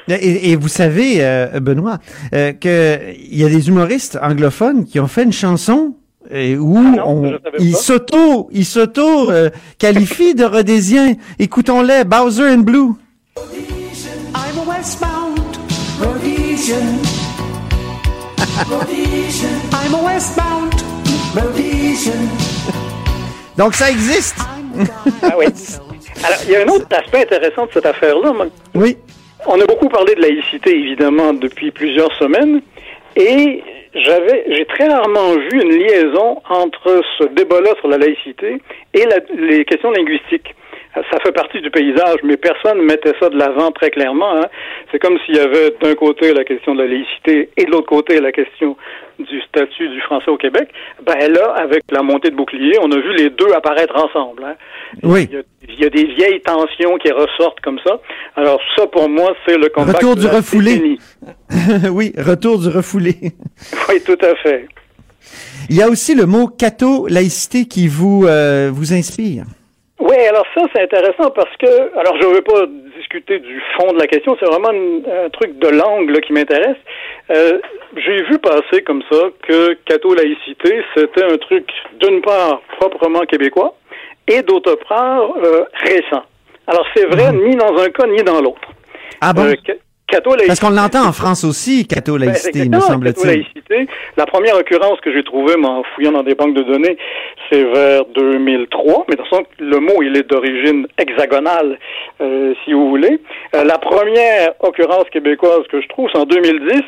Et, 0.08 0.52
et 0.52 0.56
vous 0.56 0.68
savez, 0.68 1.16
euh, 1.18 1.60
Benoît, 1.60 1.98
euh, 2.34 2.52
que 2.52 2.98
il 3.14 3.38
y 3.38 3.44
a 3.44 3.48
des 3.48 3.68
humoristes 3.68 4.18
anglophones 4.22 4.84
qui 4.84 5.00
ont 5.00 5.06
fait 5.06 5.24
une 5.24 5.32
chanson 5.32 5.94
euh, 6.32 6.56
où 6.56 6.76
Ah 6.78 6.96
non, 6.96 7.38
on, 7.58 7.72
s'auto, 7.74 8.48
ils 8.52 8.64
s'auto 8.64 9.30
euh, 9.30 9.50
qualifient 9.78 10.34
de 10.34 10.44
rhodésien. 10.44 11.14
Écoutons-les, 11.38 12.04
Bowser 12.04 12.50
and 12.50 12.58
Blue. 12.58 12.94
I'm 13.36 14.58
a 14.58 14.68
westbound 14.68 15.40
Rhodesian. 16.00 16.98
Rhodesian. 18.68 19.48
I'm 19.72 19.94
a 19.94 20.02
westbound 20.04 20.74
Rhodesian. 21.34 22.28
Donc 23.56 23.74
ça 23.74 23.90
existe. 23.90 24.36
Ah 25.22 25.34
oui. 25.38 25.46
Alors, 26.24 26.38
il 26.44 26.50
y 26.52 26.56
a 26.56 26.62
un 26.62 26.68
autre 26.68 26.86
aspect 26.90 27.22
intéressant 27.22 27.66
de 27.66 27.70
cette 27.74 27.86
affaire-là. 27.86 28.32
Oui. 28.74 28.96
On 29.50 29.58
a 29.58 29.64
beaucoup 29.64 29.88
parlé 29.88 30.14
de 30.14 30.20
laïcité, 30.20 30.76
évidemment, 30.76 31.32
depuis 31.32 31.70
plusieurs 31.70 32.12
semaines, 32.18 32.60
et 33.16 33.62
j'avais, 33.94 34.44
j'ai 34.50 34.66
très 34.66 34.86
rarement 34.86 35.36
vu 35.36 35.62
une 35.62 35.70
liaison 35.70 36.42
entre 36.50 37.00
ce 37.16 37.24
débat-là 37.24 37.70
sur 37.78 37.88
la 37.88 37.96
laïcité 37.96 38.58
et 38.92 39.04
les 39.38 39.64
questions 39.64 39.90
linguistiques. 39.90 40.54
Ça 40.94 41.18
fait 41.22 41.32
partie 41.32 41.60
du 41.60 41.70
paysage, 41.70 42.16
mais 42.24 42.36
personne 42.36 42.78
ne 42.78 42.82
mettait 42.82 43.12
ça 43.20 43.28
de 43.28 43.36
l'avant 43.38 43.70
très 43.70 43.90
clairement. 43.90 44.36
hein. 44.36 44.46
C'est 44.90 44.98
comme 44.98 45.16
s'il 45.24 45.36
y 45.36 45.38
avait 45.38 45.72
d'un 45.80 45.94
côté 45.94 46.32
la 46.32 46.44
question 46.44 46.74
de 46.74 46.82
la 46.82 46.88
laïcité 46.88 47.50
et 47.56 47.64
de 47.66 47.70
l'autre 47.70 47.86
côté 47.86 48.20
la 48.20 48.32
question 48.32 48.76
du 49.18 49.40
statut 49.42 49.88
du 49.88 50.00
français 50.00 50.30
au 50.30 50.36
Québec. 50.36 50.68
Ben 51.04 51.30
là, 51.32 51.52
avec 51.56 51.82
la 51.90 52.02
montée 52.02 52.30
de 52.30 52.36
bouclier, 52.36 52.78
on 52.80 52.90
a 52.90 52.96
vu 52.96 53.14
les 53.16 53.30
deux 53.30 53.52
apparaître 53.54 53.94
ensemble. 53.96 54.42
hein. 54.44 54.54
Oui. 55.02 55.28
Il 55.30 55.34
y, 55.34 55.38
a, 55.38 55.42
il 55.68 55.80
y 55.80 55.84
a 55.86 55.90
des 55.90 56.04
vieilles 56.14 56.40
tensions 56.40 56.96
qui 56.98 57.12
ressortent 57.12 57.60
comme 57.60 57.78
ça. 57.86 58.00
Alors 58.34 58.60
ça, 58.76 58.86
pour 58.86 59.08
moi, 59.08 59.34
c'est 59.46 59.56
le 59.58 59.68
combat 59.68 59.92
Retour 59.92 60.16
de 60.16 60.20
du 60.22 60.26
la 60.26 60.32
refoulé. 60.32 60.98
oui, 61.92 62.12
retour 62.18 62.58
du 62.58 62.68
refoulé. 62.68 63.14
Oui, 63.88 64.00
tout 64.04 64.18
à 64.22 64.34
fait. 64.36 64.66
Il 65.70 65.76
y 65.76 65.82
a 65.82 65.88
aussi 65.88 66.14
le 66.14 66.24
mot 66.26 66.48
catho-laïcité 66.48 67.66
qui 67.66 67.88
vous 67.88 68.24
euh, 68.26 68.70
vous 68.72 68.92
inspire. 68.94 69.44
Oui, 70.00 70.14
alors 70.30 70.46
ça, 70.54 70.62
c'est 70.72 70.82
intéressant 70.82 71.30
parce 71.30 71.54
que, 71.56 71.98
alors 71.98 72.16
je 72.20 72.26
ne 72.28 72.34
veux 72.34 72.40
pas 72.42 72.66
discuter 72.96 73.40
du 73.40 73.60
fond 73.76 73.92
de 73.92 73.98
la 73.98 74.06
question, 74.06 74.36
c'est 74.38 74.46
vraiment 74.46 74.70
une- 74.70 75.02
un 75.10 75.28
truc 75.30 75.58
de 75.58 75.68
langue 75.68 76.10
là, 76.10 76.20
qui 76.20 76.32
m'intéresse. 76.32 76.76
Euh, 77.30 77.58
J'ai 77.96 78.22
vu 78.24 78.38
passer 78.38 78.82
comme 78.82 79.02
ça 79.10 79.16
que 79.42 79.72
catho-laïcité, 79.86 80.82
c'était 80.94 81.24
un 81.24 81.36
truc, 81.38 81.66
d'une 82.00 82.20
part, 82.20 82.60
proprement 82.78 83.20
québécois, 83.22 83.74
et 84.28 84.42
d'autre 84.42 84.76
part, 84.88 85.22
euh, 85.42 85.64
récent. 85.72 86.22
Alors 86.66 86.86
c'est 86.94 87.06
vrai 87.06 87.32
ni 87.32 87.56
dans 87.56 87.74
un 87.78 87.88
cas 87.88 88.06
ni 88.06 88.22
dans 88.22 88.40
l'autre. 88.40 88.68
Ah 89.20 89.32
bon? 89.32 89.46
Euh, 89.46 89.54
Parce 90.46 90.60
qu'on 90.60 90.70
l'entend 90.70 91.06
en 91.06 91.12
France 91.12 91.44
aussi, 91.44 91.86
catho-laïcité, 91.86 92.60
Ben, 92.60 92.70
me 92.70 92.76
exactement, 92.76 93.12
semble-t-il. 93.14 93.86
La 94.16 94.24
première 94.26 94.56
occurrence 94.56 94.98
que 95.00 95.12
j'ai 95.12 95.22
trouvée 95.22 95.54
en 95.62 95.82
fouillant 95.94 96.12
dans 96.12 96.22
des 96.22 96.34
banques 96.34 96.54
de 96.54 96.62
données, 96.62 96.96
c'est 97.50 97.62
vers 97.62 98.04
2003, 98.14 99.06
mais 99.08 99.16
le 99.16 99.24
sens 99.28 99.42
que 99.56 99.62
le 99.62 99.80
mot, 99.80 100.02
il 100.02 100.16
est 100.16 100.28
d'origine 100.28 100.86
hexagonale, 100.98 101.78
euh, 102.20 102.54
si 102.64 102.72
vous 102.72 102.88
voulez. 102.88 103.20
Euh, 103.54 103.64
la 103.64 103.78
première 103.78 104.54
occurrence 104.60 105.04
québécoise 105.12 105.66
que 105.70 105.80
je 105.80 105.88
trouve, 105.88 106.08
c'est 106.12 106.18
en 106.18 106.24
2010. 106.24 106.80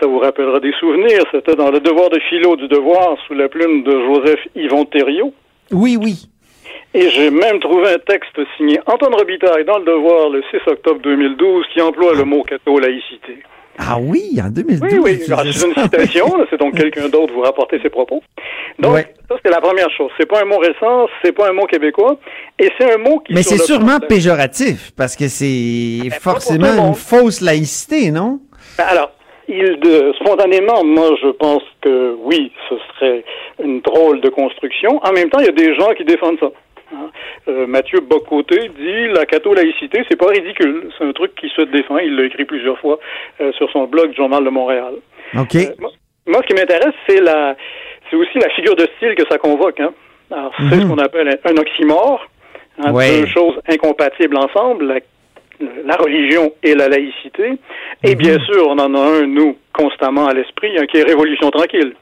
Ça 0.00 0.06
vous 0.06 0.18
rappellera 0.18 0.60
des 0.60 0.72
souvenirs. 0.78 1.24
C'était 1.32 1.56
dans 1.56 1.70
le 1.70 1.80
devoir 1.80 2.10
de 2.10 2.20
philo 2.28 2.56
du 2.56 2.68
devoir 2.68 3.16
sous 3.26 3.34
la 3.34 3.48
plume 3.48 3.82
de 3.82 3.92
Joseph 3.92 4.40
Yvon 4.54 4.84
Thériault. 4.84 5.32
Oui, 5.72 5.96
oui. 6.00 6.28
Et 6.94 7.10
j'ai 7.10 7.30
même 7.30 7.60
trouvé 7.60 7.88
un 7.94 7.98
texte 7.98 8.38
signé 8.56 8.80
Antoine 8.86 9.14
Robitaille 9.14 9.64
dans 9.64 9.78
le 9.78 9.84
devoir 9.84 10.30
le 10.30 10.42
6 10.50 10.58
octobre 10.70 11.00
2012 11.02 11.66
qui 11.72 11.80
emploie 11.82 12.14
le 12.14 12.24
mot 12.24 12.42
catho-laïcité. 12.44 13.42
Ah 13.80 13.96
oui, 14.00 14.36
en 14.44 14.48
2012. 14.50 14.80
Oui, 14.82 14.98
oui, 15.00 15.18
c'est 15.24 15.32
une 15.32 15.52
ça. 15.74 15.82
citation, 15.84 16.26
c'est 16.50 16.58
donc 16.58 16.74
quelqu'un 16.76 17.08
d'autre 17.08 17.32
vous 17.32 17.42
rapporter 17.42 17.78
ses 17.80 17.90
propos. 17.90 18.20
Donc, 18.80 18.94
Ouais. 18.94 19.14
ça, 19.28 19.36
c'est 19.44 19.50
la 19.52 19.60
première 19.60 19.88
chose. 19.96 20.10
C'est 20.18 20.26
pas 20.26 20.40
un 20.42 20.46
mot 20.46 20.58
récent, 20.58 21.06
c'est 21.22 21.30
pas 21.32 21.48
un 21.48 21.52
mot 21.52 21.66
québécois, 21.66 22.16
et 22.58 22.70
c'est 22.78 22.92
un 22.92 22.98
mot 22.98 23.20
qui... 23.20 23.34
Mais 23.34 23.42
c'est 23.42 23.58
sûrement 23.58 23.98
plan 23.98 24.08
péjoratif, 24.08 24.90
parce 24.96 25.14
que 25.14 25.28
c'est 25.28 26.08
pas 26.10 26.16
forcément 26.18 26.88
une 26.88 26.94
fausse 26.94 27.40
laïcité, 27.40 28.10
non? 28.10 28.40
Ben, 28.76 28.84
Alors, 28.90 29.12
il 29.46 29.78
de, 29.78 30.12
spontanément, 30.20 30.82
moi, 30.84 31.10
je 31.22 31.28
pense 31.28 31.62
que 31.80 32.16
oui, 32.24 32.50
ce 32.68 32.74
serait 32.98 33.24
une 33.62 33.80
drôle 33.80 34.20
de 34.20 34.28
construction. 34.28 35.00
En 35.04 35.12
même 35.12 35.30
temps, 35.30 35.38
il 35.38 35.46
y 35.46 35.48
a 35.48 35.52
des 35.52 35.74
gens 35.76 35.94
qui 35.96 36.04
défendent 36.04 36.38
ça. 36.40 36.50
Hein. 36.94 37.10
Euh, 37.48 37.66
Mathieu 37.66 38.00
Bocoté 38.00 38.68
dit 38.70 39.08
la 39.12 39.24
catho-laïcité, 39.26 40.04
c'est 40.08 40.16
pas 40.18 40.26
ridicule. 40.28 40.90
C'est 40.96 41.04
un 41.04 41.12
truc 41.12 41.34
qui 41.34 41.48
se 41.50 41.62
défend. 41.62 41.98
Il 41.98 42.16
l'a 42.16 42.24
écrit 42.24 42.44
plusieurs 42.44 42.78
fois 42.78 42.98
euh, 43.40 43.52
sur 43.52 43.70
son 43.70 43.84
blog 43.84 44.14
Journal 44.14 44.44
de 44.44 44.50
Montréal. 44.50 44.94
OK. 45.38 45.54
Euh, 45.56 45.64
moi, 45.78 45.90
moi, 46.26 46.40
ce 46.42 46.46
qui 46.46 46.54
m'intéresse, 46.60 46.94
c'est 47.08 47.20
la, 47.20 47.56
c'est 48.10 48.16
aussi 48.16 48.38
la 48.38 48.50
figure 48.50 48.76
de 48.76 48.86
style 48.96 49.14
que 49.14 49.24
ça 49.30 49.38
convoque. 49.38 49.80
Hein. 49.80 49.92
Alors, 50.30 50.52
c'est 50.58 50.76
Mhm. 50.76 50.82
ce 50.82 50.86
qu'on 50.88 50.98
appelle 50.98 51.38
un 51.44 51.56
oxymore, 51.56 52.26
hein, 52.82 52.92
Ouais. 52.92 53.20
deux 53.20 53.26
choses 53.26 53.58
incompatibles 53.68 54.36
ensemble, 54.36 54.86
la, 54.86 54.98
la 55.86 55.96
religion 55.96 56.52
et 56.62 56.74
la 56.74 56.88
laïcité. 56.88 57.52
Et 58.04 58.10
Mhm. 58.10 58.14
bien 58.18 58.38
sûr, 58.40 58.66
on 58.68 58.78
en 58.78 58.94
a 58.94 58.98
un, 58.98 59.26
nous, 59.26 59.56
constamment 59.72 60.26
à 60.26 60.34
l'esprit, 60.34 60.76
hein, 60.78 60.84
qui 60.86 60.98
est 60.98 61.02
Révolution 61.04 61.50
tranquille. 61.50 61.94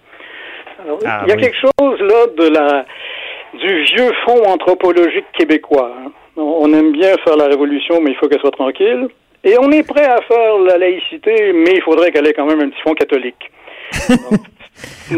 Alors, 0.84 0.98
Ah, 1.06 1.22
il 1.24 1.28
y 1.28 1.32
a 1.32 1.36
oui. 1.36 1.42
quelque 1.42 1.56
chose 1.56 2.00
là 2.00 2.26
de 2.36 2.48
la 2.52 2.84
du 3.58 3.84
vieux 3.84 4.10
fond 4.24 4.42
anthropologique 4.46 5.24
québécois. 5.38 5.92
On 6.36 6.72
aime 6.72 6.92
bien 6.92 7.14
faire 7.24 7.36
la 7.36 7.46
révolution, 7.46 8.00
mais 8.00 8.10
il 8.10 8.16
faut 8.16 8.28
qu'elle 8.28 8.40
soit 8.40 8.50
tranquille. 8.50 9.08
Et 9.44 9.54
on 9.60 9.70
est 9.70 9.82
prêt 9.86 10.04
à 10.06 10.20
faire 10.22 10.58
la 10.66 10.76
laïcité, 10.78 11.52
mais 11.52 11.72
il 11.76 11.82
faudrait 11.82 12.10
qu'elle 12.10 12.26
ait 12.26 12.32
quand 12.32 12.46
même 12.46 12.60
un 12.60 12.68
petit 12.68 12.80
fond 12.82 12.94
catholique. 12.94 13.50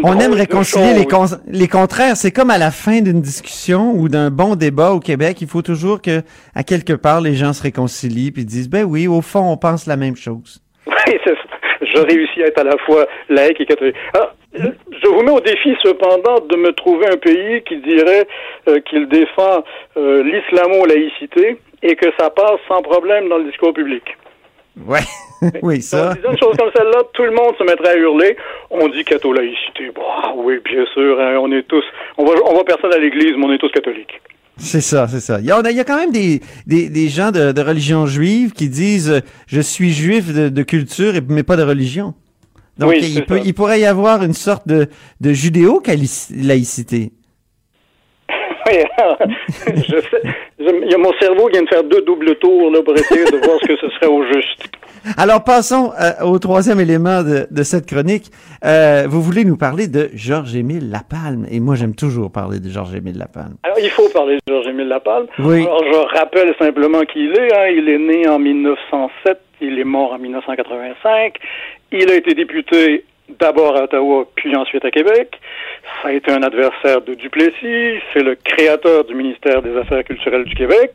On 0.03 0.17
aime 0.19 0.33
réconcilier 0.33 0.93
les, 0.93 1.05
con- 1.05 1.25
les 1.47 1.67
contraires. 1.67 2.15
C'est 2.15 2.31
comme 2.31 2.49
à 2.49 2.57
la 2.57 2.71
fin 2.71 3.01
d'une 3.01 3.19
discussion 3.21 3.91
ou 3.91 4.07
d'un 4.07 4.29
bon 4.29 4.55
débat 4.55 4.91
au 4.91 4.99
Québec. 4.99 5.41
Il 5.41 5.47
faut 5.47 5.61
toujours 5.63 6.01
que, 6.01 6.21
à 6.55 6.63
quelque 6.63 6.93
part, 6.93 7.19
les 7.21 7.33
gens 7.33 7.51
se 7.53 7.63
réconcilient 7.63 8.31
puis 8.31 8.45
disent, 8.45 8.69
ben 8.69 8.85
oui, 8.85 9.07
au 9.07 9.21
fond, 9.21 9.51
on 9.51 9.57
pense 9.57 9.85
la 9.87 9.97
même 9.97 10.15
chose. 10.15 10.61
Oui, 11.07 11.17
c'est. 11.23 11.33
Je 11.81 11.99
réussis 11.99 12.43
à 12.43 12.47
être 12.47 12.59
à 12.59 12.63
la 12.63 12.77
fois 12.79 13.05
laïque 13.29 13.61
et 13.61 13.65
catholique. 13.65 13.95
Alors, 14.13 14.33
je 14.53 15.07
vous 15.07 15.21
mets 15.21 15.31
au 15.31 15.39
défi, 15.39 15.75
cependant, 15.83 16.39
de 16.39 16.55
me 16.55 16.71
trouver 16.73 17.07
un 17.07 17.17
pays 17.17 17.61
qui 17.63 17.77
dirait 17.77 18.27
euh, 18.67 18.79
qu'il 18.81 19.07
défend 19.07 19.63
euh, 19.97 20.23
l'islamo-laïcité 20.23 21.57
et 21.83 21.95
que 21.95 22.07
ça 22.19 22.29
passe 22.29 22.59
sans 22.67 22.81
problème 22.81 23.29
dans 23.29 23.37
le 23.37 23.45
discours 23.45 23.73
public. 23.73 24.03
Ouais. 24.85 24.99
oui, 25.61 25.81
ça. 25.81 26.13
disait 26.15 26.27
une 26.29 26.37
chose 26.37 26.57
comme 26.57 26.71
celle-là, 26.75 27.03
tout 27.13 27.23
le 27.23 27.31
monde 27.31 27.55
se 27.57 27.63
mettrait 27.63 27.89
à 27.89 27.95
hurler. 27.95 28.35
On 28.69 28.87
dit 28.87 29.03
catho-laïcité. 29.03 29.91
Bon, 29.95 30.03
ah 30.23 30.33
oui, 30.35 30.59
bien 30.63 30.85
sûr, 30.93 31.19
hein, 31.19 31.37
on 31.39 31.51
est 31.51 31.63
tous, 31.63 31.85
on 32.17 32.25
va, 32.25 32.33
on 32.45 32.55
va 32.55 32.63
personne 32.63 32.93
à 32.93 32.97
l'église, 32.97 33.33
mais 33.37 33.45
on 33.45 33.53
est 33.53 33.57
tous 33.57 33.71
catholiques. 33.71 34.19
C'est 34.59 34.81
ça, 34.81 35.07
c'est 35.07 35.19
ça. 35.21 35.39
Il 35.39 35.45
y, 35.45 35.51
a, 35.51 35.57
on 35.59 35.61
a- 35.63 35.71
il 35.71 35.77
y 35.77 35.79
a 35.79 35.83
quand 35.85 35.97
même 35.97 36.11
des, 36.11 36.41
des, 36.67 36.89
des 36.89 37.07
gens 37.09 37.31
de, 37.31 37.51
de 37.51 37.61
religion 37.61 38.05
juive 38.05 38.51
qui 38.51 38.67
disent 38.69 39.09
euh, 39.09 39.19
je 39.47 39.61
suis 39.61 39.91
juif 39.91 40.33
de, 40.33 40.49
de 40.49 40.63
culture 40.63 41.15
et- 41.15 41.21
mais 41.27 41.43
pas 41.43 41.55
de 41.55 41.63
religion. 41.63 42.13
Donc 42.77 42.89
Oui, 42.91 42.99
il, 43.01 43.25
peut, 43.25 43.39
il 43.43 43.53
pourrait 43.53 43.79
y 43.81 43.85
avoir 43.85 44.23
une 44.23 44.33
sorte 44.33 44.67
de, 44.67 44.87
de 45.21 45.33
judéo-laïcité. 45.33 47.11
Oui, 48.67 48.77
je. 49.75 49.81
Je- 50.59 50.83
il 50.85 50.91
y 50.91 50.93
a 50.93 50.97
mon 50.97 51.13
cerveau 51.19 51.45
qui 51.47 51.53
vient 51.53 51.63
de 51.63 51.69
faire 51.69 51.83
deux 51.85 52.01
doubles 52.01 52.35
tours 52.37 52.69
là, 52.71 52.81
pour 52.83 52.93
essayer 52.93 53.23
de 53.25 53.37
voir 53.37 53.57
ce 53.61 53.67
que 53.67 53.77
ce 53.77 53.89
serait 53.95 54.07
au 54.07 54.23
juste. 54.33 54.69
Alors 55.17 55.43
passons 55.43 55.91
euh, 55.99 56.25
au 56.25 56.39
troisième 56.39 56.79
élément 56.79 57.23
de, 57.23 57.47
de 57.49 57.63
cette 57.63 57.85
chronique. 57.85 58.25
Euh, 58.65 59.05
vous 59.07 59.21
voulez 59.21 59.45
nous 59.45 59.57
parler 59.57 59.87
de 59.87 60.09
Georges-Émile 60.13 60.89
Lapalme? 60.89 61.45
Et 61.51 61.59
moi 61.59 61.75
j'aime 61.75 61.95
toujours 61.95 62.31
parler 62.31 62.59
de 62.59 62.69
Georges-Émile 62.69 63.17
Lapalme. 63.17 63.55
Alors, 63.63 63.79
il 63.79 63.89
faut 63.89 64.09
parler 64.09 64.35
de 64.35 64.41
Georges-Émile 64.53 64.87
Lapalme. 64.87 65.27
Oui. 65.39 65.61
Alors, 65.61 65.83
je 65.83 66.17
rappelle 66.19 66.53
simplement 66.59 67.01
qui 67.01 67.19
il 67.19 67.31
est. 67.37 67.53
hein. 67.55 67.67
Il 67.75 67.89
est 67.89 67.97
né 67.99 68.27
en 68.27 68.39
1907, 68.39 69.39
il 69.61 69.79
est 69.79 69.83
mort 69.83 70.13
en 70.13 70.19
1985. 70.19 71.35
Il 71.91 72.09
a 72.09 72.15
été 72.15 72.33
député 72.33 73.05
d'abord 73.39 73.75
à 73.77 73.83
Ottawa, 73.83 74.25
puis 74.35 74.55
ensuite 74.55 74.83
à 74.85 74.91
Québec. 74.91 75.39
Ça 76.01 76.09
a 76.09 76.11
été 76.13 76.31
un 76.31 76.41
adversaire 76.43 77.01
de 77.01 77.13
Duplessis. 77.13 77.99
C'est 78.13 78.23
le 78.23 78.35
créateur 78.35 79.05
du 79.05 79.13
ministère 79.15 79.61
des 79.61 79.75
Affaires 79.77 80.03
culturelles 80.03 80.45
du 80.45 80.55
Québec. 80.55 80.93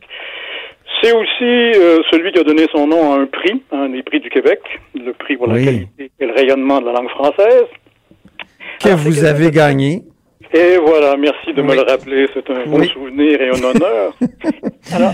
C'est 1.01 1.11
aussi 1.11 1.79
euh, 1.79 1.99
celui 2.11 2.31
qui 2.31 2.39
a 2.39 2.43
donné 2.43 2.65
son 2.71 2.87
nom 2.87 3.13
à 3.13 3.17
un 3.19 3.25
prix, 3.25 3.61
un 3.71 3.89
des 3.89 4.01
prix 4.03 4.19
du 4.19 4.29
Québec, 4.29 4.59
le 4.95 5.13
prix 5.13 5.37
pour 5.37 5.47
la 5.47 5.55
Oui. 5.55 5.65
qualité 5.65 6.11
et 6.19 6.25
le 6.25 6.33
rayonnement 6.33 6.79
de 6.81 6.85
la 6.87 6.93
langue 6.93 7.09
française. 7.09 7.65
Que 8.79 8.87
Alors, 8.87 8.99
vous 8.99 9.23
avez 9.23 9.51
gagné. 9.51 10.01
et 10.53 10.77
voilà, 10.77 11.15
merci 11.17 11.53
de 11.53 11.61
me 11.61 11.75
le 11.75 11.81
rappeler, 11.81 12.27
c'est 12.33 12.49
un 12.49 12.65
bon 12.65 12.83
souvenir 12.85 13.41
et 13.41 13.49
un 13.49 13.63
honneur. 13.63 14.13
Alors, 14.93 15.13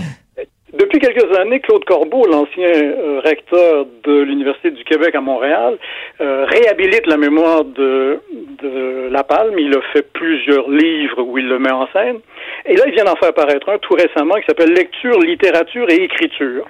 depuis 0.72 0.98
quelques 0.98 1.36
années, 1.38 1.60
Claude 1.60 1.84
Corbeau, 1.84 2.26
l'ancien 2.26 2.72
euh, 2.72 3.20
recteur 3.22 3.86
de 4.04 4.22
l'Université 4.22 4.70
du 4.70 4.84
Québec 4.84 5.14
à 5.14 5.20
Montréal, 5.20 5.76
euh, 6.20 6.46
réhabilite 6.46 7.06
la 7.06 7.18
mémoire 7.18 7.64
de, 7.64 8.20
de 8.62 9.08
La 9.10 9.22
Palme. 9.22 9.58
Il 9.58 9.74
a 9.76 9.82
fait 9.92 10.10
plusieurs 10.12 10.70
livres 10.70 11.22
où 11.22 11.36
il 11.36 11.46
le 11.46 11.58
met 11.58 11.72
en 11.72 11.86
scène. 11.92 12.20
Et 12.64 12.74
là, 12.74 12.84
il 12.86 12.94
vient 12.94 13.04
d'en 13.04 13.16
faire 13.16 13.34
paraître 13.34 13.68
un 13.68 13.78
tout 13.78 13.94
récemment 13.94 14.36
qui 14.36 14.46
s'appelle 14.46 14.72
Lecture, 14.72 15.18
littérature 15.20 15.90
et 15.90 16.04
écriture. 16.04 16.66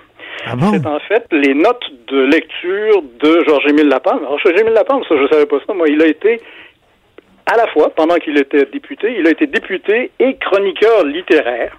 Ah 0.46 0.56
bon? 0.56 0.72
C'est 0.72 0.86
en 0.86 0.98
fait 1.00 1.24
les 1.30 1.54
notes 1.54 1.84
de 2.08 2.24
lecture 2.24 3.02
de 3.20 3.44
Georges-Émile 3.46 3.88
Lapalme. 3.88 4.24
Alors, 4.24 4.38
Georges-Émile 4.40 4.72
Lapalme, 4.72 5.02
ça, 5.08 5.14
je 5.16 5.28
savais 5.28 5.46
pas 5.46 5.58
ça. 5.64 5.74
Moi, 5.74 5.86
il 5.88 6.02
a 6.02 6.06
été, 6.06 6.40
à 7.46 7.56
la 7.56 7.68
fois, 7.68 7.90
pendant 7.90 8.16
qu'il 8.16 8.36
était 8.36 8.64
député, 8.64 9.14
il 9.16 9.28
a 9.28 9.30
été 9.30 9.46
député 9.46 10.10
et 10.18 10.36
chroniqueur 10.38 11.04
littéraire. 11.04 11.78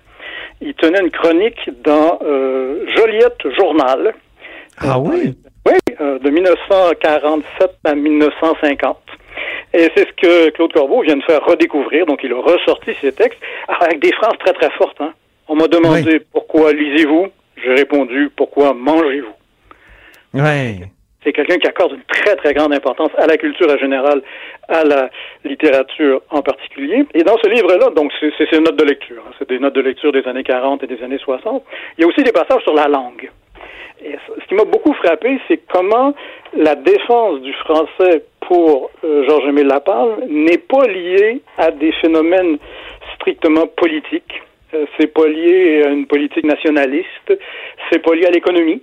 Il 0.66 0.74
tenait 0.76 1.02
une 1.02 1.12
chronique 1.12 1.70
dans 1.84 2.20
euh, 2.24 2.86
Joliette 2.96 3.42
Journal. 3.58 4.14
Ah 4.80 4.98
oui? 4.98 5.36
Oui, 5.66 5.74
euh, 6.00 6.20
de 6.20 6.30
1947 6.30 7.72
à 7.84 7.96
1950. 7.96 8.98
Et 9.74 9.90
c'est 9.96 10.08
ce 10.08 10.14
que 10.22 10.50
Claude 10.52 10.72
Corbeau 10.72 11.02
vient 11.02 11.18
de 11.18 11.24
faire 11.24 11.44
redécouvrir. 11.46 12.06
Donc, 12.06 12.20
il 12.24 12.32
a 12.32 12.38
ressorti 12.42 12.92
ses 13.02 13.12
textes 13.12 13.40
avec 13.68 14.00
des 14.00 14.12
phrases 14.14 14.38
très, 14.40 14.54
très 14.54 14.70
fortes. 14.72 15.00
hein. 15.02 15.14
On 15.48 15.56
m'a 15.56 15.68
demandé 15.68 16.22
pourquoi 16.32 16.72
lisez-vous? 16.72 17.28
J'ai 17.64 17.74
répondu 17.74 18.30
pourquoi 18.36 18.74
mangez-vous? 18.74 20.40
Ouais. 20.42 20.80
C'est 21.24 21.34
quelqu'un 21.34 21.58
qui 21.58 21.68
accorde 21.68 21.94
une 21.94 22.04
très, 22.04 22.36
très 22.36 22.54
grande 22.54 22.74
importance 22.74 23.12
à 23.18 23.28
la 23.28 23.38
culture 23.38 23.68
en 23.70 23.78
général, 23.78 24.22
à 24.68 24.84
la 24.84 25.10
littérature 25.44 26.22
en 26.30 26.42
particulier. 26.42 27.06
Et 27.14 27.24
dans 27.24 27.38
ce 27.44 27.50
livre-là, 27.50 27.90
donc, 27.92 28.12
c'est 28.20 28.32
ses 28.50 28.60
notes 28.60 28.78
de 28.78 28.84
lecture. 28.86 29.24
hein. 29.28 29.32
C'est 29.40 29.50
des 29.50 29.60
notes 29.60 29.76
de 29.76 29.82
lecture 29.82 30.12
des 30.12 30.26
années 30.28 30.44
40 30.44 30.84
et 30.84 30.88
des 30.88 31.02
années 31.04 31.18
60. 31.18 31.64
Il 31.98 32.02
y 32.02 32.04
a 32.04 32.08
aussi 32.08 32.24
des 32.24 32.32
passages 32.32 32.64
sur 32.64 32.74
la 32.74 32.88
langue. 32.88 33.30
Et 34.06 34.16
ce 34.42 34.48
qui 34.48 34.56
m'a 34.56 34.66
beaucoup 34.66 34.94
frappé, 34.94 35.40
c'est 35.48 35.62
comment 35.72 36.14
la 36.54 36.76
défense 36.76 37.40
du 37.42 37.54
français 37.54 38.26
pour 38.42 38.92
euh, 39.06 39.26
Georges-Émile 39.28 39.68
Lapalme 39.68 40.26
n'est 40.28 40.58
pas 40.58 40.86
liée 40.88 41.42
à 41.58 41.72
des 41.72 41.94
phénomènes 41.94 42.58
strictement 43.16 43.68
politiques. 43.68 44.42
Euh, 44.74 44.86
c'est 44.98 45.14
pas 45.14 45.28
lié 45.28 45.84
à 45.86 45.90
une 45.90 46.06
politique 46.06 46.44
nationaliste. 46.44 47.34
C'est 47.90 48.00
pas 48.00 48.14
lié 48.14 48.26
à 48.26 48.32
l'économie. 48.32 48.82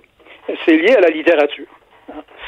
C'est 0.65 0.75
lié 0.77 0.95
à 0.95 1.01
la 1.01 1.09
littérature. 1.09 1.67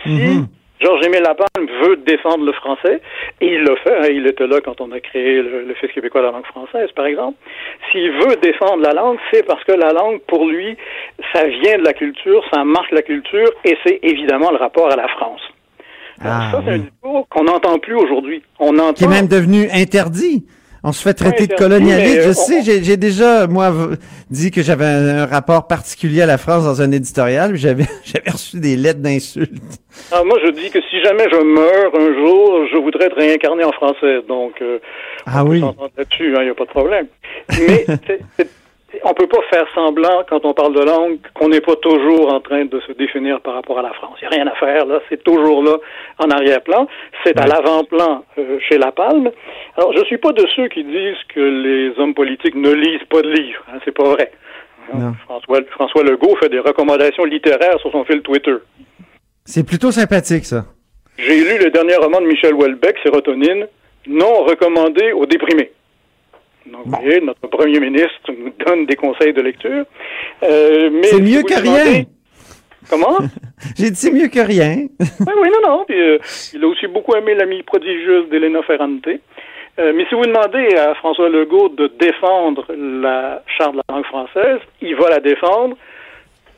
Si 0.03 0.09
Mhm. 0.09 0.47
Georges-Émile 0.81 1.21
Lapalme 1.23 1.67
veut 1.83 1.95
défendre 1.97 2.43
le 2.43 2.51
français, 2.51 2.99
et 3.39 3.47
il 3.47 3.61
le 3.61 3.75
fait, 3.77 3.95
hein, 3.95 4.07
il 4.11 4.27
était 4.27 4.47
là 4.47 4.59
quand 4.59 4.81
on 4.81 4.91
a 4.91 4.99
créé 4.99 5.41
le, 5.41 5.63
le 5.63 5.73
Fils 5.75 5.91
québécois 5.93 6.19
de 6.21 6.25
la 6.25 6.31
langue 6.33 6.45
française, 6.45 6.89
par 6.93 7.05
exemple, 7.05 7.37
s'il 7.91 8.11
veut 8.11 8.35
défendre 8.41 8.81
la 8.83 8.91
langue, 8.93 9.17
c'est 9.31 9.45
parce 9.45 9.63
que 9.63 9.71
la 9.71 9.93
langue, 9.93 10.19
pour 10.27 10.45
lui, 10.45 10.75
ça 11.31 11.47
vient 11.47 11.77
de 11.77 11.83
la 11.85 11.93
culture, 11.93 12.43
ça 12.53 12.65
marque 12.65 12.91
la 12.91 13.01
culture, 13.01 13.49
et 13.63 13.77
c'est 13.85 13.99
évidemment 14.03 14.51
le 14.51 14.57
rapport 14.57 14.91
à 14.91 14.97
la 14.97 15.07
France. 15.07 15.41
Alors, 16.19 16.35
Ah, 16.37 16.51
ça, 16.51 16.61
c'est 16.65 16.71
un 16.73 16.77
discours 16.79 17.27
qu'on 17.29 17.43
n'entend 17.45 17.79
plus 17.79 17.95
aujourd'hui. 17.95 18.43
On 18.59 18.77
entend... 18.77 18.93
Qui 18.93 19.05
est 19.05 19.07
même 19.07 19.27
devenu 19.27 19.67
interdit. 19.73 20.45
On 20.85 20.91
se 20.91 21.01
fait 21.01 21.13
traiter 21.13 21.47
de 21.47 21.53
colonialiste. 21.53 22.21
Je 22.23 22.29
euh, 22.29 22.33
sais, 22.33 22.61
j'ai 22.83 22.97
déjà, 22.97 23.47
moi, 23.47 23.71
dit 24.29 24.51
que 24.51 24.61
j'avais 24.61 24.85
un, 24.85 25.19
un 25.19 25.25
rapport 25.25 25.65
particulier 25.67 26.21
à 26.23 26.25
la 26.25 26.37
France 26.37 26.65
dans 26.65 26.81
un 26.81 26.91
éditorial. 26.91 27.55
J'avais 27.55 27.85
reçu 28.29 28.59
des 28.59 28.75
lettres 28.75 28.99
d'insultes. 28.99 29.51
Ah, 30.11 30.23
moi, 30.25 30.37
je 30.43 30.51
dis 30.51 30.69
que 30.69 30.79
si 30.89 31.01
jamais 31.01 31.23
je 31.31 31.41
meurs 31.41 31.95
un 31.95 32.13
jour, 32.25 32.67
je 32.71 32.77
voudrais 32.77 33.05
être 33.05 33.15
réincarné 33.15 33.63
en 33.63 33.71
français. 33.71 34.19
Donc, 34.27 34.61
euh, 34.61 34.79
Ah 35.25 35.43
on 35.43 35.45
peut 35.45 35.51
oui. 35.51 35.59
s'entendre 35.61 35.91
là-dessus, 35.97 36.33
il 36.35 36.43
n'y 36.43 36.49
a 36.49 36.53
pas 36.55 36.65
de 36.65 36.69
problème. 36.69 37.07
Mais 37.49 37.85
c'est- 38.37 38.49
on 39.03 39.13
peut 39.13 39.27
pas 39.27 39.41
faire 39.49 39.65
semblant, 39.73 40.23
quand 40.29 40.45
on 40.45 40.53
parle 40.53 40.75
de 40.75 40.81
langue, 40.81 41.17
qu'on 41.33 41.49
n'est 41.49 41.61
pas 41.61 41.75
toujours 41.77 42.31
en 42.33 42.39
train 42.39 42.65
de 42.65 42.79
se 42.81 42.91
définir 42.91 43.41
par 43.41 43.55
rapport 43.55 43.79
à 43.79 43.81
la 43.81 43.93
France. 43.93 44.17
Il 44.21 44.27
n'y 44.27 44.35
a 44.35 44.37
rien 44.37 44.47
à 44.47 44.55
faire, 44.55 44.85
là. 44.85 44.99
C'est 45.09 45.23
toujours 45.23 45.63
là, 45.63 45.77
en 46.19 46.29
arrière-plan. 46.29 46.87
C'est 47.23 47.39
à 47.39 47.47
l'avant-plan 47.47 48.23
euh, 48.37 48.59
chez 48.59 48.77
La 48.77 48.91
Palme. 48.91 49.31
Alors, 49.77 49.93
je 49.93 50.03
suis 50.05 50.17
pas 50.17 50.31
de 50.31 50.45
ceux 50.55 50.67
qui 50.67 50.83
disent 50.83 51.23
que 51.33 51.39
les 51.39 51.99
hommes 51.99 52.13
politiques 52.13 52.55
ne 52.55 52.71
lisent 52.71 53.07
pas 53.09 53.21
de 53.21 53.31
livres. 53.31 53.63
Hein, 53.69 53.79
c'est 53.83 53.95
pas 53.95 54.03
vrai. 54.03 54.31
Non. 54.93 55.13
François, 55.23 55.59
François 55.71 56.03
Legault 56.03 56.35
fait 56.35 56.49
des 56.49 56.59
recommandations 56.59 57.25
littéraires 57.25 57.79
sur 57.79 57.91
son 57.91 58.03
fil 58.03 58.21
Twitter. 58.21 58.55
C'est 59.45 59.65
plutôt 59.65 59.91
sympathique, 59.91 60.45
ça. 60.45 60.65
J'ai 61.17 61.37
lu 61.37 61.63
le 61.63 61.71
dernier 61.71 61.95
roman 61.95 62.21
de 62.21 62.25
Michel 62.25 62.53
Houellebecq, 62.53 62.97
Sérotonine, 63.03 63.67
non 64.07 64.43
recommandé 64.43 65.11
aux 65.13 65.25
déprimés. 65.25 65.71
Donc, 66.65 66.85
vous 66.85 66.91
voyez, 66.91 67.21
notre 67.21 67.47
premier 67.47 67.79
ministre 67.79 68.31
nous 68.37 68.53
donne 68.65 68.85
des 68.85 68.95
conseils 68.95 69.33
de 69.33 69.41
lecture. 69.41 69.85
Euh, 70.43 70.89
mais 70.91 71.03
C'est 71.03 71.21
mieux 71.21 71.43
que 71.43 71.59
rien. 71.59 72.03
Comment? 72.89 73.17
J'ai 73.77 73.91
dit 73.91 73.95
c'est 73.95 74.11
mieux 74.11 74.27
que 74.27 74.39
rien. 74.39 74.87
oui, 74.99 75.33
oui, 75.41 75.49
non, 75.49 75.69
non. 75.69 75.85
Puis, 75.85 75.99
euh, 75.99 76.17
il 76.53 76.63
a 76.63 76.67
aussi 76.67 76.87
beaucoup 76.87 77.15
aimé 77.15 77.33
l'ami 77.35 77.63
prodigieuse 77.63 78.29
d'Elena 78.29 78.61
Ferrante. 78.63 79.07
Euh, 79.79 79.91
mais 79.95 80.05
si 80.07 80.15
vous 80.15 80.25
demandez 80.25 80.75
à 80.75 80.93
François 80.95 81.29
Legault 81.29 81.69
de 81.69 81.87
défendre 81.99 82.65
la 82.77 83.41
charte 83.57 83.73
de 83.73 83.81
la 83.87 83.95
langue 83.95 84.05
française, 84.05 84.59
il 84.81 84.95
va 84.95 85.09
la 85.09 85.19
défendre 85.19 85.75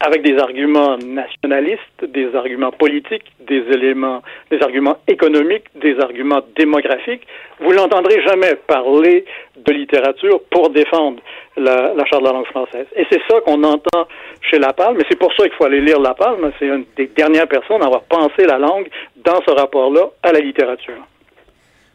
avec 0.05 0.21
des 0.21 0.37
arguments 0.37 0.97
nationalistes, 0.97 2.05
des 2.07 2.35
arguments 2.35 2.71
politiques, 2.71 3.25
des 3.47 3.63
éléments, 3.73 4.21
des 4.51 4.61
arguments 4.61 4.97
économiques, 5.07 5.65
des 5.81 5.97
arguments 5.99 6.41
démographiques. 6.55 7.25
Vous 7.59 7.71
l'entendrez 7.71 8.21
jamais 8.21 8.55
parler 8.67 9.25
de 9.57 9.73
littérature 9.73 10.41
pour 10.51 10.69
défendre 10.69 11.21
la, 11.57 11.93
charte 12.05 12.21
de 12.21 12.27
la 12.27 12.33
langue 12.33 12.45
française. 12.45 12.85
Et 12.95 13.05
c'est 13.09 13.21
ça 13.29 13.41
qu'on 13.41 13.63
entend 13.63 14.07
chez 14.41 14.59
La 14.59 14.73
Palme, 14.73 14.99
et 14.99 15.05
c'est 15.09 15.17
pour 15.17 15.33
ça 15.33 15.43
qu'il 15.43 15.53
faut 15.53 15.65
aller 15.65 15.81
lire 15.81 15.99
La 15.99 16.13
Palme. 16.13 16.51
C'est 16.59 16.67
une 16.67 16.85
des 16.95 17.07
dernières 17.07 17.47
personnes 17.47 17.81
à 17.81 17.87
avoir 17.87 18.03
pensé 18.03 18.45
la 18.45 18.59
langue 18.59 18.87
dans 19.15 19.41
ce 19.47 19.51
rapport-là 19.51 20.09
à 20.21 20.31
la 20.31 20.39
littérature. 20.39 21.01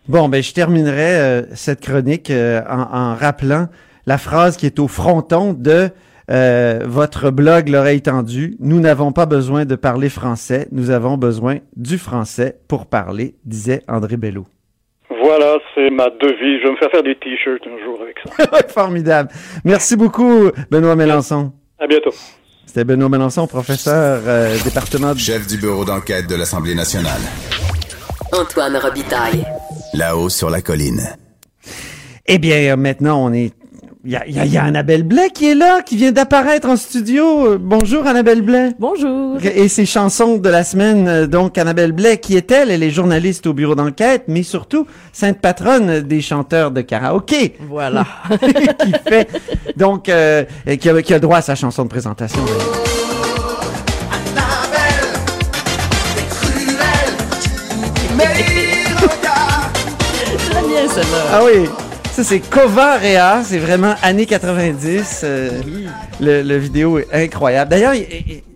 Bon, 0.08 0.28
ben 0.28 0.42
je 0.42 0.52
terminerai 0.52 1.14
euh, 1.20 1.42
cette 1.54 1.82
chronique 1.82 2.30
euh, 2.30 2.60
en, 2.68 3.12
en 3.12 3.14
rappelant 3.14 3.66
la 4.06 4.18
phrase 4.18 4.56
qui 4.56 4.66
est 4.66 4.80
au 4.80 4.88
fronton 4.88 5.52
de 5.52 5.90
euh, 6.30 6.80
votre 6.84 7.30
blog 7.30 7.68
L'oreille 7.68 8.02
tendue. 8.02 8.56
Nous 8.60 8.80
n'avons 8.80 9.12
pas 9.12 9.26
besoin 9.26 9.64
de 9.64 9.74
parler 9.74 10.08
français, 10.08 10.68
nous 10.70 10.90
avons 10.90 11.16
besoin 11.16 11.58
du 11.76 11.98
français 11.98 12.60
pour 12.68 12.86
parler, 12.86 13.34
disait 13.44 13.82
André 13.88 14.16
Bello. 14.16 14.46
Voilà, 15.22 15.58
c'est 15.74 15.90
ma 15.90 16.08
devise. 16.10 16.60
Je 16.60 16.66
vais 16.66 16.72
me 16.72 16.76
faire 16.76 16.90
faire 16.90 17.02
des 17.02 17.16
t-shirts 17.16 17.66
un 17.66 17.84
jour 17.84 18.00
avec 18.02 18.16
ça. 18.24 18.68
Formidable. 18.68 19.28
Merci 19.64 19.96
beaucoup, 19.96 20.50
Benoît 20.70 20.96
Mélenchon. 20.96 21.52
À 21.78 21.86
bientôt. 21.86 22.12
C'était 22.66 22.84
Benoît 22.84 23.08
Mélenchon, 23.08 23.48
professeur 23.48 24.22
euh, 24.26 24.56
département 24.62 25.12
de... 25.12 25.18
Chef 25.18 25.46
du 25.48 25.56
bureau 25.56 25.84
d'enquête 25.84 26.28
de 26.28 26.36
l'Assemblée 26.36 26.76
nationale. 26.76 27.20
Antoine 28.32 28.76
Robitaille. 28.76 29.44
Là-haut 29.94 30.28
sur 30.28 30.50
la 30.50 30.62
colline. 30.62 31.00
Eh 32.26 32.38
bien, 32.38 32.76
maintenant, 32.76 33.24
on 33.24 33.32
est... 33.32 33.52
Il 34.02 34.12
y 34.12 34.16
a, 34.16 34.26
y 34.26 34.38
a- 34.38 34.46
y 34.46 34.56
a 34.56 34.64
Annabelle 34.64 35.02
Blais 35.02 35.28
qui 35.28 35.50
est 35.50 35.54
là, 35.54 35.82
qui 35.82 35.94
vient 35.96 36.10
d'apparaître 36.10 36.66
en 36.70 36.76
studio. 36.76 37.46
Euh, 37.46 37.58
Bonjour, 37.60 38.06
Annabelle 38.06 38.40
Blais. 38.40 38.70
Bonjour. 38.78 39.36
Et 39.44 39.68
ses 39.68 39.84
chansons 39.84 40.38
de 40.38 40.48
la 40.48 40.64
semaine, 40.64 41.06
euh, 41.06 41.26
donc 41.26 41.58
Annabelle 41.58 41.92
Blais, 41.92 42.16
qui 42.16 42.34
est-elle? 42.34 42.70
Elle 42.70 42.82
est 42.82 42.90
journaliste 42.90 43.46
au 43.46 43.52
bureau 43.52 43.74
d'enquête, 43.74 44.24
mais 44.26 44.42
surtout 44.42 44.86
sainte 45.12 45.38
patronne 45.42 46.00
des 46.00 46.22
chanteurs 46.22 46.70
de 46.70 46.80
karaoké. 46.80 47.56
Voilà. 47.68 48.06
qui 48.30 48.92
fait, 49.06 49.28
donc, 49.76 50.08
euh, 50.08 50.44
et 50.66 50.78
qui, 50.78 50.88
a, 50.88 51.02
qui 51.02 51.12
a 51.12 51.18
droit 51.18 51.36
à 51.38 51.42
sa 51.42 51.54
chanson 51.54 51.82
de 51.84 51.90
présentation. 51.90 52.40
Ah 61.32 61.40
oui, 61.44 61.68
c'est 62.22 62.40
Covarea, 62.40 63.42
c'est 63.44 63.58
vraiment 63.58 63.94
années 64.02 64.26
90. 64.26 65.20
euh, 65.24 65.50
le, 66.20 66.56
vidéo 66.56 66.98
est 66.98 67.08
incroyable. 67.12 67.70
D'ailleurs, 67.70 67.94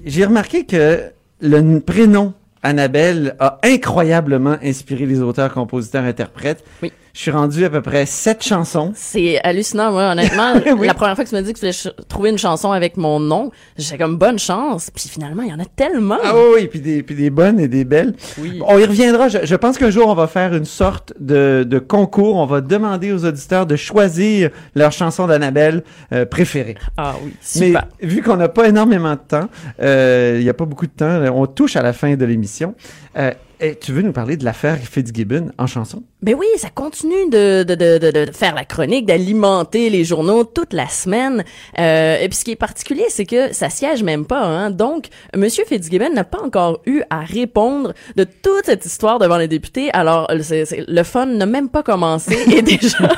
j'ai 0.04 0.24
remarqué 0.24 0.64
que 0.66 1.04
le 1.40 1.78
prénom 1.80 2.34
Annabelle 2.62 3.36
a 3.38 3.60
incroyablement 3.62 4.56
inspiré 4.62 5.06
les 5.06 5.20
auteurs, 5.20 5.52
compositeurs, 5.52 6.04
interprètes. 6.04 6.64
Oui. 6.82 6.92
Je 7.14 7.20
suis 7.20 7.30
rendu 7.30 7.64
à 7.64 7.70
peu 7.70 7.80
près 7.80 8.06
sept 8.06 8.42
chansons. 8.42 8.92
C'est 8.96 9.40
hallucinant, 9.44 9.92
moi, 9.92 10.10
honnêtement. 10.10 10.54
Oui. 10.76 10.88
La 10.88 10.94
première 10.94 11.14
fois 11.14 11.22
que 11.24 11.28
tu 11.28 11.36
m'as 11.36 11.42
dit 11.42 11.52
que 11.52 11.58
tu 11.58 11.60
voulais 11.60 11.72
ch- 11.72 11.94
trouver 12.08 12.30
une 12.30 12.38
chanson 12.38 12.72
avec 12.72 12.96
mon 12.96 13.20
nom, 13.20 13.52
j'ai 13.78 13.96
comme 13.96 14.16
bonne 14.16 14.40
chance. 14.40 14.90
Puis 14.92 15.08
finalement, 15.08 15.42
il 15.44 15.50
y 15.50 15.52
en 15.52 15.60
a 15.60 15.64
tellement. 15.64 16.18
Ah 16.24 16.32
oui, 16.56 16.66
puis 16.66 16.80
des, 16.80 17.04
puis 17.04 17.14
des 17.14 17.30
bonnes 17.30 17.60
et 17.60 17.68
des 17.68 17.84
belles. 17.84 18.14
Oui. 18.38 18.60
On 18.66 18.76
y 18.78 18.84
reviendra. 18.84 19.28
Je, 19.28 19.38
je 19.44 19.54
pense 19.54 19.78
qu'un 19.78 19.90
jour, 19.90 20.08
on 20.08 20.14
va 20.14 20.26
faire 20.26 20.54
une 20.54 20.64
sorte 20.64 21.12
de, 21.20 21.64
de 21.64 21.78
concours. 21.78 22.34
On 22.34 22.46
va 22.46 22.60
demander 22.60 23.12
aux 23.12 23.24
auditeurs 23.24 23.66
de 23.66 23.76
choisir 23.76 24.50
leur 24.74 24.90
chanson 24.90 25.28
d'Annabelle 25.28 25.84
euh, 26.12 26.26
préférée. 26.26 26.74
Ah 26.96 27.14
oui, 27.24 27.32
Mais 27.60 27.74
vu 28.02 28.22
qu'on 28.22 28.36
n'a 28.36 28.48
pas 28.48 28.66
énormément 28.68 29.12
de 29.12 29.20
temps, 29.28 29.48
euh, 29.80 30.34
il 30.38 30.42
n'y 30.42 30.50
a 30.50 30.54
pas 30.54 30.64
beaucoup 30.64 30.86
de 30.86 30.92
temps, 30.92 31.22
on 31.32 31.46
touche 31.46 31.76
à 31.76 31.82
la 31.82 31.92
fin 31.92 32.16
de 32.16 32.24
l'émission. 32.24 32.74
Euh, 33.16 33.30
et 33.64 33.76
tu 33.76 33.92
veux 33.92 34.02
nous 34.02 34.12
parler 34.12 34.36
de 34.36 34.44
l'affaire 34.44 34.78
Fitzgibbon 34.78 35.50
en 35.58 35.66
chanson? 35.66 36.02
Ben 36.22 36.34
oui, 36.38 36.46
ça 36.56 36.68
continue 36.70 37.28
de, 37.30 37.62
de, 37.62 37.74
de, 37.74 38.10
de, 38.10 38.32
faire 38.32 38.54
la 38.54 38.64
chronique, 38.64 39.06
d'alimenter 39.06 39.90
les 39.90 40.04
journaux 40.04 40.44
toute 40.44 40.72
la 40.72 40.88
semaine. 40.88 41.44
Euh, 41.78 42.18
et 42.18 42.28
puis 42.28 42.36
ce 42.36 42.44
qui 42.44 42.50
est 42.52 42.56
particulier, 42.56 43.06
c'est 43.08 43.26
que 43.26 43.52
ça 43.52 43.70
siège 43.70 44.02
même 44.02 44.26
pas. 44.26 44.42
Hein? 44.44 44.70
Donc, 44.70 45.08
Monsieur 45.36 45.64
Fitzgibbon 45.64 46.10
n'a 46.12 46.24
pas 46.24 46.40
encore 46.42 46.80
eu 46.86 47.02
à 47.10 47.20
répondre 47.20 47.94
de 48.16 48.24
toute 48.24 48.66
cette 48.66 48.84
histoire 48.84 49.18
devant 49.18 49.38
les 49.38 49.48
députés. 49.48 49.90
Alors, 49.92 50.28
le 50.30 51.02
fun 51.02 51.26
n'a 51.26 51.46
même 51.46 51.68
pas 51.68 51.82
commencé 51.82 52.36
et 52.50 52.62
déjà... 52.62 53.08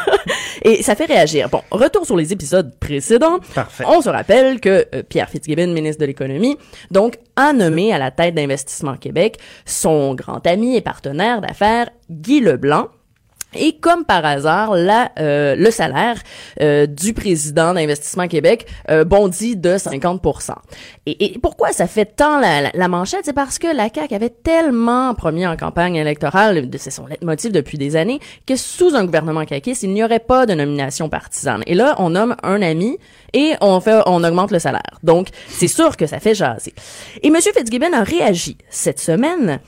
et 0.66 0.82
ça 0.82 0.96
fait 0.96 1.04
réagir. 1.04 1.48
Bon, 1.48 1.62
retour 1.70 2.04
sur 2.04 2.16
les 2.16 2.32
épisodes 2.32 2.74
précédents. 2.80 3.38
Parfait. 3.54 3.84
On 3.86 4.00
se 4.00 4.08
rappelle 4.08 4.58
que 4.58 4.84
euh, 4.92 5.04
Pierre 5.08 5.30
Fitzgibbon, 5.30 5.68
ministre 5.68 6.00
de 6.00 6.06
l'Économie, 6.06 6.58
donc 6.90 7.18
a 7.36 7.52
nommé 7.52 7.92
à 7.92 7.98
la 7.98 8.10
tête 8.10 8.34
d'Investissement 8.34 8.96
Québec 8.96 9.38
son 9.64 10.16
grand 10.16 10.44
ami 10.44 10.74
et 10.74 10.80
partenaire 10.80 11.40
d'affaires 11.40 11.90
Guy 12.10 12.40
Leblanc. 12.40 12.88
Et 13.54 13.78
comme 13.78 14.04
par 14.04 14.24
hasard, 14.24 14.74
là, 14.74 15.12
euh, 15.18 15.54
le 15.56 15.70
salaire 15.70 16.20
euh, 16.60 16.86
du 16.86 17.14
président 17.14 17.74
d'Investissement 17.74 18.28
Québec 18.28 18.66
euh, 18.90 19.04
bondit 19.04 19.56
de 19.56 19.78
50 19.78 20.22
et, 21.06 21.24
et 21.24 21.38
pourquoi 21.38 21.72
ça 21.72 21.86
fait 21.86 22.04
tant 22.16 22.38
la, 22.40 22.60
la, 22.60 22.70
la 22.74 22.88
manchette? 22.88 23.22
C'est 23.24 23.32
parce 23.32 23.58
que 23.58 23.66
la 23.66 23.88
CAQ 23.92 24.14
avait 24.14 24.30
tellement 24.30 25.14
promis 25.14 25.46
en 25.46 25.56
campagne 25.56 25.96
électorale, 25.96 26.68
c'est 26.76 26.90
son 26.90 27.06
leitmotiv 27.06 27.52
depuis 27.52 27.78
des 27.78 27.96
années, 27.96 28.20
que 28.46 28.56
sous 28.56 28.94
un 28.94 29.04
gouvernement 29.04 29.44
caquiste, 29.44 29.82
il 29.82 29.92
n'y 29.92 30.04
aurait 30.04 30.18
pas 30.18 30.46
de 30.46 30.54
nomination 30.54 31.08
partisane. 31.08 31.62
Et 31.66 31.74
là, 31.74 31.94
on 31.98 32.10
nomme 32.10 32.36
un 32.42 32.60
ami 32.62 32.98
et 33.32 33.54
on 33.60 33.80
fait, 33.80 34.00
on 34.06 34.22
augmente 34.24 34.50
le 34.50 34.58
salaire. 34.58 34.98
Donc, 35.02 35.28
c'est 35.48 35.68
sûr 35.68 35.96
que 35.96 36.06
ça 36.06 36.20
fait 36.20 36.34
jaser. 36.34 36.74
Et 37.22 37.28
M. 37.28 37.36
Fitzgibbon 37.40 37.92
a 37.92 38.02
réagi 38.02 38.56
cette 38.70 39.00
semaine 39.00 39.60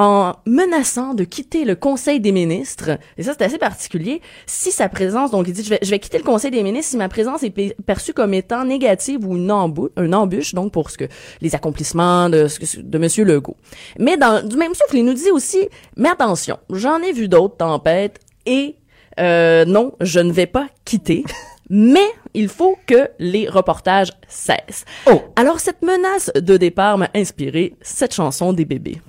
en 0.00 0.34
menaçant 0.46 1.12
de 1.12 1.24
quitter 1.24 1.64
le 1.64 1.74
Conseil 1.74 2.20
des 2.20 2.30
ministres, 2.30 2.98
et 3.16 3.24
ça 3.24 3.32
c'est 3.36 3.44
assez 3.44 3.58
particulier, 3.58 4.22
si 4.46 4.70
sa 4.70 4.88
présence, 4.88 5.32
donc 5.32 5.48
il 5.48 5.52
dit 5.52 5.64
je 5.64 5.70
vais, 5.70 5.80
je 5.82 5.90
vais 5.90 5.98
quitter 5.98 6.18
le 6.18 6.24
Conseil 6.24 6.52
des 6.52 6.62
ministres 6.62 6.92
si 6.92 6.96
ma 6.96 7.08
présence 7.08 7.42
est 7.42 7.50
pe- 7.50 7.74
perçue 7.84 8.12
comme 8.14 8.32
étant 8.32 8.64
négative 8.64 9.26
ou 9.26 9.36
une, 9.36 9.50
embou 9.50 9.88
une 9.96 10.14
embûche, 10.14 10.54
donc 10.54 10.72
pour 10.72 10.90
ce 10.90 10.98
que 10.98 11.04
les 11.40 11.54
accomplissements 11.56 12.28
de, 12.28 12.46
de 12.80 12.98
Monsieur 12.98 13.24
Legault. 13.24 13.56
Mais 13.98 14.16
dans 14.16 14.46
du 14.46 14.56
même 14.56 14.72
souffle, 14.72 14.98
il 14.98 15.04
nous 15.04 15.14
dit 15.14 15.32
aussi, 15.32 15.68
mais 15.96 16.10
attention, 16.10 16.58
j'en 16.70 16.98
ai 17.02 17.12
vu 17.12 17.26
d'autres 17.26 17.56
tempêtes 17.56 18.20
et 18.46 18.76
euh, 19.18 19.64
non, 19.64 19.94
je 20.00 20.20
ne 20.20 20.30
vais 20.30 20.46
pas 20.46 20.68
quitter. 20.84 21.24
Mais 21.70 22.08
il 22.32 22.48
faut 22.48 22.78
que 22.86 23.10
les 23.18 23.46
reportages 23.46 24.08
cessent. 24.26 24.86
Oh. 25.06 25.20
Alors 25.36 25.60
cette 25.60 25.82
menace 25.82 26.30
de 26.34 26.56
départ 26.56 26.96
m'a 26.96 27.10
inspiré 27.14 27.74
cette 27.82 28.14
chanson 28.14 28.54
des 28.54 28.64
bébés. 28.64 29.02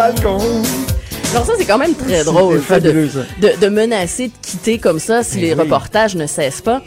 Balcon. 0.00 0.38
Alors 1.32 1.44
ça, 1.44 1.52
c'est 1.58 1.66
quand 1.66 1.76
même 1.76 1.94
très 1.94 2.24
drôle 2.24 2.62
ça, 2.66 2.80
de, 2.80 2.90
de, 2.90 3.60
de 3.60 3.68
menacer 3.68 4.28
de 4.28 4.32
quitter 4.40 4.78
comme 4.78 4.98
ça 4.98 5.22
si 5.22 5.36
Mais 5.36 5.42
les 5.42 5.52
oui. 5.52 5.60
reportages 5.60 6.16
ne 6.16 6.26
cessent 6.26 6.62
pas. 6.62 6.80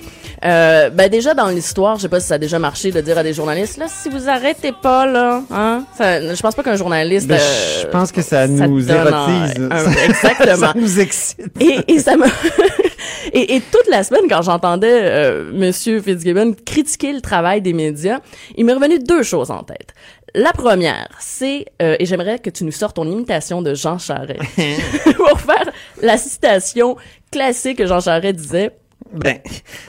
Euh, 0.44 0.90
ben 0.90 1.10
déjà 1.10 1.36
dans 1.36 1.48
l'histoire, 1.48 1.96
je 1.98 2.02
sais 2.02 2.10
pas 2.10 2.20
si 2.20 2.28
ça 2.28 2.34
a 2.34 2.38
déjà 2.40 2.58
marché 2.58 2.92
de 2.92 3.00
dire 3.02 3.18
à 3.20 3.24
des 3.24 3.32
journalistes 3.34 3.78
là 3.78 3.86
si 3.88 4.10
vous 4.10 4.28
arrêtez 4.28 4.74
pas 4.74 5.06
là, 5.06 5.42
hein, 5.52 5.86
ça, 5.98 6.34
je 6.36 6.42
pense 6.42 6.56
pas 6.56 6.64
qu'un 6.64 6.76
journaliste. 6.76 7.28
Ben, 7.28 7.36
euh, 7.40 7.82
je 7.84 7.88
pense 7.88 8.12
que 8.12 8.22
ça 8.24 8.48
ça 8.48 8.68
nous 8.68 8.90
érotise. 8.92 9.62
un- 9.62 9.72
un- 9.72 9.92
exactement. 10.10 10.56
ça 10.68 10.74
nous 10.76 11.00
excite. 11.00 11.40
et, 11.62 11.80
et 11.94 12.00
ça 12.00 12.18
me 12.18 12.26
et, 13.34 13.56
et 13.56 13.62
toute 13.62 13.88
la 13.90 14.04
semaine 14.04 14.24
quand 14.28 14.42
j'entendais 14.42 15.00
euh, 15.04 15.52
Monsieur 15.54 16.02
Fitzgibbon 16.02 16.54
critiquer 16.66 17.14
le 17.14 17.22
travail 17.22 17.62
des 17.62 17.74
médias, 17.74 18.20
il 18.58 18.66
m'est 18.66 18.74
revenu 18.74 18.98
deux 19.00 19.24
choses 19.24 19.52
en 19.52 19.62
tête. 19.64 19.94
La 20.36 20.52
première, 20.52 21.08
c'est 21.20 21.66
euh, 21.82 21.96
et 22.00 22.06
j'aimerais 22.06 22.40
que 22.40 22.50
tu 22.50 22.64
nous 22.64 22.72
sortes 22.72 22.96
ton 22.96 23.10
imitation 23.12 23.62
de 23.62 23.76
Jean 23.76 24.00
Charest 24.00 24.40
pour 25.16 25.40
faire 25.40 25.72
la 26.02 26.18
citation 26.18 26.98
classique 27.32 27.78
que 27.78 27.86
Jean 27.86 28.00
Charest 28.00 28.36
disait. 28.36 28.72
Ben, 29.14 29.38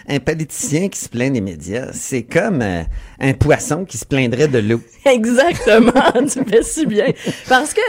un 0.06 0.18
politicien 0.18 0.88
qui 0.90 0.98
se 0.98 1.08
plaint 1.08 1.32
des 1.32 1.40
médias, 1.40 1.86
c'est 1.92 2.24
comme 2.24 2.60
euh, 2.60 2.82
un 3.20 3.32
poisson 3.32 3.86
qui 3.86 3.96
se 3.96 4.04
plaindrait 4.04 4.48
de 4.48 4.58
l'eau. 4.58 4.82
Exactement, 5.06 5.92
tu 6.30 6.44
fais 6.44 6.62
si 6.62 6.84
bien. 6.84 7.06
Parce 7.48 7.72
que 7.72 7.80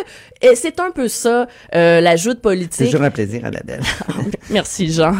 c'est 0.54 0.80
un 0.80 0.92
peu 0.92 1.10
ça, 1.10 1.48
euh, 1.74 2.00
la 2.00 2.16
joute 2.16 2.38
C'est 2.38 2.42
politique. 2.42 2.86
toujours 2.86 3.02
un 3.06 3.12
plaisir, 3.12 3.44
Annabelle. 3.44 3.82
Merci 4.50 4.90
Jean. 4.94 5.14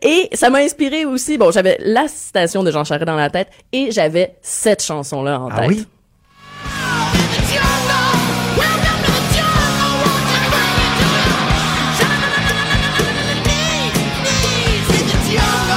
et 0.00 0.30
ça 0.32 0.48
m'a 0.48 0.58
inspiré 0.60 1.04
aussi. 1.04 1.36
Bon, 1.36 1.50
j'avais 1.50 1.76
la 1.80 2.08
citation 2.08 2.62
de 2.62 2.70
Jean 2.70 2.84
Charest 2.84 3.06
dans 3.06 3.16
la 3.16 3.28
tête 3.28 3.48
et 3.72 3.90
j'avais 3.90 4.36
cette 4.40 4.82
chanson 4.82 5.22
là 5.22 5.38
en 5.38 5.48
Ah 5.50 5.60
tête. 5.60 5.68
oui? 5.68 5.86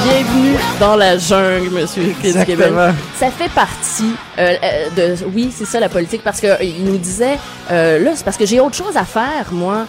Bienvenue 0.10 0.55
dans 0.80 0.95
la 0.95 1.18
jungle, 1.18 1.70
Monsieur 1.70 2.03
Fitzgibbon. 2.22 2.93
Ça 3.18 3.30
fait 3.30 3.49
partie 3.49 4.14
euh, 4.39 4.55
euh, 4.64 5.16
de. 5.16 5.26
Oui, 5.36 5.49
c'est 5.53 5.66
ça 5.66 5.82
la 5.82 5.89
politique, 5.89 6.22
parce 6.24 6.39
que 6.39 6.47
euh, 6.47 6.64
il 6.64 6.86
nous 6.86 6.97
disait 6.97 7.38
euh, 7.72 7.99
là, 7.99 8.12
c'est 8.16 8.24
parce 8.24 8.38
que 8.38 8.45
j'ai 8.45 8.62
autre 8.62 8.76
chose 8.76 8.95
à 8.95 9.03
faire, 9.03 9.47
moi. 9.51 9.86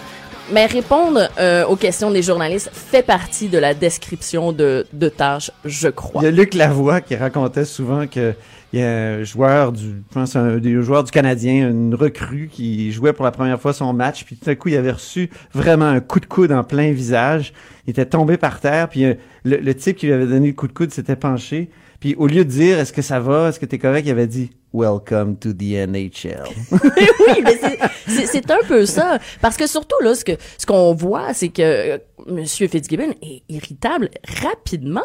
Mais 0.51 0.65
répondre 0.65 1.29
euh, 1.39 1.65
aux 1.67 1.77
questions 1.77 2.11
des 2.11 2.21
journalistes 2.21 2.69
fait 2.73 3.01
partie 3.03 3.47
de 3.47 3.59
la 3.59 3.73
description 3.73 4.51
de, 4.51 4.85
de 4.91 5.07
tâches, 5.07 5.51
je 5.63 5.87
crois. 5.87 6.21
Il 6.21 6.25
y 6.25 6.27
a 6.27 6.31
Luc 6.31 6.53
Lavoie 6.53 6.99
qui 6.99 7.15
racontait 7.15 7.63
souvent 7.65 8.05
que 8.05 8.33
il 8.73 8.79
y 8.79 8.83
a 8.83 8.87
un 9.15 9.23
joueur 9.23 9.71
du, 9.71 9.83
je 9.87 10.13
pense 10.13 10.35
un 10.35 10.57
des 10.57 10.81
joueurs 10.81 11.03
du 11.03 11.11
Canadien, 11.11 11.69
une 11.69 11.95
recrue 11.95 12.49
qui 12.51 12.91
jouait 12.91 13.13
pour 13.13 13.25
la 13.25 13.31
première 13.31 13.59
fois 13.59 13.73
son 13.73 13.93
match, 13.93 14.23
puis 14.25 14.35
tout 14.35 14.49
à 14.49 14.55
coup 14.55 14.69
il 14.69 14.77
avait 14.77 14.91
reçu 14.91 15.29
vraiment 15.53 15.85
un 15.87 15.99
coup 15.99 16.19
de 16.19 16.25
coude 16.27 16.51
en 16.51 16.63
plein 16.63 16.91
visage. 16.91 17.53
Il 17.87 17.91
était 17.91 18.05
tombé 18.05 18.37
par 18.37 18.59
terre, 18.59 18.87
puis 18.89 19.05
euh, 19.05 19.13
le, 19.43 19.57
le 19.57 19.73
type 19.73 19.97
qui 19.97 20.05
lui 20.05 20.13
avait 20.13 20.27
donné 20.27 20.47
le 20.47 20.53
coup 20.53 20.67
de 20.67 20.73
coude 20.73 20.91
s'était 20.91 21.15
penché, 21.15 21.69
puis 21.99 22.13
au 22.15 22.27
lieu 22.27 22.45
de 22.45 22.49
dire 22.49 22.77
est-ce 22.79 22.93
que 22.93 23.01
ça 23.01 23.19
va, 23.19 23.49
est-ce 23.49 23.59
que 23.59 23.65
t'es 23.65 23.79
correct, 23.79 24.05
il 24.05 24.11
avait 24.11 24.27
dit 24.27 24.51
Welcome 24.71 25.37
to 25.37 25.51
the 25.51 25.87
NHL. 25.87 26.43
oui, 26.71 27.41
mais 27.43 27.57
c'est- 28.07 28.51
un 28.51 28.63
peu 28.67 28.85
ça. 28.85 29.17
Parce 29.41 29.57
que 29.57 29.65
surtout, 29.65 29.95
là, 30.03 30.13
ce 30.13 30.23
que 30.23 30.33
ce 30.59 30.65
qu'on 30.67 30.93
voit, 30.93 31.33
c'est 31.33 31.49
que 31.49 31.99
Monsieur 32.29 32.67
Fitzgibbon 32.67 33.11
est 33.21 33.43
irritable 33.49 34.09
rapidement. 34.43 35.01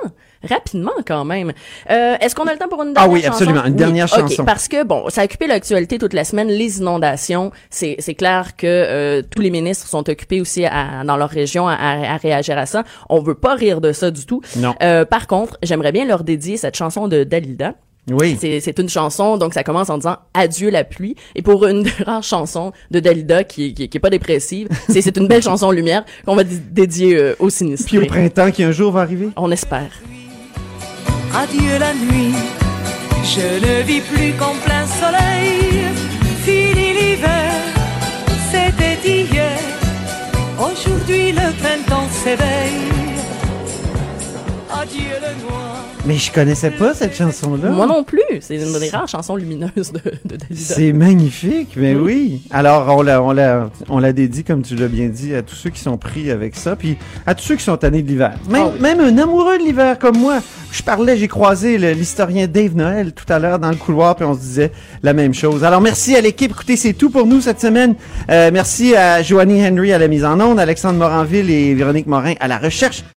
Rapidement, 0.49 0.91
quand 1.07 1.25
même. 1.25 1.53
Euh, 1.91 2.17
Est-ce 2.21 2.35
qu'on 2.35 2.45
a 2.47 2.53
le 2.53 2.59
temps 2.59 2.69
pour 2.69 2.83
une 2.83 2.91
Ah 2.97 3.07
dernière 3.07 3.13
oui, 3.13 3.21
chanson? 3.23 3.33
absolument, 3.33 3.65
une 3.65 3.77
dernière 3.77 4.09
chanson. 4.09 4.45
parce 4.45 4.69
que, 4.69 4.85
bon, 4.85 5.09
ça 5.09 5.23
a 5.23 5.25
occupé 5.25 5.47
l'actualité 5.47 5.97
toute 5.99 6.13
la 6.13 6.25
semaine, 6.25 6.49
les 6.49 6.79
inondations. 6.81 7.51
C'est 7.71 7.97
c'est 7.99 8.15
clair 8.15 8.55
que 8.57 8.67
euh, 8.67 9.23
tous 9.23 9.41
les 9.41 9.51
ministres 9.51 9.87
sont 9.89 10.09
occupés 10.09 10.43
aussi 10.43 10.67
à- 10.67 11.03
dans 11.05 11.17
leur 11.17 11.31
région 11.31 11.67
à, 11.67 11.75
à- 11.75 12.15
à 12.15 12.17
réagir 12.19 12.59
à 12.59 12.67
ça. 12.67 12.85
On 13.09 13.21
veut 13.23 13.35
pas 13.35 13.55
rire 13.55 13.81
de 13.81 13.93
ça 13.93 14.11
du 14.11 14.27
tout. 14.27 14.43
Non. 14.57 14.75
Euh, 14.83 15.07
par 15.07 15.27
contre, 15.27 15.57
j'aimerais 15.63 15.93
bien 15.93 16.05
leur 16.05 16.25
dédier 16.25 16.59
cette 16.59 16.77
chanson 16.77 17.09
de 17.09 17.25
Dalida. 17.25 17.75
Oui. 18.11 18.37
C'est, 18.39 18.79
une 18.79 18.89
chanson, 18.89 19.39
donc 19.39 19.55
ça 19.55 19.65
commence 19.65 19.89
en 19.89 19.97
disant 19.97 20.17
Adieu 20.35 20.69
la 20.71 20.85
pluie. 20.85 21.17
Et 21.35 21.43
pour 21.43 21.67
une 21.67 21.85
des 21.85 21.91
rares 22.07 22.23
chansons 22.23 22.73
de 22.91 23.01
Dalida 23.01 23.45
qui, 23.45 23.73
qui, 23.73 23.89
qui 23.89 23.97
est 23.97 24.01
pas 24.01 24.11
dépressive, 24.11 24.69
c'est, 24.89 25.17
une 25.17 25.27
belle 25.27 25.43
chanson 25.43 25.71
lumière 25.71 26.05
qu'on 26.27 26.37
va 26.37 26.45
dé- 26.45 26.59
dédier 26.71 27.17
euh, 27.17 27.37
aux 27.39 27.49
Puis 27.49 27.99
au 27.99 28.07
printemps 28.07 28.51
qui 28.51 28.63
un 28.63 28.73
jour 28.73 28.93
va 28.93 29.01
arriver. 29.01 29.29
On 29.37 29.51
espère. 29.51 29.91
Adieu 31.35 31.79
la 31.81 31.95
nuit, 31.95 32.35
je 33.25 33.41
ne 33.67 33.83
vis 33.83 34.01
plus 34.03 34.33
qu'en 34.39 34.55
plein 34.65 34.87
soleil. 34.87 35.85
Fini 36.45 36.93
l'hiver, 36.93 37.53
c'était 38.53 39.09
hier. 39.09 39.59
Aujourd'hui 40.59 41.33
le 41.33 41.53
printemps 41.61 42.09
s'éveille. 42.23 42.93
Adieu 44.71 45.15
le 45.21 45.43
noir. 45.49 45.64
Mais 46.07 46.17
je 46.19 46.31
connaissais 46.31 46.71
pas 46.71 46.93
cette 46.93 47.17
chanson-là. 47.17 47.71
Moi 47.71 47.87
non 47.87 48.05
plus. 48.05 48.21
C'est 48.41 48.57
une 48.57 48.79
des 48.79 48.91
rares 48.91 49.09
chansons 49.09 49.37
lumineuses 49.37 49.91
de, 49.91 50.01
de 50.27 50.37
Dalida. 50.37 50.75
C'est 50.75 50.93
magnifique, 50.93 51.71
mais 51.77 51.95
oui. 51.95 52.43
Alors, 52.51 52.95
on 52.95 53.01
l'a, 53.01 53.23
on 53.23 53.33
l'a, 53.33 53.71
on 53.89 53.99
l'a 54.01 54.13
dédié, 54.13 54.43
comme 54.43 54.61
tu 54.63 54.75
l'as 54.77 54.89
bien 54.89 55.07
dit, 55.09 55.35
à 55.35 55.41
tous 55.43 55.55
ceux 55.55 55.71
qui 55.71 55.81
sont 55.81 55.97
pris 55.97 56.31
avec 56.31 56.57
ça, 56.57 56.77
puis 56.77 56.99
à 57.27 57.35
tous 57.35 57.45
ceux 57.45 57.57
qui 57.57 57.65
sont 57.65 57.77
tannés 57.79 58.03
de 58.03 58.09
l'hiver. 58.09 58.35
Même, 58.51 58.63
Ah 58.67 58.71
oui. 58.75 58.81
même 58.83 59.01
un 59.01 59.17
amoureux 59.17 59.57
de 59.57 59.63
l'hiver 59.65 59.99
comme 59.99 60.19
moi. 60.19 60.41
Je 60.73 60.83
parlais, 60.83 61.17
j'ai 61.17 61.29
croisé 61.29 61.79
l'historien 61.95 62.49
Dave 62.49 62.75
Noël 62.75 63.13
tout 63.13 63.31
à 63.33 63.39
l'heure 63.39 63.59
dans 63.59 63.71
le 63.71 63.77
couloir, 63.77 64.17
puis 64.17 64.25
on 64.27 64.35
se 64.35 64.41
disait 64.41 64.73
la 65.03 65.13
même 65.15 65.33
chose. 65.33 65.65
Alors, 65.65 65.81
merci 65.81 66.17
à 66.17 66.21
l'équipe. 66.21 66.51
Écoutez, 66.51 66.77
c'est 66.77 66.93
tout 66.95 67.09
pour 67.11 67.27
nous 67.27 67.41
cette 67.41 67.61
semaine. 67.61 67.95
Euh, 68.29 68.51
merci 68.53 68.95
à 68.97 69.23
Joanie 69.23 69.65
Henry 69.67 69.93
à 69.93 69.99
la 69.99 70.09
mise 70.09 70.25
en 70.25 70.39
onde, 70.41 70.59
Alexandre 70.59 70.99
Moranville 70.99 71.49
et 71.49 71.73
Véronique 71.75 72.09
Morin 72.09 72.35
à 72.41 72.49
la 72.49 72.59
recherche. 72.59 73.05